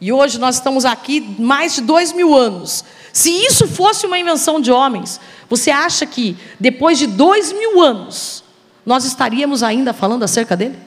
E 0.00 0.12
hoje 0.12 0.38
nós 0.38 0.56
estamos 0.56 0.84
aqui 0.84 1.20
mais 1.38 1.74
de 1.74 1.82
dois 1.82 2.12
mil 2.12 2.34
anos 2.34 2.84
se 3.12 3.30
isso 3.30 3.66
fosse 3.66 4.06
uma 4.06 4.18
invenção 4.18 4.60
de 4.60 4.70
homens, 4.70 5.20
você 5.48 5.70
acha 5.70 6.06
que 6.06 6.36
depois 6.58 6.98
de 6.98 7.06
dois 7.06 7.52
mil 7.52 7.80
anos 7.80 8.44
nós 8.86 9.04
estaríamos 9.04 9.62
ainda 9.62 9.92
falando 9.92 10.22
acerca 10.22 10.56
dele? 10.56 10.78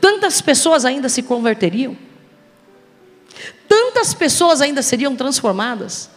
Tantas 0.00 0.40
pessoas 0.40 0.84
ainda 0.84 1.08
se 1.08 1.22
converteriam? 1.22 1.96
Tantas 3.68 4.14
pessoas 4.14 4.60
ainda 4.60 4.82
seriam 4.82 5.16
transformadas? 5.16 6.10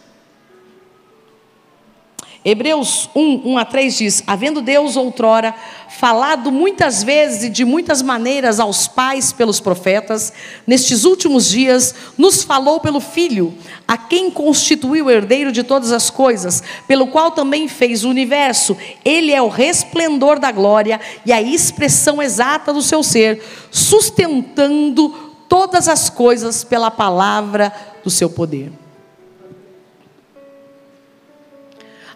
Hebreus 2.46 3.10
1, 3.16 3.42
1 3.46 3.58
a 3.58 3.66
3 3.66 3.98
diz: 3.98 4.24
Havendo 4.26 4.62
Deus 4.62 4.96
outrora 4.96 5.54
falado 5.90 6.52
muitas 6.52 7.04
vezes 7.04 7.44
e 7.44 7.50
de 7.50 7.66
muitas 7.66 8.02
maneiras 8.02 8.60
aos 8.60 8.88
pais 8.88 9.34
pelos 9.34 9.60
profetas, 9.60 10.32
nestes 10.66 11.04
últimos 11.04 11.50
dias 11.50 11.94
nos 12.18 12.44
falou 12.44 12.80
pelo 12.80 13.00
Filho, 13.00 13.54
a 13.88 13.98
quem 13.98 14.30
constituiu 14.30 15.06
o 15.06 15.12
herdeiro 15.12 15.52
de 15.52 15.64
todas 15.64 15.92
as 15.92 16.10
coisas, 16.10 16.64
pelo 16.88 17.08
qual 17.08 17.32
também 17.32 17.68
fez 17.68 18.04
o 18.04 18.10
universo. 18.10 18.78
Ele 19.04 19.34
é 19.34 19.42
o 19.42 19.50
resplendor 19.50 20.40
da 20.40 20.52
glória 20.52 21.02
e 21.26 21.32
a 21.32 21.42
expressão 21.42 22.22
exata 22.22 22.72
do 22.72 22.82
seu 22.82 23.02
ser, 23.04 23.44
sustentando 23.72 25.10
todas 25.50 25.88
as 25.88 26.10
coisas 26.10 26.64
pela 26.64 26.92
palavra 26.92 27.74
do 28.04 28.10
seu 28.10 28.30
poder. 28.30 28.72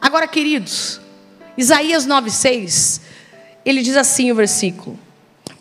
Agora, 0.02 0.28
queridos, 0.28 1.00
Isaías 1.56 2.08
9,6, 2.08 3.02
ele 3.64 3.84
diz 3.84 3.96
assim 3.96 4.32
o 4.32 4.36
versículo: 4.36 4.98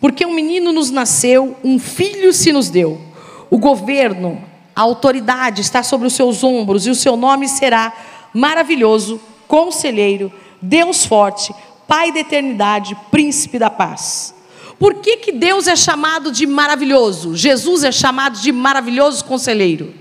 Porque 0.00 0.24
um 0.24 0.34
menino 0.34 0.72
nos 0.72 0.90
nasceu, 0.90 1.56
um 1.62 1.78
filho 1.78 2.32
se 2.32 2.50
nos 2.50 2.70
deu, 2.70 2.98
o 3.50 3.58
governo, 3.58 4.42
a 4.74 4.80
autoridade 4.80 5.60
está 5.60 5.82
sobre 5.82 6.06
os 6.06 6.14
seus 6.14 6.42
ombros, 6.42 6.86
e 6.86 6.90
o 6.90 6.94
seu 6.94 7.16
nome 7.16 7.46
será 7.46 7.92
maravilhoso, 8.32 9.20
conselheiro, 9.46 10.32
Deus 10.62 11.04
forte, 11.04 11.54
Pai 11.86 12.12
da 12.12 12.20
eternidade, 12.20 12.96
príncipe 13.10 13.58
da 13.58 13.68
paz. 13.68 14.32
Por 14.78 14.94
que, 14.94 15.16
que 15.16 15.32
Deus 15.32 15.66
é 15.66 15.74
chamado 15.74 16.30
de 16.30 16.46
maravilhoso? 16.46 17.36
Jesus 17.36 17.82
é 17.82 17.90
chamado 17.90 18.38
de 18.38 18.52
maravilhoso 18.52 19.24
conselheiro. 19.24 19.92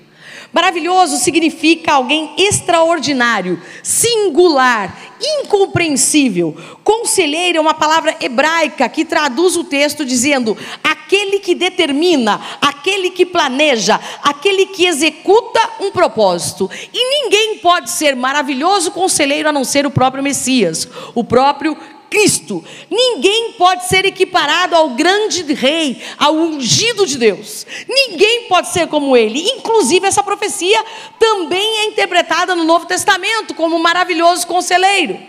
Maravilhoso 0.52 1.18
significa 1.18 1.94
alguém 1.94 2.34
extraordinário, 2.38 3.62
singular, 3.84 4.96
incompreensível. 5.22 6.58
Conselheiro 6.84 7.58
é 7.60 7.62
uma 7.62 7.74
palavra 7.74 8.16
hebraica 8.20 8.90
que 8.90 9.06
traduz 9.06 9.56
o 9.56 9.64
texto 9.64 10.04
dizendo 10.04 10.58
aquele 10.84 11.40
que 11.40 11.54
determina, 11.54 12.42
aquele 12.62 13.12
que 13.12 13.26
planeja, 13.26 14.00
aquele 14.24 14.68
que 14.68 14.86
executa 14.86 15.60
um 15.80 15.92
propósito. 15.92 16.70
E 16.92 17.24
ninguém 17.24 17.60
pode 17.60 17.92
ser 17.92 18.16
maravilhoso 18.16 18.92
conselheiro 18.92 19.50
a 19.50 19.54
não 19.54 19.64
ser 19.64 19.86
o 19.86 19.92
próprio 19.92 20.24
Messias, 20.24 20.88
o 21.14 21.24
próprio 21.24 21.78
Cristo. 22.10 22.64
Ninguém 22.90 23.54
pode 23.54 23.88
ser 23.88 24.06
equiparado 24.06 24.76
ao 24.76 24.90
grande 24.92 25.42
rei, 25.54 26.02
ao 26.18 26.34
ungido 26.34 27.06
de 27.06 27.18
Deus. 27.18 27.66
Ninguém 27.88 28.48
pode 28.48 28.70
ser 28.70 28.88
como 28.88 29.16
ele. 29.16 29.40
Inclusive, 29.52 30.08
essa 30.08 30.24
profecia 30.24 30.84
também 31.20 31.80
é 31.80 31.86
interpretada 31.86 32.56
no 32.56 32.64
Novo 32.64 32.86
Testamento 32.86 33.54
como 33.54 33.76
um 33.76 33.82
maravilhoso 33.82 34.48
conselheiro. 34.48 35.20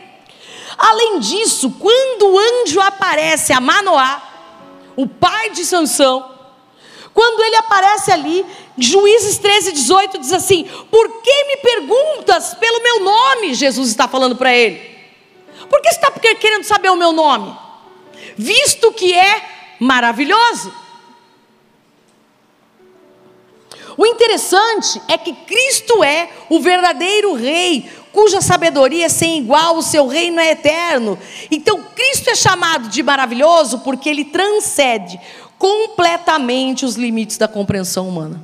Além 0.79 1.19
disso, 1.19 1.75
quando 1.79 2.29
o 2.29 2.39
anjo 2.39 2.81
aparece 2.81 3.53
a 3.53 3.61
Manoá, 3.61 4.23
o 4.97 5.07
pai 5.07 5.51
de 5.51 5.65
Sansão, 5.65 6.31
quando 7.13 7.43
ele 7.43 7.57
aparece 7.57 8.11
ali, 8.13 8.47
Juízes 8.79 9.37
13, 9.39 9.73
18 9.73 10.19
diz 10.19 10.33
assim: 10.33 10.65
Por 10.91 11.23
que 11.23 11.45
me 11.45 11.57
perguntas 11.57 12.55
pelo 12.55 12.83
meu 12.83 13.01
nome? 13.01 13.55
Jesus 13.55 13.91
está 13.91 14.09
falando 14.09 14.37
para 14.37 14.55
ele. 14.55 14.90
Por 15.69 15.81
que 15.81 15.91
você 15.91 15.97
está 15.97 16.11
querendo 16.11 16.65
saber 16.65 16.91
o 16.91 16.97
meu 16.97 17.13
nome? 17.13 17.57
Visto 18.37 18.93
que 18.93 19.15
é 19.15 19.77
maravilhoso. 19.79 20.73
O 23.97 24.07
interessante 24.07 25.01
é 25.09 25.19
que 25.19 25.33
Cristo 25.33 26.03
é 26.03 26.31
o 26.49 26.61
verdadeiro 26.61 27.35
Rei, 27.35 27.91
cuja 28.13 28.41
sabedoria 28.41 29.07
é 29.07 29.09
sem 29.09 29.39
igual, 29.39 29.77
o 29.77 29.83
seu 29.83 30.07
reino 30.07 30.41
é 30.41 30.53
eterno. 30.53 31.19
Então, 31.51 31.83
Cristo 31.95 32.31
é 32.31 32.35
chamado 32.35 32.89
de 32.89 33.03
maravilhoso 33.03 33.81
porque 33.81 34.09
ele 34.09 34.25
transcende 34.25 35.21
completamente 35.59 36.87
os 36.87 36.95
limites 36.97 37.37
da 37.37 37.47
compreensão 37.47 38.09
humana 38.09 38.41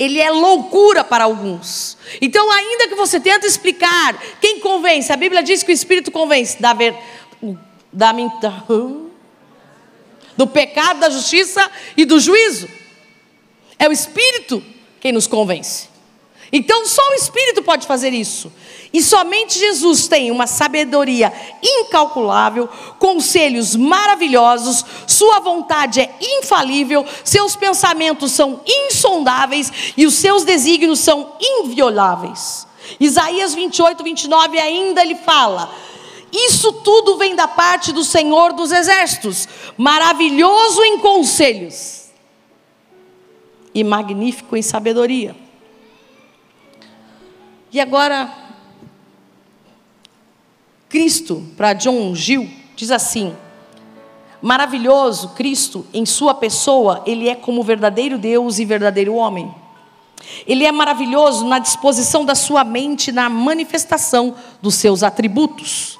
ele 0.00 0.18
é 0.18 0.30
loucura 0.30 1.04
para 1.04 1.24
alguns. 1.24 1.98
Então, 2.22 2.50
ainda 2.50 2.88
que 2.88 2.94
você 2.94 3.20
tente 3.20 3.46
explicar, 3.46 4.18
quem 4.40 4.58
convence? 4.58 5.12
A 5.12 5.16
Bíblia 5.16 5.42
diz 5.42 5.62
que 5.62 5.70
o 5.70 5.74
Espírito 5.74 6.10
convence 6.10 6.60
da, 6.60 6.72
ver, 6.72 6.96
da, 7.92 8.10
da 8.10 8.64
do 10.38 10.46
pecado, 10.46 11.00
da 11.00 11.10
justiça 11.10 11.70
e 11.98 12.06
do 12.06 12.18
juízo. 12.18 12.66
É 13.78 13.86
o 13.90 13.92
Espírito 13.92 14.64
quem 15.00 15.12
nos 15.12 15.26
convence. 15.26 15.90
Então, 16.50 16.86
só 16.86 17.02
o 17.10 17.14
Espírito 17.14 17.62
pode 17.62 17.86
fazer 17.86 18.14
isso. 18.14 18.50
E 18.92 19.00
somente 19.00 19.58
Jesus 19.58 20.08
tem 20.08 20.32
uma 20.32 20.48
sabedoria 20.48 21.32
incalculável, 21.62 22.68
conselhos 22.98 23.76
maravilhosos, 23.76 24.84
sua 25.06 25.38
vontade 25.38 26.00
é 26.00 26.12
infalível, 26.20 27.06
seus 27.22 27.54
pensamentos 27.54 28.32
são 28.32 28.60
insondáveis 28.66 29.94
e 29.96 30.06
os 30.06 30.14
seus 30.14 30.42
desígnios 30.42 30.98
são 30.98 31.34
invioláveis. 31.40 32.66
Isaías 32.98 33.54
28, 33.54 34.02
29 34.02 34.58
ainda 34.58 35.02
ele 35.02 35.14
fala 35.14 35.72
Isso 36.32 36.72
tudo 36.72 37.16
vem 37.16 37.36
da 37.36 37.46
parte 37.46 37.92
do 37.92 38.02
Senhor 38.02 38.52
dos 38.52 38.72
Exércitos, 38.72 39.46
maravilhoso 39.76 40.82
em 40.82 40.98
conselhos 40.98 42.10
e 43.72 43.84
magnífico 43.84 44.56
em 44.56 44.62
sabedoria. 44.62 45.36
E 47.72 47.80
agora, 47.80 48.49
Cristo, 50.90 51.46
para 51.56 51.72
John 51.72 52.12
Gil, 52.16 52.50
diz 52.74 52.90
assim: 52.90 53.32
maravilhoso, 54.42 55.28
Cristo, 55.30 55.86
em 55.94 56.04
Sua 56.04 56.34
pessoa, 56.34 57.02
Ele 57.06 57.28
é 57.28 57.36
como 57.36 57.62
verdadeiro 57.62 58.18
Deus 58.18 58.58
e 58.58 58.64
verdadeiro 58.64 59.14
homem. 59.14 59.54
Ele 60.46 60.66
é 60.66 60.72
maravilhoso 60.72 61.46
na 61.46 61.60
disposição 61.60 62.24
da 62.24 62.34
sua 62.34 62.64
mente, 62.64 63.12
na 63.12 63.30
manifestação 63.30 64.34
dos 64.60 64.74
seus 64.74 65.02
atributos. 65.02 65.98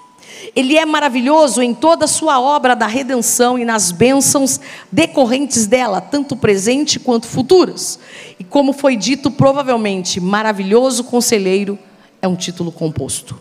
Ele 0.57 0.77
é 0.77 0.85
maravilhoso 0.85 1.63
em 1.63 1.73
toda 1.73 2.07
a 2.07 2.09
sua 2.09 2.41
obra 2.41 2.75
da 2.75 2.87
redenção 2.87 3.59
e 3.59 3.65
nas 3.65 3.93
bênçãos 3.93 4.61
decorrentes 4.91 5.67
dela, 5.67 6.01
tanto 6.01 6.35
presente 6.35 6.99
quanto 6.99 7.29
futuras. 7.29 8.01
E 8.39 8.45
como 8.45 8.73
foi 8.73 8.97
dito, 8.97 9.31
provavelmente, 9.31 10.21
maravilhoso 10.21 11.05
conselheiro 11.05 11.79
é 12.21 12.27
um 12.27 12.35
título 12.35 12.73
composto. 12.73 13.39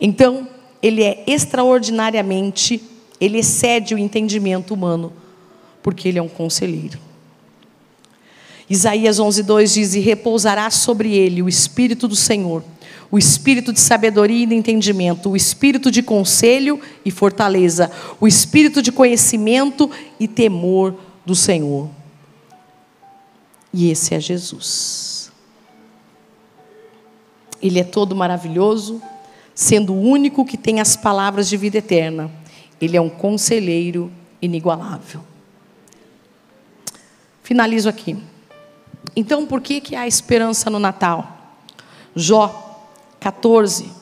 Então, 0.00 0.48
ele 0.82 1.02
é 1.02 1.24
extraordinariamente, 1.26 2.82
ele 3.20 3.38
excede 3.38 3.94
o 3.94 3.98
entendimento 3.98 4.72
humano, 4.72 5.12
porque 5.82 6.08
ele 6.08 6.18
é 6.18 6.22
um 6.22 6.28
conselheiro. 6.28 6.98
Isaías 8.68 9.18
11:2 9.18 9.74
diz: 9.74 9.94
"E 9.94 10.00
repousará 10.00 10.70
sobre 10.70 11.12
ele 11.12 11.42
o 11.42 11.48
espírito 11.48 12.06
do 12.06 12.16
Senhor, 12.16 12.62
o 13.10 13.18
espírito 13.18 13.72
de 13.72 13.80
sabedoria 13.80 14.44
e 14.44 14.46
de 14.46 14.54
entendimento, 14.54 15.30
o 15.30 15.36
espírito 15.36 15.90
de 15.90 16.02
conselho 16.02 16.80
e 17.04 17.10
fortaleza, 17.10 17.90
o 18.20 18.28
espírito 18.28 18.80
de 18.80 18.92
conhecimento 18.92 19.90
e 20.20 20.28
temor 20.28 20.94
do 21.26 21.34
Senhor." 21.34 21.90
E 23.72 23.90
esse 23.90 24.14
é 24.14 24.20
Jesus. 24.20 25.30
Ele 27.62 27.78
é 27.78 27.84
todo 27.84 28.16
maravilhoso, 28.16 29.02
sendo 29.60 29.92
o 29.92 30.00
único 30.00 30.42
que 30.42 30.56
tem 30.56 30.80
as 30.80 30.96
palavras 30.96 31.46
de 31.46 31.54
vida 31.54 31.76
eterna. 31.76 32.30
Ele 32.80 32.96
é 32.96 33.00
um 33.00 33.10
conselheiro 33.10 34.10
inigualável. 34.40 35.22
Finalizo 37.42 37.86
aqui. 37.86 38.16
Então, 39.14 39.44
por 39.46 39.60
que, 39.60 39.82
que 39.82 39.94
há 39.94 40.06
esperança 40.06 40.70
no 40.70 40.78
Natal? 40.78 41.58
Jó 42.16 42.88
14, 43.20 43.92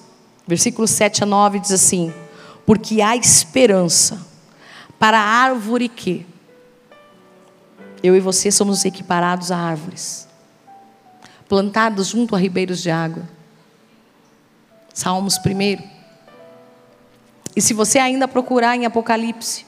versículo 0.47 0.87
7 0.87 1.25
a 1.25 1.27
9 1.27 1.59
diz 1.59 1.73
assim: 1.73 2.15
Porque 2.65 3.03
há 3.03 3.17
esperança 3.17 4.25
para 4.97 5.19
a 5.19 5.25
árvore 5.25 5.89
que 5.89 6.25
eu 8.01 8.15
e 8.15 8.21
você 8.21 8.53
somos 8.53 8.85
equiparados 8.85 9.51
a 9.51 9.59
árvores, 9.59 10.29
plantados 11.49 12.07
junto 12.07 12.37
a 12.37 12.39
ribeiros 12.39 12.81
de 12.81 12.93
água. 12.93 13.38
Salmos 14.99 15.39
primeiro. 15.39 15.85
E 17.55 17.63
se 17.63 17.73
você 17.73 18.01
ainda 18.01 18.27
procurar 18.27 18.75
em 18.75 18.85
Apocalipse, 18.85 19.65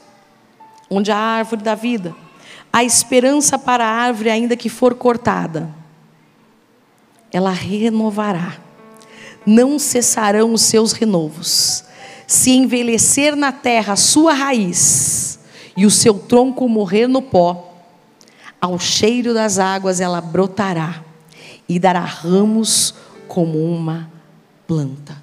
onde 0.89 1.09
a 1.09 1.15
árvore 1.15 1.63
da 1.63 1.73
vida, 1.73 2.13
a 2.71 2.83
esperança 2.83 3.57
para 3.57 3.85
a 3.85 3.89
árvore, 3.89 4.29
ainda 4.29 4.57
que 4.57 4.67
for 4.67 4.93
cortada, 4.93 5.73
ela 7.31 7.51
renovará. 7.51 8.57
Não 9.45 9.79
cessarão 9.79 10.51
os 10.51 10.63
seus 10.63 10.91
renovos. 10.91 11.85
Se 12.27 12.51
envelhecer 12.51 13.33
na 13.33 13.53
terra 13.53 13.93
a 13.93 13.95
sua 13.95 14.33
raiz 14.33 15.39
e 15.77 15.85
o 15.85 15.89
seu 15.89 16.19
tronco 16.19 16.67
morrer 16.67 17.07
no 17.07 17.21
pó, 17.21 17.73
ao 18.59 18.77
cheiro 18.77 19.33
das 19.33 19.59
águas 19.59 20.01
ela 20.01 20.19
brotará 20.19 21.01
e 21.69 21.79
dará 21.79 22.01
ramos 22.01 22.93
como 23.29 23.63
uma 23.63 24.11
planta. 24.71 25.21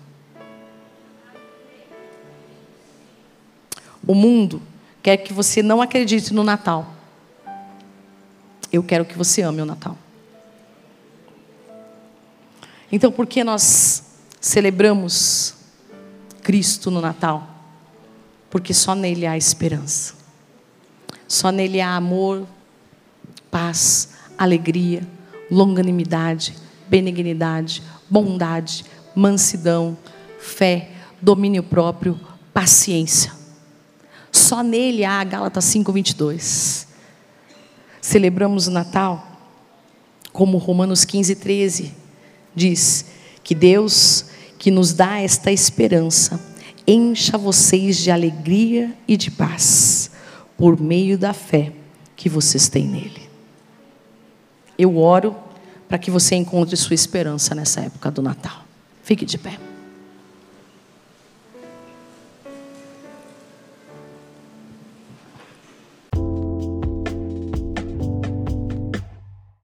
O 4.07 4.15
mundo 4.15 4.61
quer 5.03 5.17
que 5.17 5.33
você 5.33 5.63
não 5.63 5.81
acredite 5.81 6.35
no 6.35 6.45
Natal. 6.45 6.93
Eu 8.71 8.83
quero 8.83 9.07
que 9.07 9.17
você 9.17 9.41
ame 9.41 9.63
o 9.63 9.65
Natal. 9.65 9.97
Então, 12.93 13.11
por 13.11 13.27
que 13.27 13.43
nós 13.43 14.03
celebramos 14.39 15.55
Cristo 16.43 16.91
no 16.91 17.01
Natal? 17.01 17.49
Porque 18.51 18.75
só 18.75 18.95
nele 18.95 19.27
há 19.27 19.35
esperança. 19.35 20.13
Só 21.27 21.51
nele 21.51 21.81
há 21.81 21.97
amor, 21.97 22.47
paz, 23.51 24.11
alegria, 24.37 25.09
longanimidade, 25.51 26.55
benignidade, 26.87 27.83
bondade, 28.11 28.85
mansidão, 29.15 29.97
fé, 30.39 30.91
domínio 31.21 31.63
próprio, 31.63 32.19
paciência. 32.53 33.33
Só 34.31 34.63
nele 34.63 35.05
há 35.05 35.23
Gálatas 35.25 35.65
5:22 35.65 36.87
celebramos 38.01 38.67
o 38.67 38.71
Natal, 38.71 39.27
como 40.33 40.57
Romanos 40.57 41.05
15, 41.05 41.35
13 41.35 41.95
diz, 42.55 43.07
que 43.43 43.55
Deus 43.55 44.27
que 44.59 44.71
nos 44.71 44.93
dá 44.93 45.21
esta 45.21 45.53
esperança, 45.53 46.41
encha 46.87 47.39
vocês 47.39 47.97
de 47.99 48.11
alegria 48.11 48.93
e 49.07 49.17
de 49.17 49.31
paz, 49.31 50.11
por 50.57 50.81
meio 50.81 51.17
da 51.17 51.33
fé 51.33 51.73
que 52.17 52.29
vocês 52.29 52.69
têm 52.69 52.87
nele. 52.89 53.29
Eu 54.77 54.99
oro 54.99 55.37
para 55.89 55.99
que 55.99 56.11
você 56.11 56.35
encontre 56.35 56.77
sua 56.77 56.95
esperança 56.95 57.55
nessa 57.55 57.81
época 57.83 58.11
do 58.11 58.21
Natal. 58.21 58.65
Fique 59.09 59.25
de 59.25 59.39
pé. 59.39 59.68